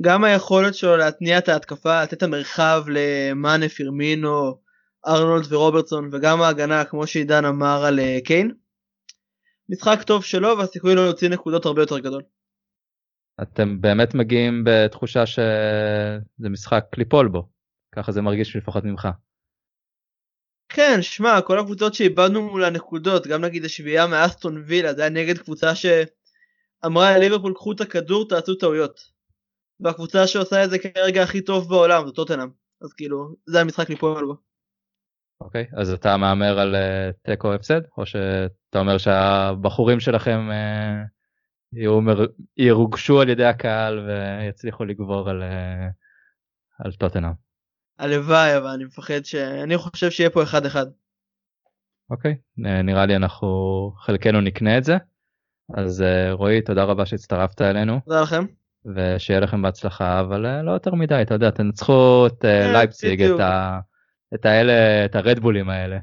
גם 0.00 0.24
היכולת 0.24 0.74
שלו 0.74 0.96
להתניע 0.96 1.38
את 1.38 1.48
ההתקפה, 1.48 2.02
לתת 2.02 2.12
את 2.12 2.22
המרחב 2.22 2.84
למאנה, 2.88 3.68
פירמינו, 3.68 4.60
ארנולד 5.06 5.52
ורוברטסון 5.52 6.10
וגם 6.12 6.42
ההגנה 6.42 6.84
כמו 6.84 7.06
שעידן 7.06 7.44
אמר 7.44 7.84
על 7.84 8.00
אה, 8.00 8.18
קיין. 8.24 8.63
משחק 9.68 10.02
טוב 10.02 10.24
שלו 10.24 10.58
והסיכוי 10.58 10.94
לו 10.94 11.04
להוציא 11.04 11.28
נקודות 11.28 11.66
הרבה 11.66 11.82
יותר 11.82 11.98
גדול. 11.98 12.22
אתם 13.42 13.80
באמת 13.80 14.14
מגיעים 14.14 14.64
בתחושה 14.66 15.26
שזה 15.26 16.48
משחק 16.50 16.84
ליפול 16.96 17.28
בו, 17.28 17.48
ככה 17.94 18.12
זה 18.12 18.22
מרגיש 18.22 18.56
לפחות 18.56 18.84
ממך. 18.84 19.08
כן, 20.68 21.02
שמע, 21.02 21.40
כל 21.40 21.58
הקבוצות 21.58 21.94
שאיבדנו 21.94 22.50
מול 22.50 22.64
הנקודות, 22.64 23.26
גם 23.26 23.44
נגיד 23.44 23.64
השביעייה 23.64 24.06
מאסטון 24.06 24.62
וילה, 24.66 24.94
זה 24.94 25.00
היה 25.00 25.10
נגד 25.10 25.38
קבוצה 25.38 25.72
שאמרה 25.74 27.18
ליברפול 27.18 27.54
קחו 27.54 27.72
את 27.72 27.80
הכדור, 27.80 28.28
תעשו 28.28 28.54
טעויות. 28.54 29.00
והקבוצה 29.80 30.26
שעושה 30.26 30.64
את 30.64 30.70
זה 30.70 30.78
כרגע 30.78 31.22
הכי 31.22 31.40
טוב 31.40 31.68
בעולם, 31.68 32.06
זה 32.06 32.12
טוטנאם. 32.12 32.48
אז 32.82 32.92
כאילו, 32.92 33.36
זה 33.46 33.60
המשחק 33.60 33.90
ליפול 33.90 34.26
בו. 34.26 34.36
אוקיי, 35.40 35.66
אז 35.76 35.92
אתה 35.92 36.16
מהמר 36.16 36.58
על 36.58 36.74
uh, 36.74 37.12
תיקו 37.22 37.54
הפסד, 37.54 37.80
או 37.98 38.06
שאתה 38.06 38.78
אומר 38.78 38.98
שהבחורים 38.98 40.00
שלכם 40.00 40.48
uh, 40.50 41.78
ירוגשו 42.56 43.20
על 43.20 43.28
ידי 43.28 43.44
הקהל 43.44 44.08
ויצליחו 44.08 44.84
לגבור 44.84 45.30
על, 45.30 45.42
uh, 45.42 46.84
על 46.84 46.92
טוטנאם? 46.92 47.32
הלוואי, 47.98 48.56
אבל 48.56 48.66
אני 48.66 48.84
מפחד 48.84 49.24
ש... 49.24 49.34
אני 49.34 49.76
חושב 49.76 50.10
שיהיה 50.10 50.30
פה 50.30 50.42
אחד 50.42 50.66
אחד. 50.66 50.86
אוקיי, 52.10 52.36
נראה 52.56 53.06
לי 53.06 53.16
אנחנו 53.16 53.48
חלקנו 53.98 54.40
נקנה 54.40 54.78
את 54.78 54.84
זה. 54.84 54.96
אז 55.76 56.04
רועי, 56.30 56.62
תודה 56.62 56.84
רבה 56.84 57.06
שהצטרפת 57.06 57.62
אלינו. 57.62 58.00
תודה 58.04 58.22
לכם. 58.22 58.44
ושיהיה 58.94 59.40
לכם 59.40 59.62
בהצלחה, 59.62 60.20
אבל 60.20 60.62
לא 60.62 60.70
יותר 60.72 60.94
מדי, 60.94 61.22
אתה 61.22 61.34
יודע, 61.34 61.50
תנצחו 61.50 62.26
את 62.26 62.44
uh, 62.44 62.72
לייפציג, 62.72 63.22
את 63.22 63.40
ה... 63.40 63.78
את 64.34 64.44
האלה, 64.44 65.04
את 65.04 65.14
הרדבולים 65.14 65.70
האלה. 65.70 65.98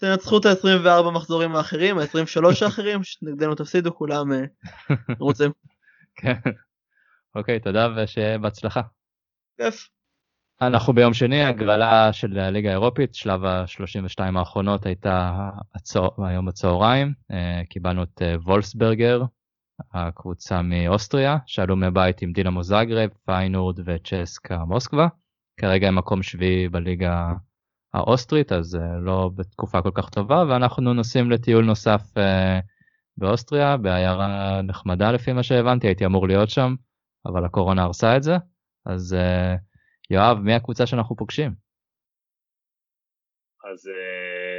תנצחו 0.00 0.38
את 0.38 0.46
ה-24 0.46 1.10
מחזורים 1.10 1.56
האחרים, 1.56 1.98
ה-23 1.98 2.64
האחרים, 2.64 3.04
שנגדנו 3.04 3.54
תפסידו 3.54 3.94
כולם 3.94 4.32
אה, 4.32 4.44
רוצים. 5.20 5.50
כן. 6.16 6.50
אוקיי, 7.34 7.60
תודה 7.60 7.88
ושיהיה 7.96 8.38
בהצלחה. 8.38 8.80
כיף. 9.56 9.88
אנחנו 10.62 10.92
ביום 10.92 11.14
שני, 11.14 11.44
הגרלה 11.44 12.12
של 12.12 12.38
הליגה 12.38 12.68
האירופית, 12.68 13.14
שלב 13.14 13.44
ה-32 13.44 14.38
האחרונות 14.38 14.86
הייתה 14.86 15.48
הצוע... 15.74 16.08
היום 16.18 16.46
בצהריים, 16.46 17.12
אה, 17.30 17.62
קיבלנו 17.68 18.02
את 18.02 18.22
אה, 18.22 18.34
וולסברגר, 18.44 19.22
הקבוצה 19.94 20.62
מאוסטריה, 20.62 21.36
שעלו 21.46 21.76
מבית 21.76 22.22
עם 22.22 22.32
דינמו 22.32 22.62
זאגרב, 22.62 23.10
פיינורד 23.26 23.78
וצ'סקה 23.84 24.64
מוסקבה. 24.64 25.08
כרגע 25.60 25.88
הם 25.88 25.98
מקום 25.98 26.22
שביעי 26.22 26.68
בליגה 26.68 27.32
האוסטרית 27.94 28.52
אז 28.52 28.74
uh, 28.74 28.80
לא 29.06 29.30
בתקופה 29.36 29.82
כל 29.82 29.90
כך 29.94 30.10
טובה 30.10 30.44
ואנחנו 30.48 30.94
נוסעים 30.94 31.30
לטיול 31.30 31.64
נוסף 31.64 32.00
uh, 32.16 32.20
באוסטריה 33.16 33.76
בעיירה 33.76 34.62
נחמדה 34.62 35.12
לפי 35.12 35.32
מה 35.32 35.42
שהבנתי 35.42 35.86
הייתי 35.86 36.06
אמור 36.06 36.28
להיות 36.28 36.50
שם 36.50 36.74
אבל 37.26 37.44
הקורונה 37.44 37.82
הרסה 37.82 38.16
את 38.16 38.22
זה. 38.22 38.36
אז 38.86 39.16
uh, 39.18 39.58
יואב 40.10 40.38
מי 40.38 40.54
הקבוצה 40.54 40.86
שאנחנו 40.86 41.16
פוגשים? 41.16 41.50
אז 43.72 43.90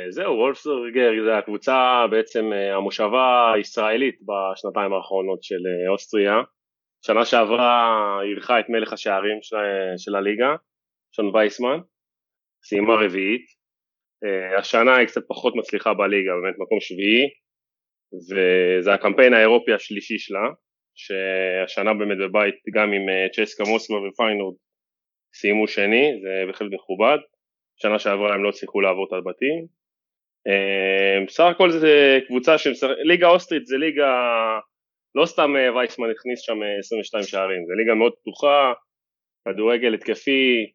זהו 0.09 0.33
וולפסברגר 0.33 1.11
זה 1.25 1.37
הקבוצה 1.37 2.05
בעצם 2.11 2.45
המושבה 2.75 3.51
הישראלית 3.55 4.15
בשנתיים 4.21 4.93
האחרונות 4.93 5.43
של 5.43 5.63
אוסטריה. 5.91 6.35
שנה 7.05 7.25
שעברה 7.25 7.97
אירחה 8.23 8.59
את 8.59 8.65
מלך 8.69 8.93
השערים 8.93 9.37
של, 9.41 9.57
של 9.97 10.15
הליגה 10.15 10.55
שון 11.15 11.35
וייסמן 11.35 11.79
סיימה 12.63 12.93
רביעית, 12.93 13.45
uh, 14.25 14.59
השנה 14.59 14.97
היא 14.97 15.07
קצת 15.07 15.21
פחות 15.27 15.55
מצליחה 15.55 15.93
בליגה, 15.93 16.31
באמת 16.43 16.55
מקום 16.59 16.79
שביעי, 16.79 17.25
וזה 18.29 18.93
הקמפיין 18.93 19.33
האירופי 19.33 19.73
השלישי 19.73 20.17
שלה, 20.17 20.47
שהשנה 20.95 21.93
באמת 21.93 22.17
בבית 22.17 22.55
גם 22.73 22.93
עם 22.93 23.09
uh, 23.09 23.31
צ'סקה 23.35 23.63
מוסקבה 23.63 23.97
ופיינורד 23.97 24.55
סיימו 25.33 25.67
שני, 25.67 26.11
זה 26.21 26.43
בהחלט 26.47 26.71
מכובד, 26.71 27.17
שנה 27.81 27.99
שעברה 27.99 28.33
הם 28.33 28.43
לא 28.43 28.49
הצליחו 28.49 28.81
לעבור 28.81 29.07
את 29.07 29.13
הבתים. 29.13 29.79
בסך 31.27 31.43
הכל 31.43 31.69
זה 31.71 32.19
קבוצה 32.27 32.57
של 32.57 32.71
ליגה 33.03 33.27
אוסטרית 33.27 33.65
זה 33.65 33.77
ליגה, 33.77 34.13
לא 35.15 35.25
סתם 35.25 35.53
וייסמן 35.75 36.09
הכניס 36.09 36.41
שם 36.41 36.59
22 36.79 37.23
שערים, 37.23 37.65
זה 37.67 37.73
ליגה 37.77 37.95
מאוד 37.95 38.13
פתוחה, 38.21 38.73
כדורגל 39.47 39.93
התקפי, 39.93 40.71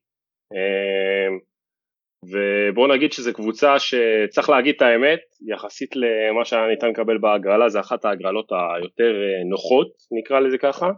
ובואו 2.31 2.87
נגיד 2.87 3.13
שזו 3.13 3.33
קבוצה 3.33 3.75
שצריך 3.79 4.51
להגיד 4.51 4.75
את 4.77 4.83
האמת, 4.83 5.21
יחסית 5.47 5.97
למה 5.97 6.45
שהיה 6.45 6.67
ניתן 6.67 6.89
לקבל 6.89 7.19
בהגרלה, 7.19 7.69
זה 7.69 7.81
אחת 7.81 8.05
ההגרלות 8.05 8.53
היותר 8.53 9.15
נוחות, 9.51 9.89
נקרא 10.19 10.41
לזה 10.41 10.59
ככה, 10.59 10.91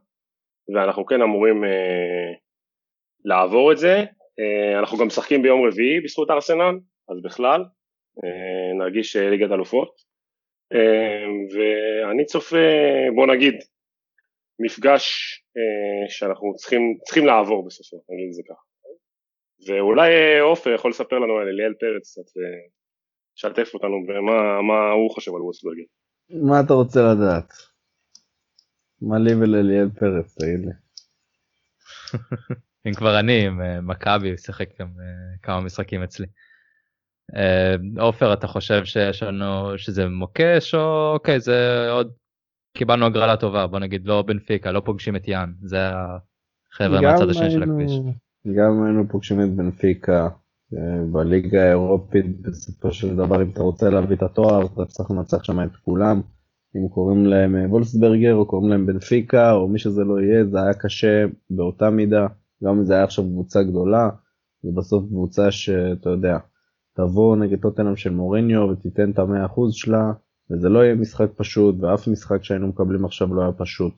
ואנחנו 0.74 1.06
כן 1.06 1.22
אמורים 1.22 1.64
לעבור 3.24 3.72
את 3.72 3.78
זה. 3.78 4.04
אנחנו 4.78 4.98
גם 4.98 5.06
משחקים 5.06 5.42
ביום 5.42 5.66
רביעי 5.66 6.00
בזכות 6.00 6.30
ארסנל, 6.30 6.78
אז 7.08 7.22
בכלל, 7.22 7.64
נרגיש 8.78 9.16
ליגת 9.16 9.50
אלופות. 9.52 10.16
ואני 11.54 12.24
צופה, 12.24 12.56
בוא 13.14 13.26
נגיד, 13.26 13.54
מפגש 14.58 15.34
שאנחנו 16.08 16.54
צריכים, 16.54 16.80
צריכים 17.04 17.26
לעבור 17.26 17.66
בסופו, 17.66 17.96
נגיד 18.10 18.26
את 18.28 18.34
זה 18.34 18.42
ככה. 18.48 18.65
ואולי 19.66 20.38
עופר 20.38 20.70
יכול 20.70 20.90
לספר 20.90 21.18
לנו 21.18 21.38
על 21.38 21.48
אליאל 21.48 21.74
פרץ 21.80 22.10
קצת, 22.10 22.30
ולשתף 22.36 23.74
אותנו 23.74 24.06
במה 24.06 24.90
הוא 24.90 25.10
חושב 25.10 25.34
על 25.34 25.42
ווסטברגר. 25.42 25.82
מה 26.30 26.60
אתה 26.60 26.74
רוצה 26.74 27.00
לדעת? 27.12 27.52
מה 29.02 29.18
לי 29.18 29.34
ולאליאל 29.34 29.88
פרץ, 29.88 30.34
תגיד 30.38 30.66
לי. 30.66 30.72
אם 32.86 32.94
כבר 32.94 33.20
אני 33.20 33.46
עם 33.46 33.60
מכבי, 33.86 34.28
הוא 34.28 34.36
שיחק 34.36 34.80
גם 34.80 34.88
כמה 35.42 35.60
משחקים 35.60 36.02
אצלי. 36.02 36.26
עופר, 37.98 38.32
אתה 38.32 38.46
חושב 38.46 38.84
שיש 38.84 39.22
לנו, 39.22 39.78
שזה 39.78 40.08
מוקש, 40.08 40.74
או 40.74 41.12
אוקיי, 41.12 41.40
זה 41.40 41.90
עוד, 41.90 42.12
קיבלנו 42.76 43.06
הגרלה 43.06 43.36
טובה, 43.36 43.66
בוא 43.66 43.78
נגיד 43.78 44.06
לא 44.06 44.22
בנפיקה, 44.22 44.72
לא 44.72 44.82
פוגשים 44.84 45.16
את 45.16 45.28
יאן, 45.28 45.52
זה 45.62 45.78
החבר'ה 46.72 47.00
מהצד 47.00 47.30
השני 47.30 47.50
של 47.50 47.62
הכביש. 47.62 47.92
גם 48.54 48.82
היינו 48.82 49.08
פוגשים 49.08 49.40
את 49.40 49.54
בנפיקה 49.56 50.28
בליגה 51.12 51.62
האירופית, 51.62 52.40
בסופו 52.40 52.92
של 52.92 53.16
דבר 53.16 53.42
אם 53.42 53.50
אתה 53.50 53.62
רוצה 53.62 53.90
להביא 53.90 54.16
את 54.16 54.22
התואר, 54.22 54.66
אתה 54.66 54.84
צריך 54.84 55.10
לנצח 55.10 55.44
שם 55.44 55.60
את 55.60 55.76
כולם. 55.84 56.20
אם 56.76 56.88
קוראים 56.88 57.26
להם 57.26 57.56
וולסברגר 57.70 58.34
או 58.34 58.46
קוראים 58.46 58.70
להם 58.70 58.86
בנפיקה 58.86 59.52
או 59.52 59.68
מי 59.68 59.78
שזה 59.78 60.04
לא 60.04 60.20
יהיה, 60.20 60.44
זה 60.44 60.62
היה 60.62 60.74
קשה 60.74 61.24
באותה 61.50 61.90
מידה, 61.90 62.26
גם 62.64 62.78
אם 62.78 62.84
זה 62.84 62.94
היה 62.94 63.04
עכשיו 63.04 63.24
קבוצה 63.24 63.62
גדולה, 63.62 64.08
זה 64.62 64.70
בסוף 64.76 65.06
קבוצה 65.08 65.50
שאתה 65.50 66.10
יודע, 66.10 66.38
תבוא 66.96 67.36
נגד 67.36 67.60
טוטנאם 67.60 67.96
של 67.96 68.10
מוריניו 68.10 68.60
ותיתן 68.60 69.10
את 69.10 69.18
המאה 69.18 69.46
אחוז 69.46 69.74
שלה, 69.74 70.12
וזה 70.50 70.68
לא 70.68 70.78
יהיה 70.78 70.94
משחק 70.94 71.30
פשוט, 71.36 71.74
ואף 71.80 72.08
משחק 72.08 72.44
שהיינו 72.44 72.68
מקבלים 72.68 73.04
עכשיו 73.04 73.34
לא 73.34 73.42
היה 73.42 73.52
פשוט. 73.52 73.92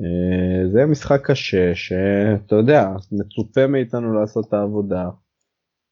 אה, 0.00 0.68
זה 0.68 0.86
משחק 0.86 1.30
קשה 1.30 1.74
שאתה 1.74 2.54
יודע 2.54 2.88
מצופה 3.12 3.66
מאיתנו 3.66 4.20
לעשות 4.20 4.48
את 4.48 4.52
העבודה. 4.52 5.04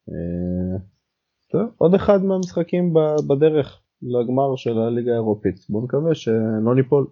אה, 0.09 0.79
עוד 1.77 1.95
אחד 1.95 2.23
מהמשחקים 2.23 2.93
בדרך 3.29 3.81
לגמר 4.01 4.55
של 4.55 4.77
הליגה 4.77 5.11
האירופית 5.11 5.55
בוא 5.69 5.83
נקווה 5.83 6.15
שלא 6.15 6.75
ניפול. 6.75 7.07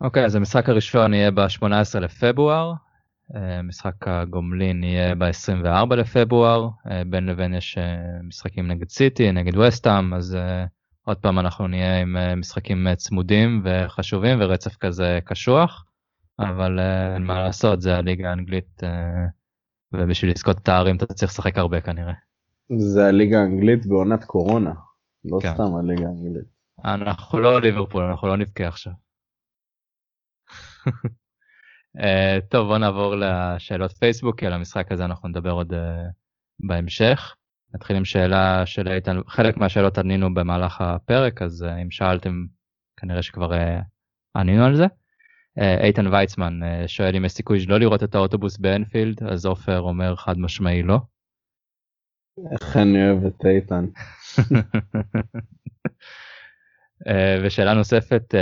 אוקיי 0.00 0.22
okay, 0.22 0.26
אז 0.26 0.34
המשחק 0.34 0.68
הראשון 0.68 1.14
יהיה 1.14 1.30
ב-18 1.30 1.98
לפברואר 2.00 2.72
אה, 3.34 3.62
משחק 3.62 4.08
הגומלין 4.08 4.84
יהיה 4.84 5.14
ב-24 5.14 5.94
לפברואר 5.94 6.68
בין 7.10 7.26
לבין 7.26 7.54
יש 7.54 7.78
משחקים 8.28 8.70
נגד 8.70 8.88
סיטי 8.88 9.32
נגד 9.32 9.56
וסטאם 9.56 10.14
אז 10.14 10.36
עוד 11.06 11.16
פעם 11.16 11.38
אנחנו 11.38 11.66
נהיה 11.66 12.00
עם 12.00 12.16
משחקים 12.36 12.94
צמודים 12.94 13.62
וחשובים 13.64 14.38
ורצף 14.40 14.76
כזה 14.76 15.18
קשוח. 15.24 15.86
אבל 16.38 16.78
אה, 16.78 17.14
אין 17.14 17.22
מה 17.22 17.42
לעשות 17.42 17.80
זה 17.80 17.96
הליגה 17.96 18.30
האנגלית 18.30 18.84
אה, 18.84 19.26
ובשביל 19.92 20.30
לזכות 20.30 20.56
תארים 20.56 20.96
אתה 20.96 21.06
צריך 21.06 21.32
לשחק 21.32 21.58
הרבה 21.58 21.80
כנראה. 21.80 22.12
זה 22.78 23.06
הליגה 23.06 23.40
האנגלית 23.40 23.86
בעונת 23.86 24.24
קורונה 24.24 24.72
לא 25.24 25.38
כן. 25.42 25.54
סתם 25.54 25.74
הליגה 25.74 26.06
האנגלית. 26.06 26.44
אנחנו 26.84 27.38
לא 27.38 27.60
ליברפול 27.60 28.04
אנחנו 28.04 28.28
לא 28.28 28.36
נבכה 28.36 28.68
עכשיו. 28.68 28.92
אה, 32.00 32.38
טוב 32.50 32.68
בוא 32.68 32.78
נעבור 32.78 33.14
לשאלות 33.16 33.92
פייסבוק 33.92 34.38
כי 34.38 34.46
על 34.46 34.52
המשחק 34.52 34.92
הזה 34.92 35.04
אנחנו 35.04 35.28
נדבר 35.28 35.50
עוד 35.50 35.72
בהמשך. 36.60 37.34
נתחיל 37.76 37.96
עם 37.96 38.04
שאלה 38.04 38.66
של 38.66 38.88
איתן 38.88 39.16
חלק 39.28 39.56
מהשאלות 39.56 39.98
ענינו 39.98 40.34
במהלך 40.34 40.80
הפרק 40.80 41.42
אז 41.42 41.66
אם 41.82 41.90
שאלתם 41.90 42.44
כנראה 42.96 43.22
שכבר 43.22 43.50
ענינו 44.36 44.64
על 44.64 44.76
זה. 44.76 44.86
אה, 45.58 45.84
איתן 45.84 46.06
ויצמן 46.06 46.62
אה, 46.62 46.88
שואל 46.88 47.16
אם 47.16 47.24
יש 47.24 47.32
סיכוי 47.32 47.60
שלא 47.60 47.78
לראות 47.78 48.02
את 48.02 48.14
האוטובוס 48.14 48.58
באנפילד, 48.58 49.22
אז 49.22 49.46
עופר 49.46 49.80
אומר 49.80 50.16
חד 50.16 50.38
משמעי 50.38 50.82
לא. 50.82 50.98
איך 52.52 52.76
אני 52.76 53.10
אוהב 53.10 53.24
את 53.24 53.46
איתן. 53.46 53.84
אה, 57.08 57.38
ושאלה 57.44 57.74
נוספת, 57.74 58.34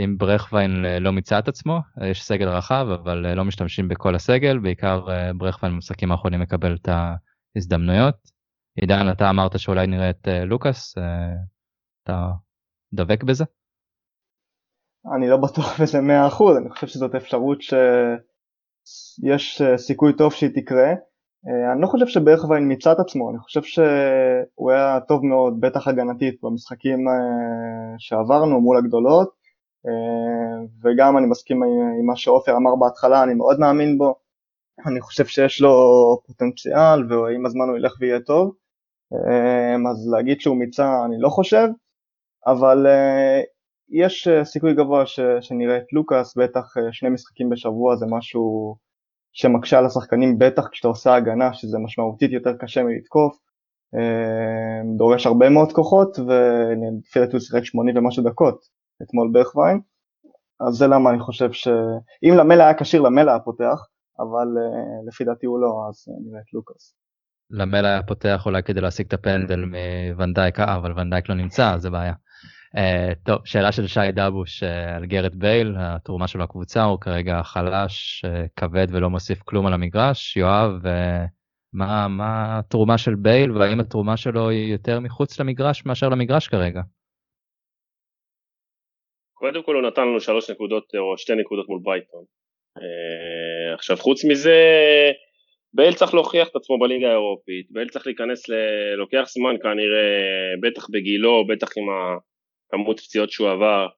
אם 0.00 0.18
ברכווין 0.18 0.84
לא 1.00 1.12
מיצה 1.12 1.38
את 1.38 1.48
עצמו, 1.48 1.80
יש 2.04 2.22
סגל 2.22 2.48
רחב 2.48 2.86
אבל 2.94 3.34
לא 3.34 3.44
משתמשים 3.44 3.88
בכל 3.88 4.14
הסגל, 4.14 4.58
בעיקר 4.58 5.06
ברכווין 5.34 5.72
במשחקים 5.72 6.12
האחרונים 6.12 6.40
מקבל 6.40 6.76
את 6.82 6.88
ההזדמנויות. 7.56 8.29
עידן 8.80 9.12
אתה 9.12 9.30
אמרת 9.30 9.58
שאולי 9.58 9.86
נראה 9.86 10.10
את 10.10 10.28
לוקאס, 10.46 10.94
אתה 12.04 12.30
דבק 12.92 13.24
בזה? 13.24 13.44
אני 15.16 15.28
לא 15.28 15.36
בטוח 15.36 15.80
בזה 15.80 16.00
מאה 16.00 16.26
אחוז, 16.26 16.56
אני 16.56 16.70
חושב 16.70 16.86
שזאת 16.86 17.14
אפשרות 17.14 17.58
שיש 17.62 19.62
אה, 19.62 19.78
סיכוי 19.78 20.16
טוב 20.16 20.32
שהיא 20.32 20.50
תקרה. 20.54 20.88
אה, 21.48 21.72
אני 21.72 21.80
לא 21.80 21.86
חושב 21.86 22.06
שברכווין 22.06 22.68
מיצה 22.68 22.92
את 22.92 22.98
עצמו, 22.98 23.30
אני 23.30 23.38
חושב 23.38 23.62
שהוא 23.62 24.70
היה 24.70 25.00
טוב 25.08 25.24
מאוד, 25.24 25.60
בטח 25.60 25.88
הגנתית, 25.88 26.34
במשחקים 26.42 27.08
אה, 27.08 27.94
שעברנו 27.98 28.60
מול 28.60 28.78
הגדולות, 28.78 29.40
וגם 30.82 31.18
אני 31.18 31.26
מסכים 31.26 31.62
עם 31.62 32.06
מה 32.06 32.16
שעופר 32.16 32.56
אמר 32.56 32.76
בהתחלה, 32.76 33.22
אני 33.22 33.34
מאוד 33.34 33.60
מאמין 33.60 33.98
בו, 33.98 34.14
אני 34.86 35.00
חושב 35.00 35.26
שיש 35.26 35.60
לו 35.60 35.70
פוטנציאל 36.26 37.12
ועם 37.12 37.46
הזמן 37.46 37.68
הוא 37.68 37.76
ילך 37.76 37.96
ויהיה 38.00 38.20
טוב, 38.20 38.54
אז 39.90 40.08
להגיד 40.12 40.40
שהוא 40.40 40.56
מיצה 40.56 41.04
אני 41.04 41.16
לא 41.18 41.28
חושב, 41.28 41.68
אבל 42.46 42.86
יש 43.90 44.28
אה, 44.28 44.44
סיכוי 44.44 44.74
גבוה 44.74 45.06
ש, 45.06 45.20
שנראה 45.40 45.76
את 45.76 45.92
לוקאס, 45.92 46.36
בטח 46.36 46.76
אה, 46.76 46.92
שני 46.92 47.08
משחקים 47.10 47.50
בשבוע 47.50 47.96
זה 47.96 48.06
משהו 48.08 48.76
שמקשה 49.32 49.78
על 49.78 49.86
השחקנים, 49.86 50.38
בטח 50.38 50.68
כשאתה 50.68 50.88
עושה 50.88 51.14
הגנה, 51.14 51.52
שזה 51.54 51.78
משמעותית 51.78 52.32
יותר 52.32 52.56
קשה 52.56 52.82
מלתקוף, 52.82 53.38
אה, 53.94 54.96
דורש 54.96 55.26
הרבה 55.26 55.50
מאוד 55.50 55.72
כוחות, 55.72 56.18
ולפי 56.18 57.20
דעתי 57.20 57.32
הוא 57.32 57.40
שיחק 57.40 57.64
80 57.64 57.96
ומשהו 57.96 58.24
דקות 58.24 58.60
אתמול 59.02 59.30
ברגווין, 59.32 59.80
אז 60.60 60.74
זה 60.74 60.86
למה 60.86 61.10
אני 61.10 61.20
חושב 61.20 61.52
ש... 61.52 61.68
אם 62.22 62.34
למלה 62.36 62.64
היה 62.64 62.74
כשיר, 62.74 63.00
למלה 63.00 63.32
היה 63.32 63.40
פותח, 63.40 63.86
אבל 64.18 64.48
לפי 65.08 65.24
דעתי 65.24 65.46
הוא 65.46 65.60
לא, 65.60 65.88
אז 65.88 66.04
נראה 66.26 66.40
את 66.40 66.52
לוקאס. 66.52 66.94
למלה 67.50 67.88
היה 67.88 68.02
פותח 68.02 68.42
אולי 68.46 68.62
כדי 68.62 68.80
להשיג 68.80 69.06
את 69.06 69.12
הפנדל 69.12 69.64
מוונדייק, 69.64 70.60
אבל 70.60 70.92
וונדייק 70.92 71.28
לא 71.28 71.34
נמצא, 71.34 71.76
זה 71.76 71.90
בעיה. 71.90 72.12
אה, 72.76 73.14
טוב, 73.26 73.46
שאלה 73.46 73.72
של 73.72 73.86
שי 73.86 74.12
דבוש 74.12 74.62
אה, 74.62 74.66
על 74.96 75.06
גארת' 75.06 75.34
בייל, 75.34 75.74
התרומה 75.78 76.28
שלו 76.28 76.42
לקבוצה, 76.42 76.82
הוא 76.82 77.00
כרגע 77.00 77.42
חלש, 77.42 78.24
אה, 78.24 78.48
כבד 78.56 78.86
ולא 78.90 79.10
מוסיף 79.10 79.42
כלום 79.42 79.66
על 79.66 79.72
המגרש. 79.72 80.36
יואב, 80.36 80.86
אה, 80.86 80.88
מה, 81.72 82.08
מה 82.08 82.58
התרומה 82.58 82.98
של 82.98 83.14
בייל 83.14 83.52
והאם 83.52 83.80
התרומה 83.80 84.16
שלו 84.16 84.48
היא 84.48 84.72
יותר 84.72 85.00
מחוץ 85.00 85.40
למגרש 85.40 85.86
מאשר 85.86 86.08
למגרש 86.08 86.48
כרגע? 86.48 86.80
קודם 89.34 89.62
כל 89.62 89.74
הוא 89.74 89.82
נתן 89.82 90.02
לנו 90.02 90.20
שלוש 90.20 90.50
נקודות 90.50 90.84
או 90.98 91.18
שתי 91.18 91.32
נקודות 91.34 91.68
מול 91.68 91.80
ברייטון. 91.82 92.24
אה, 92.78 93.74
עכשיו 93.74 93.96
חוץ 93.96 94.24
מזה, 94.24 94.60
בייל 95.74 95.94
צריך 95.94 96.14
להוכיח 96.14 96.48
את 96.48 96.56
עצמו 96.56 96.78
בליגה 96.78 97.08
האירופית, 97.08 97.66
בייל 97.70 97.88
צריך 97.88 98.06
להיכנס, 98.06 98.48
ל... 98.48 98.54
לוקח 98.94 99.24
זמן 99.28 99.54
כנראה, 99.62 100.10
בטח 100.62 100.90
בגילו, 100.90 101.46
בטח 101.46 101.68
עם 101.76 101.88
ה... 101.90 102.16
כמות 102.70 103.00
פציעות 103.00 103.30
שהוא 103.30 103.50
עבר, 103.50 103.88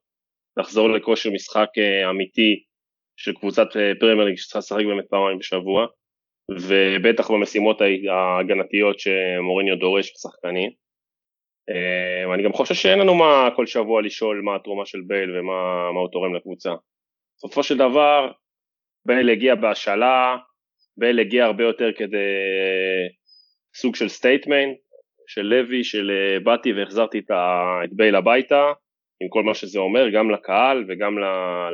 לחזור 0.57 0.91
לכושר 0.91 1.31
משחק 1.31 1.69
אה, 1.79 2.11
אמיתי 2.11 2.63
של 3.17 3.33
קבוצת 3.33 3.77
אה, 3.77 3.93
פרמייר 4.01 4.25
ליג 4.25 4.37
שצריכה 4.37 4.59
לשחק 4.59 4.85
באמת 4.85 5.05
פעמיים 5.11 5.39
בשבוע, 5.39 5.87
ובטח 6.51 7.31
במשימות 7.31 7.79
ההגנתיות 8.11 8.99
שמוריניו 8.99 9.77
דורש 9.77 10.13
בשחקנים. 10.15 10.71
אה, 11.71 12.31
ואני 12.31 12.43
גם 12.43 12.53
חושב 12.53 12.75
שאין 12.75 12.99
לנו 12.99 13.15
מה 13.15 13.49
כל 13.57 13.67
שבוע 13.67 14.03
לשאול 14.03 14.43
מה 14.45 14.57
התרומה 14.57 14.87
של 14.87 14.99
בייל 15.07 15.39
ומה 15.39 15.99
הוא 16.01 16.09
תורם 16.13 16.35
לקבוצה. 16.35 16.71
בסופו 17.37 17.63
של 17.63 17.79
דבר, 17.79 18.33
בייל 19.07 19.31
הגיע 19.31 19.55
בהשאלה, 19.55 20.37
בייל 20.97 21.21
הגיע 21.21 21.45
הרבה 21.45 21.65
יותר 21.65 21.93
כדי 21.97 22.17
סוג 23.75 23.97
של 23.97 24.09
statement, 24.09 24.77
של 25.27 25.43
לוי, 25.43 25.85
של 25.85 26.11
אה, 26.11 26.41
באתי 26.41 26.73
והחזרתי 26.73 27.19
את, 27.19 27.31
את 27.85 27.93
בייל 27.93 28.15
הביתה, 28.15 28.73
עם 29.23 29.29
כל 29.29 29.43
מה 29.43 29.55
שזה 29.55 29.79
אומר, 29.79 30.09
גם 30.15 30.31
לקהל 30.31 30.85
וגם 30.89 31.19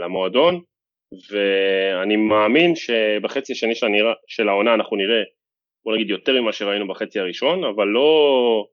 למועדון, 0.02 0.60
ואני 1.30 2.16
מאמין 2.16 2.74
שבחצי 2.74 3.52
השני 3.52 3.74
של, 3.74 3.86
הנרא, 3.86 4.12
של 4.26 4.48
העונה 4.48 4.74
אנחנו 4.74 4.96
נראה 4.96 5.22
בוא 5.84 5.94
נגיד 5.94 6.10
יותר 6.10 6.40
ממה 6.40 6.52
שראינו 6.52 6.88
בחצי 6.88 7.20
הראשון, 7.20 7.64
אבל 7.64 7.86
לא, 7.86 8.66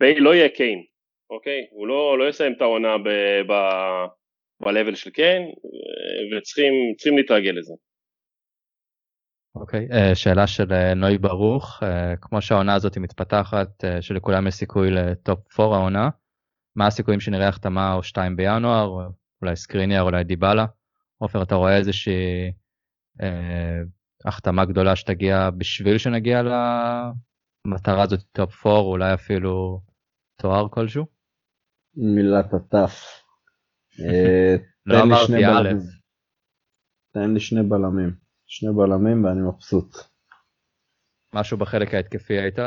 לא 0.00 0.34
יהיה 0.34 0.48
קיין, 0.48 0.82
אוקיי? 1.30 1.66
הוא 1.70 1.86
לא, 1.86 2.18
לא 2.18 2.28
יסיים 2.28 2.52
את 2.52 2.60
העונה 2.60 2.98
ב-level 3.48 4.94
של 4.94 5.10
קיין, 5.10 5.42
וצריכים 6.32 7.16
להתרגל 7.16 7.50
לזה. 7.50 7.74
אוקיי, 9.54 9.88
okay, 9.90 10.14
שאלה 10.14 10.46
של 10.46 10.94
נוי 10.94 11.18
ברוך, 11.18 11.82
כמו 12.20 12.42
שהעונה 12.42 12.74
הזאת 12.74 12.98
מתפתחת, 12.98 13.84
שלכולם 14.00 14.46
יש 14.46 14.54
סיכוי 14.54 14.90
לטופ 14.90 15.60
4 15.60 15.76
העונה, 15.76 16.08
מה 16.76 16.86
הסיכויים 16.86 17.20
שנראה 17.20 17.48
החתמה 17.48 17.94
או 17.94 18.02
2 18.02 18.36
בינואר, 18.36 19.10
אולי 19.42 19.56
סקריניאר, 19.56 20.02
אולי 20.02 20.24
דיבלה? 20.24 20.66
עופר, 21.18 21.42
אתה 21.42 21.54
רואה 21.54 21.76
איזושהי 21.76 22.52
אה, 23.22 23.80
החתמה 24.24 24.64
גדולה 24.64 24.96
שתגיע 24.96 25.50
בשביל 25.50 25.98
שנגיע 25.98 26.42
למטרה 26.42 28.02
הזאת 28.02 28.20
top 28.32 28.66
4, 28.66 28.78
אולי 28.78 29.14
אפילו 29.14 29.80
תואר 30.40 30.68
כלשהו? 30.68 31.06
מילת 31.96 32.54
הטף. 32.54 32.94
אה, 34.04 34.56
לא 34.86 35.02
אמרתי 35.02 35.46
א'. 35.46 35.68
תן 37.14 37.34
לי 37.34 37.40
שני 37.40 37.62
בלמים. 37.62 38.21
שני 38.54 38.68
בלמים 38.72 39.24
ואני 39.24 39.40
מבסוט. 39.48 39.96
משהו 41.34 41.58
בחלק 41.58 41.94
ההתקפי 41.94 42.34
היית... 42.34 42.58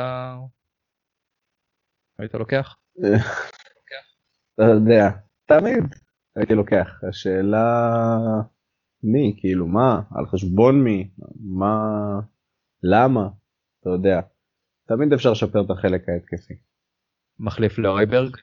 היית 2.18 2.34
לוקח? 2.34 2.76
אתה 4.54 4.62
יודע, 4.62 5.10
תמיד 5.46 5.84
הייתי 6.36 6.54
לוקח. 6.54 6.88
השאלה 7.08 7.86
מי, 9.02 9.36
כאילו 9.40 9.66
מה, 9.66 10.02
על 10.14 10.26
חשבון 10.26 10.84
מי, 10.84 11.10
מה, 11.58 11.76
למה, 12.82 13.28
אתה 13.80 13.90
יודע. 13.90 14.20
תמיד 14.88 15.12
אפשר 15.12 15.30
לשפר 15.30 15.64
את 15.64 15.70
החלק 15.70 16.08
ההתקפי. 16.08 16.54
מחליף 17.38 17.78
לאויברג? 17.78 18.36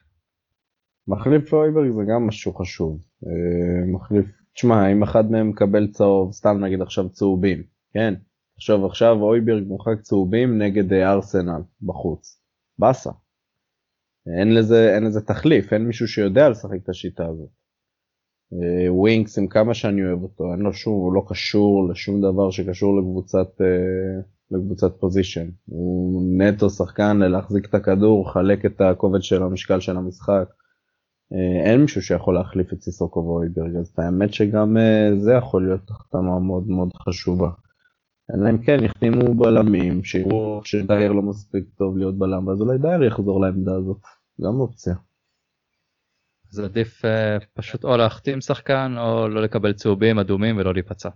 מחליף 1.08 1.52
לאויברג 1.52 1.90
זה 1.90 2.02
גם 2.14 2.26
משהו 2.26 2.54
חשוב. 2.54 3.02
אה, 3.26 3.92
מחליף, 3.92 4.26
תשמע, 4.54 4.92
אם 4.92 5.02
אחד 5.02 5.30
מהם 5.30 5.48
מקבל 5.48 5.86
צהוב, 5.86 6.32
סתם 6.32 6.64
נגיד 6.64 6.82
עכשיו 6.82 7.08
צהובים, 7.08 7.62
כן? 7.92 8.14
עכשיו 8.56 8.86
עכשיו 8.86 9.22
אויברג 9.22 9.62
מוחק 9.66 10.00
צהובים 10.00 10.58
נגד 10.58 10.92
אה, 10.92 11.12
ארסנל 11.12 11.62
בחוץ. 11.82 12.40
באסה. 12.78 13.10
אין 14.38 14.54
לזה, 14.54 14.94
אין 14.94 15.04
לזה 15.04 15.20
תחליף, 15.20 15.72
אין 15.72 15.86
מישהו 15.86 16.08
שיודע 16.08 16.48
לשחק 16.48 16.78
את 16.84 16.88
השיטה 16.88 17.26
הזאת. 17.26 17.48
ווינקס 18.88 19.38
עם 19.38 19.46
כמה 19.46 19.74
שאני 19.74 20.06
אוהב 20.06 20.22
אותו 20.22 20.52
אין 20.52 20.60
לו 20.60 20.72
שום 20.72 20.94
הוא 20.94 21.14
לא 21.14 21.22
קשור 21.28 21.88
לשום 21.88 22.20
דבר 22.20 22.50
שקשור 22.50 22.98
לקבוצת 22.98 23.60
אה, 23.60 24.22
לקבוצת 24.50 24.92
possession 25.00 25.48
הוא 25.64 26.22
נטו 26.38 26.70
שחקן 26.70 27.16
להחזיק 27.18 27.66
את 27.66 27.74
הכדור 27.74 28.32
חלק 28.32 28.66
את 28.66 28.80
הכובד 28.80 29.22
של 29.22 29.42
המשקל 29.42 29.80
של 29.80 29.96
המשחק. 29.96 30.44
אה, 31.34 31.70
אין 31.70 31.80
מישהו 31.80 32.02
שיכול 32.02 32.34
להחליף 32.34 32.72
את 32.72 32.82
סיסוקו 32.82 33.20
והויברג 33.20 33.76
אז 33.76 33.94
האמת 33.98 34.34
שגם 34.34 34.76
אה, 34.76 35.10
זה 35.18 35.32
יכול 35.32 35.66
להיות 35.66 35.90
החתמה 35.90 36.40
מאוד 36.40 36.68
מאוד 36.68 36.88
חשובה. 36.96 37.50
אלא 38.30 38.50
אם 38.50 38.58
כן 38.58 38.84
יחתימו 38.84 39.34
בלמים 39.34 40.04
שיראו 40.04 40.60
שדייר 40.64 41.12
לא 41.12 41.22
מספיק 41.22 41.64
טוב 41.78 41.98
להיות 41.98 42.18
בלם 42.18 42.46
ואז 42.46 42.60
אולי 42.60 42.78
דייר 42.78 43.02
יחזור 43.02 43.40
לעמדה 43.40 43.74
הזאת 43.74 44.00
גם 44.40 44.60
אופציה. 44.60 44.94
אז 46.52 46.58
עדיף 46.60 47.04
uh, 47.04 47.44
פשוט 47.54 47.84
או 47.84 47.96
להחתים 47.96 48.40
שחקן 48.40 48.94
או 48.98 49.28
לא 49.28 49.42
לקבל 49.42 49.72
צהובים 49.72 50.18
אדומים 50.18 50.56
ולא 50.56 50.72
להיפצע. 50.72 51.08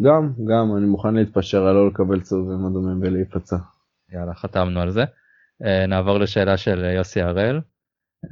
גם 0.00 0.32
גם 0.48 0.76
אני 0.76 0.86
מוכן 0.86 1.14
להתפשר 1.14 1.66
על 1.66 1.74
לא 1.74 1.88
לקבל 1.88 2.20
צהובים 2.20 2.66
אדומים 2.66 3.00
ולהיפצע. 3.02 3.56
יאללה 4.12 4.34
חתמנו 4.34 4.80
על 4.80 4.90
זה. 4.90 5.04
Uh, 5.62 5.86
נעבור 5.88 6.18
לשאלה 6.18 6.56
של 6.56 6.84
יוסי 6.84 7.20
הראל. 7.20 7.60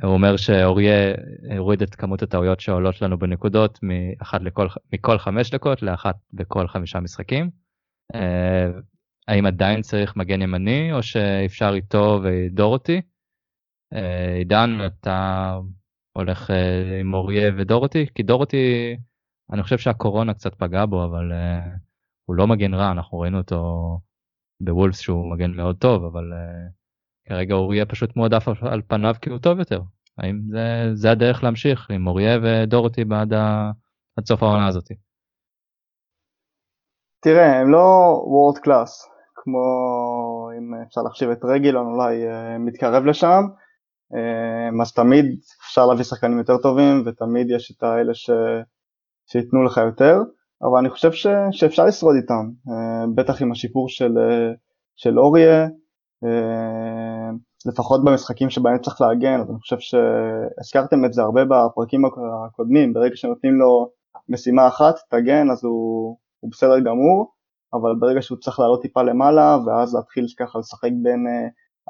הוא 0.03 0.13
אומר 0.13 0.37
שאוריה 0.37 1.15
הוריד 1.59 1.83
את 1.83 1.95
כמות 1.95 2.23
הטעויות 2.23 2.61
שעולות 2.61 3.03
לנו 3.03 3.19
בנקודות 3.19 3.79
מאחת 3.83 4.41
לכל 4.43 4.67
מכל 4.93 5.19
חמש 5.19 5.51
דקות 5.51 5.83
לאחת 5.83 6.17
בכל 6.33 6.69
חמישה 6.69 7.01
משחקים. 7.01 7.51
Uh, 8.13 8.17
האם 9.29 9.47
עדיין 9.47 9.83
צריך 9.83 10.17
מגן 10.17 10.43
ימני 10.43 10.93
או 10.93 11.03
שאפשר 11.03 11.73
איתו 11.75 12.21
ודורותי? 12.25 13.01
אה, 13.93 14.35
עידן 14.35 14.71
אתה 14.87 15.59
הולך 16.13 16.51
אה, 16.51 17.01
עם 17.01 17.15
אוריה 17.15 17.53
ודורותי 17.57 18.07
כי 18.15 18.23
דורותי 18.23 18.97
אני 19.53 19.63
חושב 19.63 19.79
שהקורונה 19.79 20.35
קצת 20.35 20.55
פגעה 20.55 20.87
בו 20.87 21.05
אבל 21.05 21.33
אה, 21.33 21.69
הוא 22.25 22.37
לא 22.37 22.47
מגן 22.47 22.75
רע 22.75 22.91
אנחנו 22.91 23.19
ראינו 23.19 23.39
אותו 23.39 24.01
בוולפס 24.61 25.01
שהוא 25.01 25.31
מגן 25.33 25.51
מאוד 25.51 25.77
טוב 25.77 26.05
אבל 26.05 26.33
כרגע 27.29 27.55
אוריה 27.55 27.87
פשוט 27.87 28.17
מועדף 28.17 28.49
על 28.63 28.83
פניו 28.87 29.15
כי 29.23 29.31
הוא 29.31 29.39
טוב 29.39 29.59
יותר. 29.59 29.81
האם 30.19 30.41
זה 30.51 30.91
זה 30.95 31.11
הדרך 31.11 31.45
להמשיך 31.45 31.91
עם 31.91 32.07
אוריה 32.07 32.39
ודורותי 32.43 33.05
בעד 33.05 33.33
ה... 33.33 33.71
עד 34.17 34.27
סוף 34.27 34.43
העונה 34.43 34.67
הזאתי. 34.67 34.95
תראה 37.21 37.61
הם 37.61 37.71
לא 37.71 37.79
וורד 38.27 38.59
קלאס 38.59 39.09
כמו 39.35 39.61
אם 40.59 40.75
אפשר 40.87 41.01
להחשיב 41.03 41.31
את 41.31 41.45
רגילון 41.45 41.87
אולי 41.87 42.25
מתקרב 42.59 43.05
לשם. 43.05 43.43
אמ, 44.15 44.81
אז 44.81 44.93
תמיד 44.93 45.25
אפשר 45.67 45.87
להביא 45.87 46.05
שחקנים 46.05 46.39
יותר 46.39 46.57
טובים 46.59 47.03
ותמיד 47.07 47.51
יש 47.51 47.71
את 47.71 47.83
האלה 47.83 48.15
ש... 48.15 48.31
שייתנו 49.27 49.65
לך 49.65 49.77
יותר, 49.77 50.19
אבל 50.63 50.79
אני 50.79 50.91
חושב 50.91 51.13
ש... 51.13 51.27
שאפשר 51.51 51.85
לשרוד 51.85 52.17
איתם, 52.17 52.51
אמ, 52.69 53.15
בטח 53.15 53.43
עם 53.43 53.53
השיפור 53.53 53.89
של, 53.89 54.13
של 54.97 55.19
אוריה, 55.19 55.67
לפחות 57.67 58.05
במשחקים 58.05 58.51
שבהם 58.51 58.79
צריך 58.79 59.01
להגן, 59.01 59.41
אז 59.41 59.51
אני 59.51 59.59
חושב 59.59 59.77
שהזכרתם 59.79 61.05
את 61.05 61.13
זה 61.13 61.23
הרבה 61.23 61.45
בפרקים 61.45 62.03
הקודמים, 62.47 62.93
ברגע 62.93 63.17
שנותנים 63.17 63.55
לו 63.55 63.91
משימה 64.29 64.69
אחת, 64.69 64.95
תגן, 65.11 65.51
אז 65.51 65.65
הוא, 65.65 66.17
הוא 66.41 66.51
בסדר 66.51 66.81
גמור, 66.81 67.33
אבל 67.75 67.95
ברגע 68.01 68.23
שהוא 68.23 68.39
צריך 68.39 68.61
לעלות 68.61 68.83
טיפה 68.83 69.03
למעלה, 69.03 69.59
ואז 69.67 69.95
להתחיל 69.95 70.27
ככה 70.39 70.59
לשחק 70.59 70.91
בין 71.03 71.27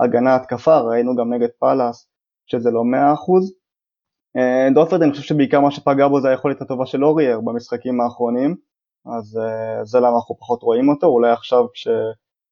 הגנה 0.01 0.37
התקפה, 0.37 0.79
ראינו 0.79 1.17
גם 1.17 1.33
נגד 1.33 1.49
פאלאס 1.59 2.09
שזה 2.47 2.71
לא 2.71 2.81
100%. 2.81 2.85
אה, 4.37 4.69
דורפרד 4.75 5.03
אני 5.03 5.11
חושב 5.11 5.23
שבעיקר 5.23 5.61
מה 5.61 5.71
שפגע 5.71 6.09
בו 6.09 6.21
זה 6.21 6.29
היכולת 6.29 6.63
הטובה 6.63 6.87
של 6.87 7.05
אורייר 7.05 7.41
במשחקים 7.41 8.01
האחרונים, 8.01 8.57
אז 9.19 9.39
אה, 9.43 9.85
זה 9.85 9.99
למה 9.99 10.17
אנחנו 10.17 10.37
פחות 10.39 10.63
רואים 10.63 10.89
אותו, 10.89 11.07
אולי 11.07 11.31
עכשיו 11.31 11.65
כש... 11.75 11.89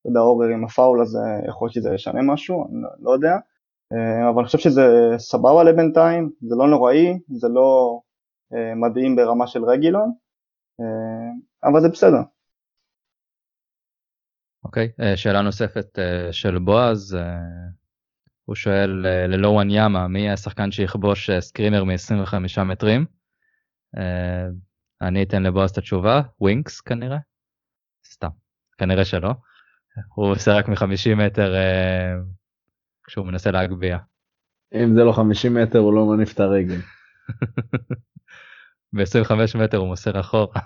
אתה 0.05 0.11
יודע, 0.11 0.21
אורייר 0.21 0.53
עם 0.53 0.65
הפאול 0.65 1.03
הזה, 1.03 1.19
יכול 1.49 1.67
להיות 1.67 1.75
שזה 1.75 1.95
ישנה 1.95 2.23
משהו, 2.23 2.69
אני 2.69 2.83
לא, 2.83 2.89
לא 3.01 3.11
יודע, 3.11 3.33
אה, 3.93 4.31
אבל 4.31 4.39
אני 4.39 4.47
חושב 4.47 4.59
שזה 4.59 4.83
סבבה 5.19 5.65
לבינתיים, 5.65 6.31
זה 6.41 6.55
לא 6.59 6.69
נוראי, 6.69 7.19
זה 7.29 7.49
לא 7.49 8.01
מדהים 8.77 9.17
ברמה 9.17 9.47
של 9.47 9.65
רגילון, 9.65 10.13
אבל 11.65 11.81
זה 11.81 11.89
בסדר. 11.89 12.21
אוקיי, 14.65 14.89
אוקיי, 15.01 15.17
שאלה 15.17 15.43
נוספת 15.43 15.99
של 16.31 16.59
בועז, 16.59 17.17
הוא 18.45 18.55
שואל 18.55 18.91
ללא 19.29 19.49
וואניאמה 19.49 20.09
מי 20.09 20.31
השחקן 20.31 20.71
שיכבוש 20.71 21.31
screamer 21.31 21.85
מ-25 21.85 22.63
מטרים. 22.65 23.07
אני 25.03 25.23
אתן 25.23 25.43
לבועז 25.43 25.71
את 25.71 25.79
התשובה, 25.79 26.21
ווינקס 26.41 26.81
כנראה. 26.81 27.19
סתם, 28.13 28.29
כנראה 28.79 29.05
שלא. 29.05 29.31
הוא 30.15 30.31
עושה 30.31 30.53
רק 30.53 30.69
מ-50 30.69 31.15
מטר 31.17 31.55
כשהוא 33.07 33.27
מנסה 33.27 33.51
להגביה. 33.51 33.99
אם 34.75 34.95
זה 34.95 35.05
לא 35.05 35.13
50 35.13 35.55
מטר 35.55 35.79
הוא 35.79 35.95
לא 35.95 36.07
מניף 36.07 36.35
את 36.35 36.41
הרגל. 36.41 36.81
ב-25 38.95 39.59
מטר 39.59 39.77
הוא 39.77 39.89
מוסר 39.89 40.21
אחורה. 40.21 40.61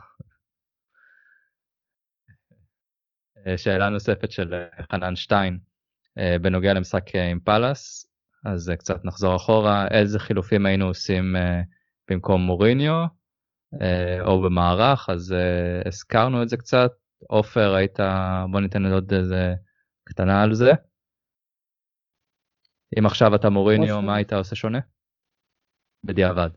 אה, 3.48 3.58
שאלה 3.58 3.88
נוספת 3.88 4.30
של 4.30 4.54
אה, 4.54 4.84
חנן 4.92 5.16
שטיין 5.16 5.58
אה, 6.18 6.36
בנוגע 6.42 6.74
למשחק 6.74 7.14
עם 7.30 7.40
פאלאס 7.40 8.06
אז 8.44 8.72
קצת 8.78 9.04
נחזור 9.04 9.36
אחורה 9.36 9.88
איזה 9.88 10.18
חילופים 10.18 10.66
היינו 10.66 10.86
עושים 10.86 11.36
במקום 12.10 12.42
מוריניו 12.42 13.04
או 14.20 14.42
במערך 14.42 15.08
אז 15.08 15.34
הזכרנו 15.86 16.42
את 16.42 16.48
זה 16.48 16.56
קצת 16.56 16.92
עופר 17.26 17.74
היית 17.74 17.98
בוא 18.50 18.60
ניתן 18.60 18.86
עוד 18.86 19.12
איזה 19.12 19.54
קטנה 20.04 20.42
על 20.42 20.54
זה. 20.54 20.70
אם 22.98 23.06
עכשיו 23.06 23.34
אתה 23.34 23.50
מוריניו 23.50 24.02
מה 24.02 24.16
היית 24.16 24.32
עושה 24.32 24.54
שונה? 24.54 24.78
בדיעבד. 26.04 26.50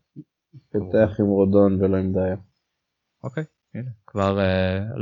פתח 0.70 1.20
עם 1.20 1.26
רודון 1.26 1.84
ולא 1.84 1.98
עם 1.98 2.14
דייר. 2.14 2.38
אוקיי 3.24 3.44
הנה 3.74 3.92
כבר 4.08 4.38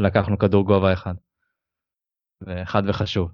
לקחנו 0.03 0.37
כדור 0.37 0.65
גובה 0.65 0.93
אחד. 0.93 1.13
וחד 2.41 2.83
וחשוב. 2.87 3.31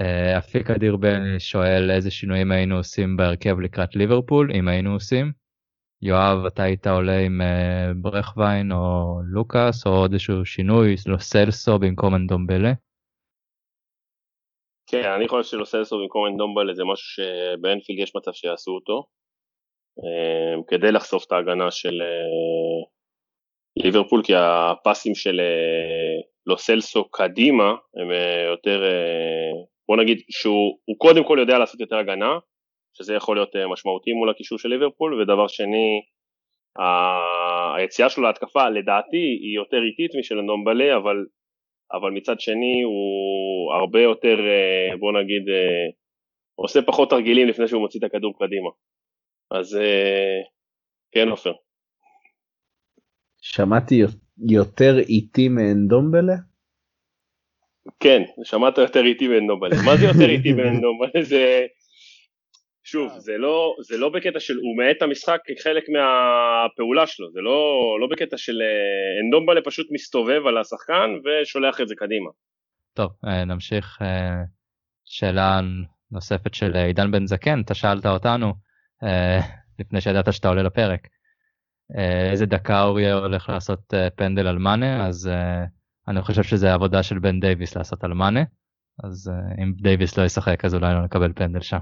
אה, 0.00 0.38
אפיק 0.38 0.70
אדיר 0.70 0.96
בן 0.96 1.38
שואל 1.38 1.90
איזה 1.90 2.10
שינויים 2.10 2.52
היינו 2.52 2.76
עושים 2.76 3.16
בהרכב 3.16 3.60
לקראת 3.60 3.96
ליברפול 3.96 4.50
אם 4.54 4.68
היינו 4.68 4.92
עושים. 4.92 5.32
יואב 6.02 6.44
אתה 6.46 6.62
היית 6.62 6.86
עולה 6.86 7.18
עם 7.18 7.40
אה, 7.40 7.92
ברכווין 8.02 8.72
או 8.72 9.18
לוקאס 9.34 9.86
או 9.86 9.90
עוד 9.90 10.12
איזשהו 10.12 10.44
שינוי 10.44 10.94
לא 11.06 11.18
סלסו 11.18 11.78
במקום 11.78 12.14
אנדומבלה. 12.14 12.72
כן, 14.90 15.10
אני 15.16 15.28
חושב 15.28 15.50
שלו 15.50 15.66
סלסו 15.66 15.98
במקום 15.98 16.26
אנדומבלה 16.26 16.74
זה 16.74 16.82
משהו 16.92 17.08
שבאנפילד 17.08 17.98
יש 17.98 18.16
מצב 18.16 18.32
שיעשו 18.32 18.70
אותו, 18.70 19.04
אה, 19.98 20.62
כדי 20.68 20.92
לחשוף 20.92 21.24
את 21.26 21.32
ההגנה 21.32 21.70
של 21.70 22.02
אה, 22.02 22.80
ליברפול, 23.84 24.22
כי 24.24 24.32
הפסים 24.36 25.14
של 25.14 25.40
לו 26.46 26.58
סלסו 26.58 27.08
קדימה 27.10 27.68
הם 27.96 28.08
יותר, 28.50 28.82
בוא 29.88 29.96
נגיד 29.96 30.18
שהוא 30.30 30.98
קודם 30.98 31.24
כל 31.24 31.36
יודע 31.40 31.58
לעשות 31.58 31.80
יותר 31.80 31.96
הגנה, 31.96 32.38
שזה 32.98 33.14
יכול 33.14 33.36
להיות 33.36 33.56
משמעותי 33.72 34.12
מול 34.12 34.30
הקישור 34.30 34.58
של 34.58 34.68
ליברפול, 34.68 35.22
ודבר 35.22 35.46
שני, 35.48 36.02
היציאה 37.76 38.08
שלו 38.08 38.22
להתקפה 38.22 38.68
לדעתי 38.68 39.38
היא 39.42 39.56
יותר 39.56 39.76
איטית 39.76 40.18
משל 40.18 40.38
אנדומבלה, 40.38 40.96
אבל 40.96 41.16
אבל 41.92 42.10
מצד 42.10 42.40
שני 42.40 42.82
הוא 42.82 43.72
הרבה 43.80 44.00
יותר, 44.00 44.36
אה, 44.38 44.96
בוא 44.96 45.12
נגיד, 45.12 45.48
אה, 45.48 45.86
עושה 46.54 46.82
פחות 46.82 47.10
תרגילים 47.10 47.48
לפני 47.48 47.68
שהוא 47.68 47.80
מוציא 47.80 48.00
את 48.00 48.04
הכדור 48.04 48.32
קדימה. 48.38 48.70
אז 49.50 49.76
אה, 49.76 50.40
כן 51.12 51.28
עופר. 51.28 51.52
שמעתי 53.40 53.94
יותר 54.50 54.98
איטי 54.98 55.48
מאנדומבלה? 55.48 56.36
כן, 58.00 58.22
שמעת 58.44 58.78
יותר 58.78 59.04
איטי 59.04 59.28
מאנדומבלה. 59.28 59.76
מה 59.86 59.96
זה 59.96 60.06
יותר 60.06 60.30
איטי 60.30 60.52
מאנדומבלה? 60.58 61.22
זה... 61.22 61.66
שוב, 62.90 63.12
אה. 63.12 63.20
זה 63.20 63.32
לא, 63.38 63.74
זה 63.80 63.96
לא 63.96 64.08
בקטע 64.08 64.40
של 64.40 64.54
הוא 64.56 64.76
מאט 64.76 64.96
את 64.96 65.02
המשחק 65.02 65.38
כחלק 65.46 65.84
מהפעולה 65.88 67.06
שלו, 67.06 67.30
זה 67.30 67.40
לא, 67.40 67.60
לא 68.00 68.06
בקטע 68.10 68.36
של 68.36 68.62
אה, 68.62 69.24
אנדומבלה 69.24 69.60
פשוט 69.64 69.86
מסתובב 69.90 70.46
על 70.46 70.58
השחקן 70.58 71.10
ושולח 71.24 71.80
את 71.80 71.88
זה 71.88 71.94
קדימה. 71.96 72.30
טוב, 72.94 73.10
אה, 73.24 73.44
נמשיך. 73.44 73.98
שאלה 75.04 75.60
נוספת 76.10 76.54
של 76.54 76.76
עידן 76.76 77.10
בן 77.10 77.26
זקן, 77.26 77.60
אתה 77.60 77.74
שאלת 77.74 78.06
אותנו 78.06 78.54
לפני 79.78 80.00
שידעת 80.00 80.32
שאתה 80.32 80.48
עולה 80.48 80.62
לפרק. 80.62 81.08
איזה 82.30 82.46
דקה 82.46 82.82
אורי 82.82 83.12
הולך 83.12 83.48
לעשות 83.48 83.94
פנדל 84.16 84.46
על 84.46 84.58
מאנה, 84.58 85.06
אז 85.06 85.30
אני 86.08 86.22
חושב 86.22 86.42
שזה 86.42 86.72
עבודה 86.72 87.02
של 87.02 87.18
בן 87.18 87.40
דייוויס 87.40 87.76
לעשות 87.76 88.04
על 88.04 88.12
מאנה, 88.12 88.40
אז 89.04 89.32
אם 89.62 89.72
דייוויס 89.82 90.18
לא 90.18 90.24
ישחק 90.24 90.64
אז 90.64 90.74
אולי 90.74 90.94
לא 90.94 91.04
נקבל 91.04 91.32
פנדל 91.32 91.60
שם. 91.60 91.78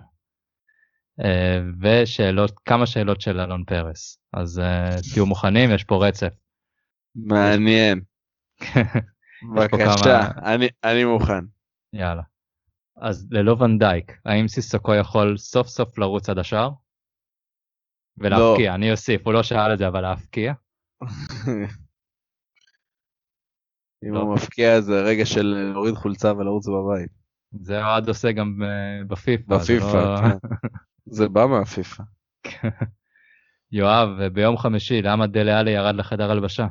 אה, 1.25 1.61
ושאלות, 1.81 2.59
כמה 2.65 2.87
שאלות 2.87 3.21
של 3.21 3.41
אלון 3.41 3.65
פרס. 3.65 4.19
אז 4.33 4.59
אה, 4.59 4.97
תהיו 5.13 5.27
מוכנים, 5.27 5.71
יש 5.71 5.85
פה 5.85 6.07
רצף. 6.07 6.33
מעניין. 7.15 8.01
בבקשה, 9.55 10.29
אני, 10.45 10.69
אני 10.85 11.05
מוכן. 11.05 11.45
יאללה. 11.93 12.23
אז 12.97 13.29
ללא 13.31 13.57
ונדייק, 13.61 14.13
האם 14.25 14.49
סיסוקו 14.49 14.95
יכול 14.95 15.37
סוף 15.37 15.69
סוף 15.69 15.99
לרוץ 15.99 16.29
עד 16.29 16.39
השער? 16.39 16.71
ולהבקיע, 18.19 18.71
לא. 18.71 18.75
אני 18.75 18.91
אוסיף, 18.91 19.27
הוא 19.27 19.33
לא 19.33 19.43
שאל 19.43 19.73
את 19.73 19.79
זה, 19.79 19.89
אבל 19.89 20.01
להבקיע? 20.01 20.53
אם 24.05 24.15
לא. 24.15 24.21
הוא 24.21 24.35
מפקיע 24.35 24.81
זה 24.81 25.03
רגע 25.03 25.27
של 25.27 25.71
להוריד 25.73 25.95
חולצה 25.95 26.33
ולרוץ 26.33 26.67
בבית. 26.69 27.11
זה 27.53 27.85
אוהד 27.85 28.09
עושה 28.09 28.33
גם 28.33 28.63
אה, 28.63 29.05
בפיפא. 29.07 29.57
בפיפא, 29.57 29.85
לא... 29.85 30.21
כן. 30.21 30.49
זה 31.07 31.29
בא 31.29 31.47
מהפיפ"א. 31.47 32.03
יואב, 33.79 34.09
ביום 34.33 34.57
חמישי, 34.57 35.03
למה 35.03 35.27
דלה 35.27 35.61
עלי 35.61 35.71
ירד 35.71 35.95
לחדר 35.95 36.31
הלבשה? 36.31 36.67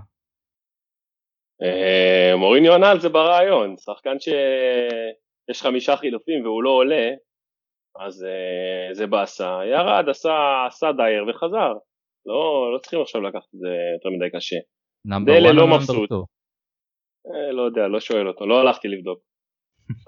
אה, 1.61 2.35
מוריניו 2.35 2.73
ענה 2.73 2.91
על 2.91 2.99
זה 2.99 3.09
ברעיון, 3.09 3.75
שחקן 3.77 4.19
שיש 4.19 5.61
חמישה 5.61 5.97
חילופים 5.97 6.45
והוא 6.45 6.63
לא 6.63 6.69
עולה, 6.69 7.09
אז 7.99 8.23
אה, 8.23 8.93
זה 8.93 9.07
באסה, 9.07 9.59
ירד, 9.71 10.09
עשה, 10.09 10.65
עשה 10.67 10.91
דייר 10.91 11.25
וחזר. 11.29 11.73
לא, 12.25 12.71
לא 12.73 12.77
צריכים 12.81 13.01
עכשיו 13.01 13.21
לקחת 13.21 13.47
את 13.55 13.59
זה 13.59 13.69
יותר 13.93 14.09
מדי 14.09 14.29
קשה. 14.35 14.55
דלה 15.25 15.53
לא 15.53 15.67
מבסוט. 15.67 16.11
אה, 16.11 17.51
לא 17.51 17.61
יודע, 17.61 17.87
לא 17.87 17.99
שואל 17.99 18.27
אותו, 18.27 18.45
לא 18.45 18.59
הלכתי 18.59 18.87
לבדוק. 18.87 19.19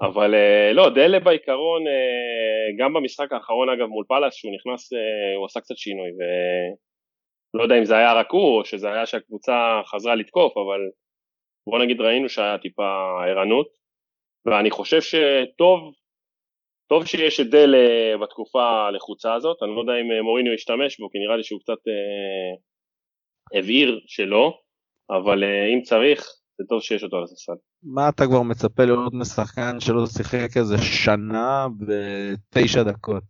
אבל 0.01 0.35
אה, 0.35 0.73
לא, 0.73 0.89
דלה 0.89 1.19
בעיקרון, 1.19 1.87
אה, 1.87 2.67
גם 2.77 2.93
במשחק 2.93 3.31
האחרון 3.31 3.69
אגב 3.69 3.85
מול 3.85 4.05
פאלאס, 4.07 4.33
שהוא 4.33 4.53
נכנס, 4.55 4.93
אה, 4.93 5.35
הוא 5.37 5.45
עשה 5.45 5.59
קצת 5.59 5.77
שינוי, 5.77 6.09
ולא 7.53 7.63
יודע 7.63 7.77
אם 7.79 7.85
זה 7.85 7.97
היה 7.97 8.13
רק 8.13 8.31
הוא, 8.31 8.57
או 8.57 8.65
שזה 8.65 8.93
היה 8.93 9.05
שהקבוצה 9.05 9.81
חזרה 9.85 10.15
לתקוף, 10.15 10.57
אבל 10.57 10.79
בוא 11.69 11.79
נגיד 11.79 12.01
ראינו 12.01 12.29
שהיה 12.29 12.57
טיפה 12.57 13.23
ערנות, 13.27 13.67
ואני 14.45 14.71
חושב 14.71 15.01
שטוב, 15.01 15.79
טוב 16.89 17.05
שיש 17.05 17.39
את 17.39 17.49
דלה 17.49 18.17
בתקופה 18.21 18.87
הלחוצה 18.87 19.33
הזאת, 19.33 19.63
אני 19.63 19.75
לא 19.75 19.79
יודע 19.79 19.93
אם 20.01 20.23
מוריניו 20.23 20.53
ישתמש 20.53 20.99
בו, 20.99 21.09
כי 21.09 21.19
נראה 21.19 21.37
לי 21.37 21.43
שהוא 21.43 21.59
קצת 21.59 21.79
הבהיר 23.53 23.99
שלא, 24.07 24.59
אבל 25.09 25.43
אם 25.43 25.81
צריך, 25.81 26.27
זה 26.57 26.63
טוב 26.69 26.81
שיש 26.81 27.03
אותו 27.03 27.17
על 27.17 27.23
הספסל. 27.23 27.51
מה 27.83 28.09
אתה 28.09 28.25
כבר 28.25 28.41
מצפה 28.41 28.85
לראות 28.85 29.13
משחקן 29.13 29.79
שלא 29.79 30.05
שיחק 30.05 30.57
איזה 30.57 30.77
שנה 30.77 31.67
בתשע 31.79 32.83
דקות? 32.83 33.23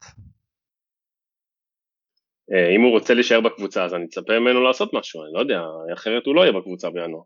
אה, 2.51 2.75
אם 2.75 2.81
הוא 2.81 2.91
רוצה 2.91 3.13
להישאר 3.13 3.41
בקבוצה 3.41 3.85
אז 3.85 3.93
אני 3.93 4.05
אצפה 4.05 4.39
ממנו 4.39 4.63
לעשות 4.63 4.93
משהו, 4.93 5.23
אני 5.23 5.31
לא 5.33 5.39
יודע, 5.39 5.61
אחרת 5.93 6.25
הוא 6.25 6.35
לא 6.35 6.41
יהיה 6.41 6.53
בקבוצה 6.59 6.89
בינואר. 6.89 7.23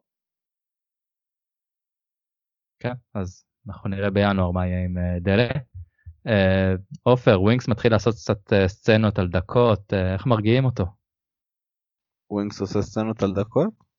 כן, 2.80 2.94
אז 3.14 3.46
אנחנו 3.68 3.90
נראה 3.90 4.10
בינואר 4.10 4.52
מה 4.52 4.68
יהיה 4.68 4.86
עם 4.86 4.98
אה, 4.98 5.20
דלה. 5.20 5.50
אה, 6.28 6.74
עופר, 7.04 7.42
ווינקס 7.42 7.68
מתחיל 7.68 7.92
לעשות 7.92 8.14
קצת 8.14 8.54
סצנות 8.68 9.20
על 9.20 9.28
דקות, 9.28 9.94
איך 10.14 10.26
מרגיעים 10.26 10.66
אותו? 10.66 10.86
ווינקס 12.32 12.62
עושה 12.62 12.82
סצנות 12.82 13.24
על 13.24 13.34
דקות? 13.34 13.91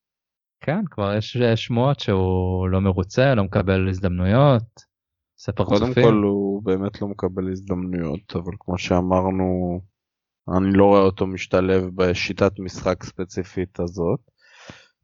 כן, 0.63 0.85
כבר 0.91 1.15
יש 1.15 1.37
שמועות 1.55 2.01
שהוא 2.01 2.69
לא 2.69 2.81
מרוצה, 2.81 3.35
לא 3.35 3.45
מקבל 3.45 3.89
הזדמנויות. 3.89 4.93
ספר 5.39 5.65
קודם 5.65 5.95
כל 5.95 6.15
הוא 6.15 6.63
באמת 6.63 7.03
לא 7.03 7.09
מקבל 7.09 7.51
הזדמנויות, 7.51 8.37
אבל 8.37 8.53
כמו 8.59 8.79
שאמרנו, 8.79 9.81
אני 10.57 10.73
לא 10.73 10.85
רואה 10.85 11.01
אותו 11.01 11.27
משתלב 11.27 11.85
בשיטת 11.95 12.59
משחק 12.59 13.05
ספציפית 13.05 13.81
הזאת. 13.81 14.21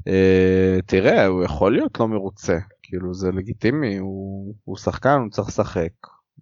Uh, 0.08 0.82
תראה, 0.86 1.26
הוא 1.26 1.44
יכול 1.44 1.72
להיות 1.72 2.00
לא 2.00 2.08
מרוצה, 2.08 2.58
כאילו 2.82 3.14
זה 3.14 3.32
לגיטימי, 3.32 3.96
הוא, 3.96 4.54
הוא 4.64 4.76
שחקן, 4.76 5.18
הוא 5.20 5.30
צריך 5.30 5.48
לשחק. 5.48 5.92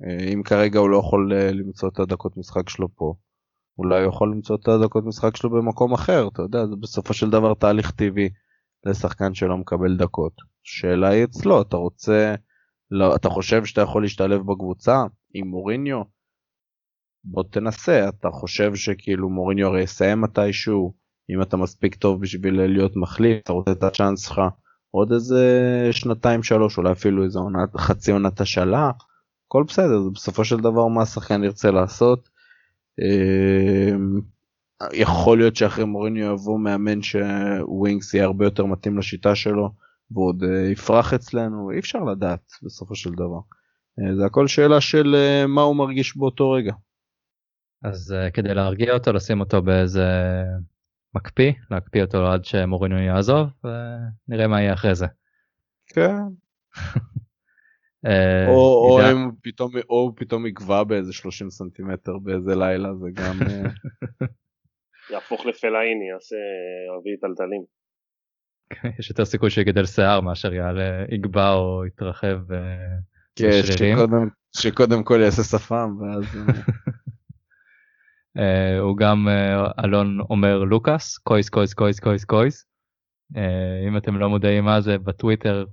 Uh, 0.03 0.35
אם 0.35 0.43
כרגע 0.43 0.79
הוא 0.79 0.91
לא 0.91 0.97
יכול 0.97 1.33
uh, 1.33 1.55
למצוא 1.55 1.89
את 1.89 2.01
הדקות 2.01 2.37
משחק 2.37 2.69
שלו 2.69 2.89
פה, 2.95 3.15
אולי 3.79 4.03
הוא 4.03 4.09
יכול 4.09 4.33
למצוא 4.33 4.57
את 4.57 4.69
הדקות 4.69 5.05
משחק 5.05 5.37
שלו 5.37 5.51
במקום 5.51 5.93
אחר, 5.93 6.29
אתה 6.29 6.43
יודע, 6.43 6.67
זה 6.67 6.77
בסופו 6.81 7.15
של 7.15 7.31
דבר 7.31 7.55
תהליך 7.55 7.91
טבעי. 7.91 8.29
לשחקן 8.87 9.35
שלא 9.35 9.57
מקבל 9.57 9.97
דקות. 9.97 10.33
שאלה 10.63 11.09
היא 11.09 11.25
אצלו, 11.25 11.63
אתה 11.63 11.77
רוצה, 11.77 12.35
לא, 12.91 13.17
אתה 13.17 13.29
חושב 13.29 13.65
שאתה 13.65 13.81
יכול 13.81 14.03
להשתלב 14.03 14.41
בקבוצה 14.41 15.05
עם 15.35 15.49
מוריניו? 15.49 16.03
בוא 17.25 17.45
תנסה, 17.51 18.09
אתה 18.09 18.29
חושב 18.31 18.75
שכאילו 18.75 19.29
מוריניו 19.31 19.67
הרי 19.67 19.83
יסיים 19.83 20.21
מתישהו, 20.21 20.95
אם 21.31 21.43
אתה 21.43 21.57
מספיק 21.57 21.95
טוב 21.95 22.21
בשביל 22.21 22.67
להיות 22.67 22.93
מחליף, 22.97 23.39
אתה 23.43 23.53
רוצה 23.53 23.73
את 23.73 23.83
הצ'אנס 23.83 24.27
שלך 24.27 24.41
עוד 24.91 25.13
איזה 25.13 25.43
שנתיים 25.93 26.43
שלוש, 26.43 26.79
אולי 26.79 26.93
אפילו 26.93 27.25
איזה 27.25 27.39
עונת, 27.39 27.77
חצי 27.77 28.13
עונת 28.13 28.41
השאלה, 28.41 28.91
הכל 29.47 29.65
בסדר, 29.69 30.03
זה 30.03 30.11
בסופו 30.15 30.45
של 30.45 30.57
דבר 30.57 30.87
מה 30.87 31.03
השחקן 31.03 31.45
ירצה 31.45 31.71
לעשות. 31.71 32.29
יכול 34.93 35.39
להיות 35.39 35.57
שאחרי 35.57 35.85
מוריניו 35.85 36.33
יבוא 36.35 36.61
מאמן 36.61 37.03
שווינקס 37.03 38.15
יהיה 38.15 38.25
הרבה 38.25 38.45
יותר 38.45 38.67
מתאים 38.67 38.99
לשיטה 38.99 39.35
שלו 39.35 39.71
ועוד 40.11 40.43
uh, 40.43 40.73
יפרח 40.73 41.15
אצלנו 41.15 41.71
אי 41.71 41.79
אפשר 41.79 41.99
לדעת 41.99 42.53
בסופו 42.63 42.95
של 42.95 43.11
דבר. 43.11 43.41
Uh, 44.01 44.15
זה 44.17 44.27
הכל 44.27 44.47
שאלה 44.47 44.81
של 44.81 45.15
uh, 45.15 45.47
מה 45.47 45.63
הוא 45.63 45.77
מרגיש 45.77 46.17
באותו 46.17 46.51
רגע. 46.51 46.73
אז 47.83 48.15
כדי 48.35 48.55
להרגיע 48.55 48.95
אותו 48.95 49.13
לשים 49.13 49.41
אותו 49.41 49.63
באיזה 49.63 50.09
מקפיא 51.15 51.53
להקפיא 51.71 52.03
אותו 52.03 52.27
עד 52.27 52.45
שמוריניו 52.45 52.99
יעזוב 52.99 53.49
ונראה 53.65 54.47
מה 54.47 54.61
יהיה 54.61 54.75
אחרי 54.75 54.95
זה. 54.95 55.07
כן. 55.87 56.17
או, 58.49 58.91
או, 58.91 59.01
אם 59.13 59.31
פתאום, 59.43 59.73
או 59.91 60.13
פתאום 60.17 60.47
יגבה 60.47 60.85
באיזה 60.85 61.13
30 61.13 61.51
סנטימטר 61.51 62.19
באיזה 62.19 62.55
לילה 62.55 62.95
זה 62.95 63.09
גם 63.15 63.39
יהפוך 65.11 65.47
לפלאיני, 65.47 66.09
יעשה 66.13 66.37
ערבי 66.91 67.17
טלטלים. 67.21 67.65
יש 68.99 69.11
יותר 69.11 69.25
סיכוי 69.25 69.51
שיגדל 69.51 69.87
שיער 69.87 70.21
מאשר 70.21 70.55
יעלה, 70.55 71.05
יגבע 71.11 71.53
או 71.53 71.87
יתרחב 71.87 72.39
כן, 73.37 73.51
שקודם, 73.63 74.29
שקודם 74.57 75.05
כל 75.05 75.21
יעשה 75.23 75.43
שפם 75.43 75.97
ואז... 76.01 76.25
Uh, 78.39 78.81
הוא 78.85 78.97
גם 78.97 79.29
אלון 79.85 80.21
אומר 80.21 80.59
לוקאס 80.59 81.19
קויס 81.19 81.49
קויס 81.49 81.75
קויס 81.75 82.01
קויס 82.01 82.25
קויס 82.25 82.67
אם 83.89 83.97
אתם 83.97 84.17
לא 84.17 84.29
מודעים 84.29 84.65
מה 84.65 84.81
זה 84.81 84.99
בטוויטר 84.99 85.65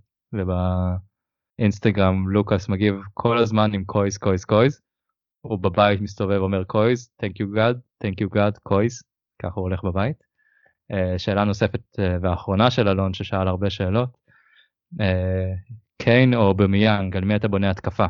אינסטגרם 1.59 2.29
לוקאס 2.29 2.69
מגיב 2.69 2.95
כל 3.13 3.37
הזמן 3.37 3.73
עם 3.73 3.85
COYS 3.85 4.17
COYS 4.17 4.45
COYS. 4.45 4.81
הוא 5.41 5.59
בבית 5.59 6.01
מסתובב 6.01 6.37
אומר 6.37 6.63
COYS, 6.63 7.09
thank 7.23 7.33
you 7.41 7.57
God, 7.57 7.77
thank 8.03 8.15
you 8.21 8.35
God, 8.35 8.59
COYS, 8.63 9.03
ככה 9.41 9.53
הוא 9.55 9.63
הולך 9.63 9.83
בבית. 9.83 10.23
אה, 10.91 11.17
שאלה 11.17 11.43
נוספת 11.43 11.81
אה, 11.99 12.01
ואחרונה 12.21 12.71
של 12.71 12.87
אלון 12.87 13.13
ששאל 13.13 13.47
הרבה 13.47 13.69
שאלות. 13.69 14.17
אה, 14.93 15.73
קיין 16.01 16.33
או 16.33 16.53
אובמיאנג, 16.53 17.17
על 17.17 17.25
מי 17.25 17.35
אתה 17.35 17.47
בונה 17.47 17.69
התקפה? 17.69 18.05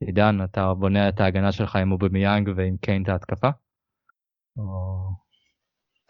עידן, 0.00 0.38
אתה 0.44 0.74
בונה 0.74 1.08
את 1.08 1.20
ההגנה 1.20 1.52
שלך 1.52 1.76
עם 1.76 1.92
אובמיאנג 1.92 2.50
ועם 2.56 2.76
קיין 2.76 3.02
את 3.02 3.08
ההתקפה? 3.08 3.48
או... 4.58 5.08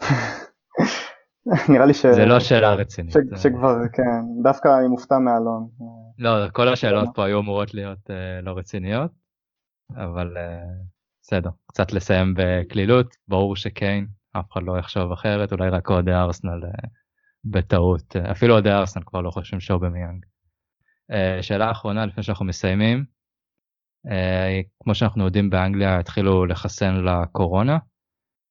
נראה 1.73 1.87
לי 1.87 1.95
ש... 1.95 2.07
זה 2.07 2.27
לא 2.27 2.41
שאלה 2.41 2.75
רצינית. 2.75 3.15
שכבר, 3.37 3.89
כן, 3.93 4.43
דווקא 4.43 4.69
אני 4.79 4.89
מופתע 4.89 5.19
מאלון. 5.19 5.69
לא, 6.19 6.49
כל 6.53 6.69
השאלות 6.69 7.09
פה 7.15 7.25
היו 7.25 7.41
אמורות 7.41 7.75
להיות 7.75 8.11
לא 8.43 8.53
רציניות, 8.59 9.11
אבל 9.97 10.37
בסדר, 11.23 11.51
קצת 11.67 11.93
לסיים 11.93 12.35
בקלילות, 12.37 13.17
ברור 13.29 13.57
שקיין, 13.57 14.07
אף 14.33 14.53
אחד 14.53 14.61
לא 14.63 14.79
יחשוב 14.79 15.13
אחרת, 15.13 15.53
אולי 15.53 15.69
רק 15.69 15.91
אוהדי 15.91 16.13
ארסנל 16.13 16.61
uh, 16.65 16.89
בטעות, 17.45 18.17
uh, 18.17 18.31
אפילו 18.31 18.55
אוהדי 18.55 18.71
ארסנל 18.71 19.03
כבר 19.07 19.21
לא 19.21 19.31
חושבים 19.31 19.61
שאובמיאנג. 19.61 20.25
Uh, 21.13 21.43
שאלה 21.43 21.71
אחרונה 21.71 22.07
לפני 22.07 22.23
שאנחנו 22.23 22.45
מסיימים, 22.45 23.05
כמו 24.83 24.95
שאנחנו 24.95 25.25
יודעים 25.25 25.51
באנגליה 25.51 25.99
התחילו 25.99 26.47
לחסן 26.47 26.95
לקורונה, 27.05 27.79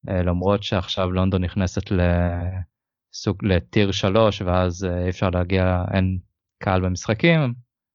למרות 0.07 0.63
שעכשיו 0.63 1.11
לונדון 1.11 1.43
נכנסת 1.43 1.81
לסוג 1.91 3.45
לטיר 3.45 3.91
3 3.91 4.41
ואז 4.41 4.87
אי 5.03 5.09
אפשר 5.09 5.29
להגיע, 5.29 5.83
אין 5.93 6.19
קהל 6.63 6.81
במשחקים, 6.81 7.53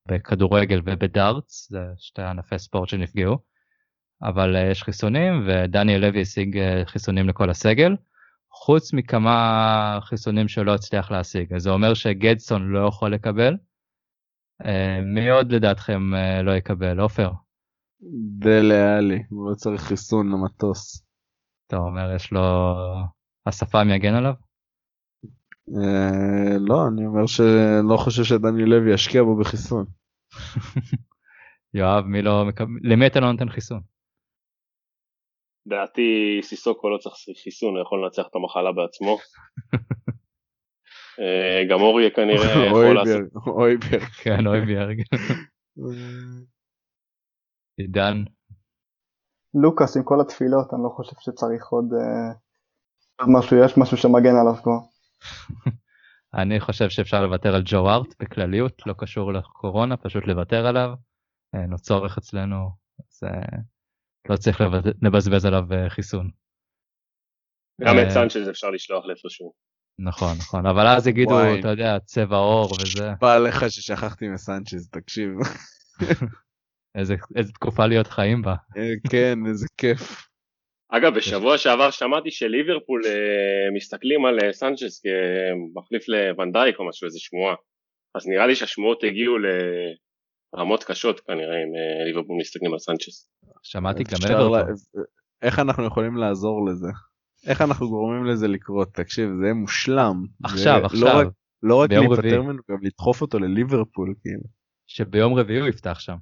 בכדורגל 0.09 0.81
ובדארטס, 0.85 1.69
זה 1.71 1.85
שתי 1.99 2.23
ענפי 2.23 2.59
ספורט 2.59 2.89
שנפגעו, 2.89 3.39
אבל 4.23 4.57
uh, 4.57 4.71
יש 4.71 4.83
חיסונים 4.83 5.47
ודניאל 5.47 6.01
לוי 6.01 6.21
השיג 6.21 6.59
uh, 6.59 6.89
חיסונים 6.89 7.29
לכל 7.29 7.51
הסגל, 7.51 7.97
חוץ 8.51 8.93
מכמה 8.93 9.99
חיסונים 10.03 10.49
שלא 10.49 10.75
הצליח 10.75 11.11
להשיג, 11.11 11.55
אז 11.55 11.63
זה 11.63 11.71
אומר 11.71 11.95
שגדסון 11.95 12.69
לא 12.69 12.87
יכול 12.89 13.15
לקבל. 13.15 13.57
Uh, 14.63 14.67
מי 15.15 15.31
עוד 15.31 15.53
לדעתכם 15.53 16.15
לא 16.43 16.53
יקבל? 16.53 17.01
עופר? 17.01 17.31
דלה 18.39 18.97
עלי, 18.97 19.23
הוא 19.31 19.51
לא 19.51 19.55
צריך 19.55 19.83
חיסון 19.83 20.33
למטוס. 20.33 21.07
אתה 21.67 21.77
אומר 21.77 22.15
יש 22.15 22.33
לו... 22.33 22.75
השפם 23.47 23.89
יגן 23.91 24.15
עליו? 24.15 24.35
לא, 26.61 26.89
אני 26.89 27.07
אומר 27.07 27.27
שלא 27.27 27.97
חושב 27.97 28.25
שדני 28.25 28.65
לוי 28.65 28.95
ישקיע 28.95 29.23
בו 29.23 29.37
בחיסון. 29.37 29.85
יואב, 31.75 32.05
מי 32.05 32.23
לא 32.23 32.45
מקבל... 32.45 32.71
למי 32.83 33.07
אתה 33.07 33.21
לא 33.21 33.33
נותן 33.33 33.49
חיסון? 33.49 33.92
דעתי 35.67 36.41
סיסוקו 36.43 36.91
לא 36.91 36.99
צריך 36.99 37.15
חיסון, 37.43 37.75
הוא 37.75 37.83
יכול 37.83 38.05
לנצח 38.05 38.23
את 38.31 38.37
המחלה 38.37 38.73
בעצמו. 38.73 39.19
אה, 41.21 41.65
גם 41.71 41.81
אורי 41.81 42.11
כנראה 42.11 42.67
יכול 42.67 42.95
לעשות. 42.95 43.47
אוי 43.47 43.77
בייר. 43.77 44.01
כן, 44.23 44.47
אוי 44.47 44.61
ביארג. 44.61 45.03
עידן. 47.77 48.25
לוקאס 49.55 49.97
עם 49.97 50.03
כל 50.03 50.21
התפילות, 50.21 50.75
אני 50.75 50.83
לא 50.83 50.89
חושב 50.89 51.17
שצריך 51.21 51.67
עוד 51.67 51.85
uh, 51.93 53.27
משהו, 53.29 53.57
יש 53.65 53.79
משהו 53.79 53.97
שמגן 53.97 54.37
עליו 54.41 54.55
כבר. 54.63 54.79
אני 56.43 56.61
חושב 56.61 56.89
שאפשר 56.89 57.27
לוותר 57.27 57.55
על 57.55 57.63
ג'ו 57.65 57.89
ארט 57.89 58.15
בכלליות, 58.21 58.87
לא 58.87 58.95
קשור 58.99 59.33
לקורונה, 59.33 59.97
פשוט 59.97 60.27
לוותר 60.27 60.67
עליו. 60.67 60.95
אין 61.55 61.71
לו 61.71 61.79
צורך 61.79 62.19
אצלנו, 62.19 62.71
אז 62.99 63.21
לא 64.31 64.37
צריך 64.37 64.61
לבזבז 65.03 65.45
עליו 65.45 65.65
חיסון. 65.89 66.31
גם 67.81 67.97
את 67.99 68.11
סנצ'ז 68.11 68.49
אפשר 68.49 68.71
לשלוח 68.71 69.07
לאיפשהו. 69.07 69.53
נכון, 69.99 70.37
נכון, 70.39 70.67
אבל 70.67 70.87
אז 70.87 71.07
יגידו, 71.07 71.35
אתה 71.61 71.69
יודע, 71.69 71.99
צבע 72.05 72.37
עור 72.37 72.73
וזה. 72.73 73.11
בא 73.21 73.39
לך 73.39 73.71
ששכחתי 73.71 74.29
מסנצ'ז, 74.29 74.89
תקשיב. 74.91 75.31
איזה, 76.99 77.15
איזה 77.37 77.53
תקופה 77.53 77.87
להיות 77.87 78.07
חיים 78.07 78.43
בה. 78.43 78.55
כן, 79.11 79.39
איזה 79.49 79.67
כיף. 79.77 80.29
אגב, 80.89 81.15
בשבוע 81.17 81.59
שעבר 81.59 81.91
שמעתי 81.91 82.31
שליברפול 82.31 83.03
אה, 83.07 83.71
מסתכלים 83.75 84.25
על 84.25 84.39
אה, 84.43 84.53
סנצ'ז 84.53 85.03
כמחליף 85.03 86.09
לוונדייק 86.09 86.79
או 86.79 86.89
משהו, 86.89 87.07
איזה 87.07 87.19
שמועה. 87.19 87.55
אז 88.15 88.27
נראה 88.27 88.47
לי 88.47 88.55
שהשמועות 88.55 89.05
הגיעו 89.05 89.39
לרמות 90.55 90.85
קשות 90.85 91.21
כנראה 91.21 91.57
אם 91.57 91.73
אה, 91.77 92.05
ליברפול 92.05 92.37
מסתכלים 92.41 92.73
על 92.73 92.79
סנצ'ז. 92.79 93.29
שמעתי 93.63 94.05
גם 94.05 94.35
אברטון. 94.35 94.75
איך 95.43 95.59
אנחנו 95.59 95.85
יכולים 95.87 96.17
לעזור 96.17 96.67
לזה? 96.67 96.89
איך 97.47 97.63
אנחנו 97.63 97.89
גורמים 97.89 98.25
לזה 98.25 98.49
לקרות? 98.49 98.95
תקשיב, 98.95 99.31
זה 99.39 99.45
יהיה 99.45 99.55
מושלם. 99.55 100.25
עכשיו, 100.45 100.81
לא 100.81 100.87
עכשיו. 100.87 101.19
רק, 101.19 101.27
לא 101.63 101.81
רק 101.81 101.91
להיפטר 101.91 102.43
ממנו, 102.43 102.63
גם 102.71 102.77
לדחוף 102.83 103.21
אותו 103.21 103.39
לליברפול, 103.39 104.15
כאילו. 104.23 104.43
שביום 104.87 105.35
רביעי 105.35 105.61
הוא 105.61 105.69
יפתח 105.69 105.99
שם. 106.01 106.17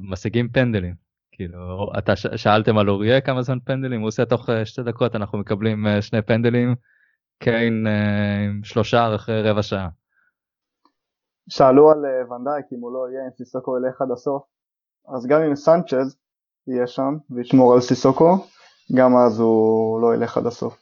משיגים 0.00 0.48
פנדלים. 0.48 0.94
כאילו, 1.32 1.90
אתה 1.98 2.16
ש- 2.16 2.26
שאלתם 2.36 2.78
על 2.78 2.90
אוריה 2.90 3.20
כמה 3.20 3.42
זמן 3.42 3.58
פנדלים, 3.64 4.00
הוא 4.00 4.08
עושה 4.08 4.24
תוך 4.24 4.48
uh, 4.48 4.52
שתי 4.64 4.82
דקות, 4.82 5.16
אנחנו 5.16 5.38
מקבלים 5.38 5.86
uh, 5.86 6.02
שני 6.02 6.22
פנדלים, 6.22 6.74
קיין 7.42 7.86
עם 8.48 8.64
שלושה 8.64 9.14
אחרי 9.14 9.42
רבע 9.42 9.62
שעה. 9.62 9.88
שאלו 11.48 11.90
על 11.90 11.98
uh, 12.04 12.32
ונדייק 12.32 12.66
אם 12.72 12.80
הוא 12.80 12.92
לא 12.92 13.10
יהיה, 13.10 13.24
אם 13.26 13.30
סיסוקו 13.36 13.76
ילך 13.78 14.02
עד 14.02 14.10
הסוף, 14.10 14.42
אז 15.16 15.26
גם 15.26 15.42
אם 15.42 15.54
סנצ'ז 15.54 16.18
יהיה 16.66 16.86
שם 16.86 17.14
וישמור 17.30 17.74
על 17.74 17.80
סיסוקו, 17.80 18.46
גם 18.98 19.10
אז 19.26 19.40
הוא 19.40 20.00
לא 20.02 20.14
ילך 20.14 20.36
עד 20.36 20.46
הסוף. 20.46 20.74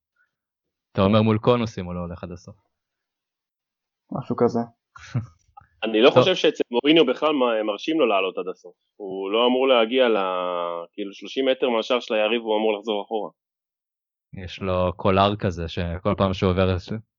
אתה 0.92 1.02
אומר 1.02 1.22
מול 1.22 1.38
קונוסים 1.38 1.84
הוא 1.84 1.94
לא 1.94 2.00
הולך 2.00 2.24
עד 2.24 2.32
הסוף. 2.32 2.56
משהו 4.12 4.36
כזה. 4.36 4.60
אני 5.84 6.02
לא. 6.02 6.10
חושב 6.10 6.34
שאצל 6.34 6.64
מוריניו 6.70 7.06
בכלל 7.06 7.32
מרשים 7.66 8.00
לו 8.00 8.06
לעלות 8.06 8.38
עד 8.38 8.48
הסוף. 8.48 8.74
הוא 8.96 9.30
לא 9.30 9.46
אמור 9.46 9.68
להגיע 9.68 10.08
ל... 10.08 10.16
כאילו 10.92 11.12
30 11.12 11.48
מטר 11.48 11.68
מהשער 11.68 12.00
של 12.00 12.14
היריב 12.14 12.42
הוא 12.42 12.56
אמור 12.56 12.78
לחזור 12.78 13.02
אחורה. 13.04 13.30
יש 14.44 14.60
לו 14.60 14.92
קולר 14.96 15.36
כזה 15.36 15.68
שכל 15.68 16.14
פעם 16.18 16.34
שהוא 16.34 16.50
עובר 16.50 16.74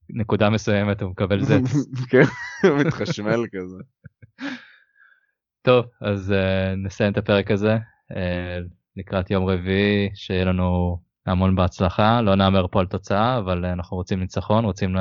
נקודה 0.10 0.50
מסוימת 0.50 1.02
הוא 1.02 1.12
מקבל 1.12 1.44
זץ. 1.50 1.74
כן, 2.10 2.24
הוא 2.68 2.78
מתחשמל 2.80 3.46
כזה. 3.52 3.78
טוב, 5.68 5.86
אז 6.02 6.32
uh, 6.32 6.76
נסיים 6.86 7.12
את 7.12 7.18
הפרק 7.18 7.52
הזה. 7.52 7.78
Uh, 8.12 8.16
לקראת 8.96 9.32
יום 9.32 9.50
רביעי, 9.50 10.10
שיהיה 10.16 10.46
לנו 10.46 11.00
המון 11.26 11.56
בהצלחה. 11.56 12.22
לא 12.22 12.36
נאמר 12.36 12.68
פה 12.68 12.80
על 12.80 12.86
תוצאה, 12.86 13.38
אבל 13.38 13.66
uh, 13.66 13.68
אנחנו 13.68 13.98
רוצים 13.98 14.20
ניצחון, 14.20 14.66
רוצים 14.66 14.96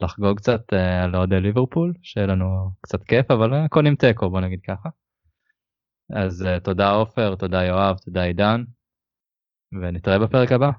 לחגוג 0.00 0.36
קצת 0.36 0.72
uh, 0.72 1.04
על 1.04 1.16
אוהדי 1.16 1.40
ליברפול, 1.40 1.92
שיהיה 2.02 2.26
לנו 2.26 2.70
קצת 2.80 3.02
כיף, 3.04 3.30
אבל 3.30 3.52
uh, 3.52 3.68
קונים 3.68 3.96
תיקו, 3.96 4.30
בוא 4.30 4.40
נגיד 4.40 4.60
ככה. 4.66 4.88
אז 6.16 6.42
uh, 6.42 6.60
תודה 6.60 6.90
עופר, 6.90 7.34
תודה 7.34 7.64
יואב, 7.64 7.96
תודה 7.98 8.22
עידן, 8.22 8.64
ונתראה 9.72 10.18
בפרק 10.18 10.52
הבא. 10.52 10.70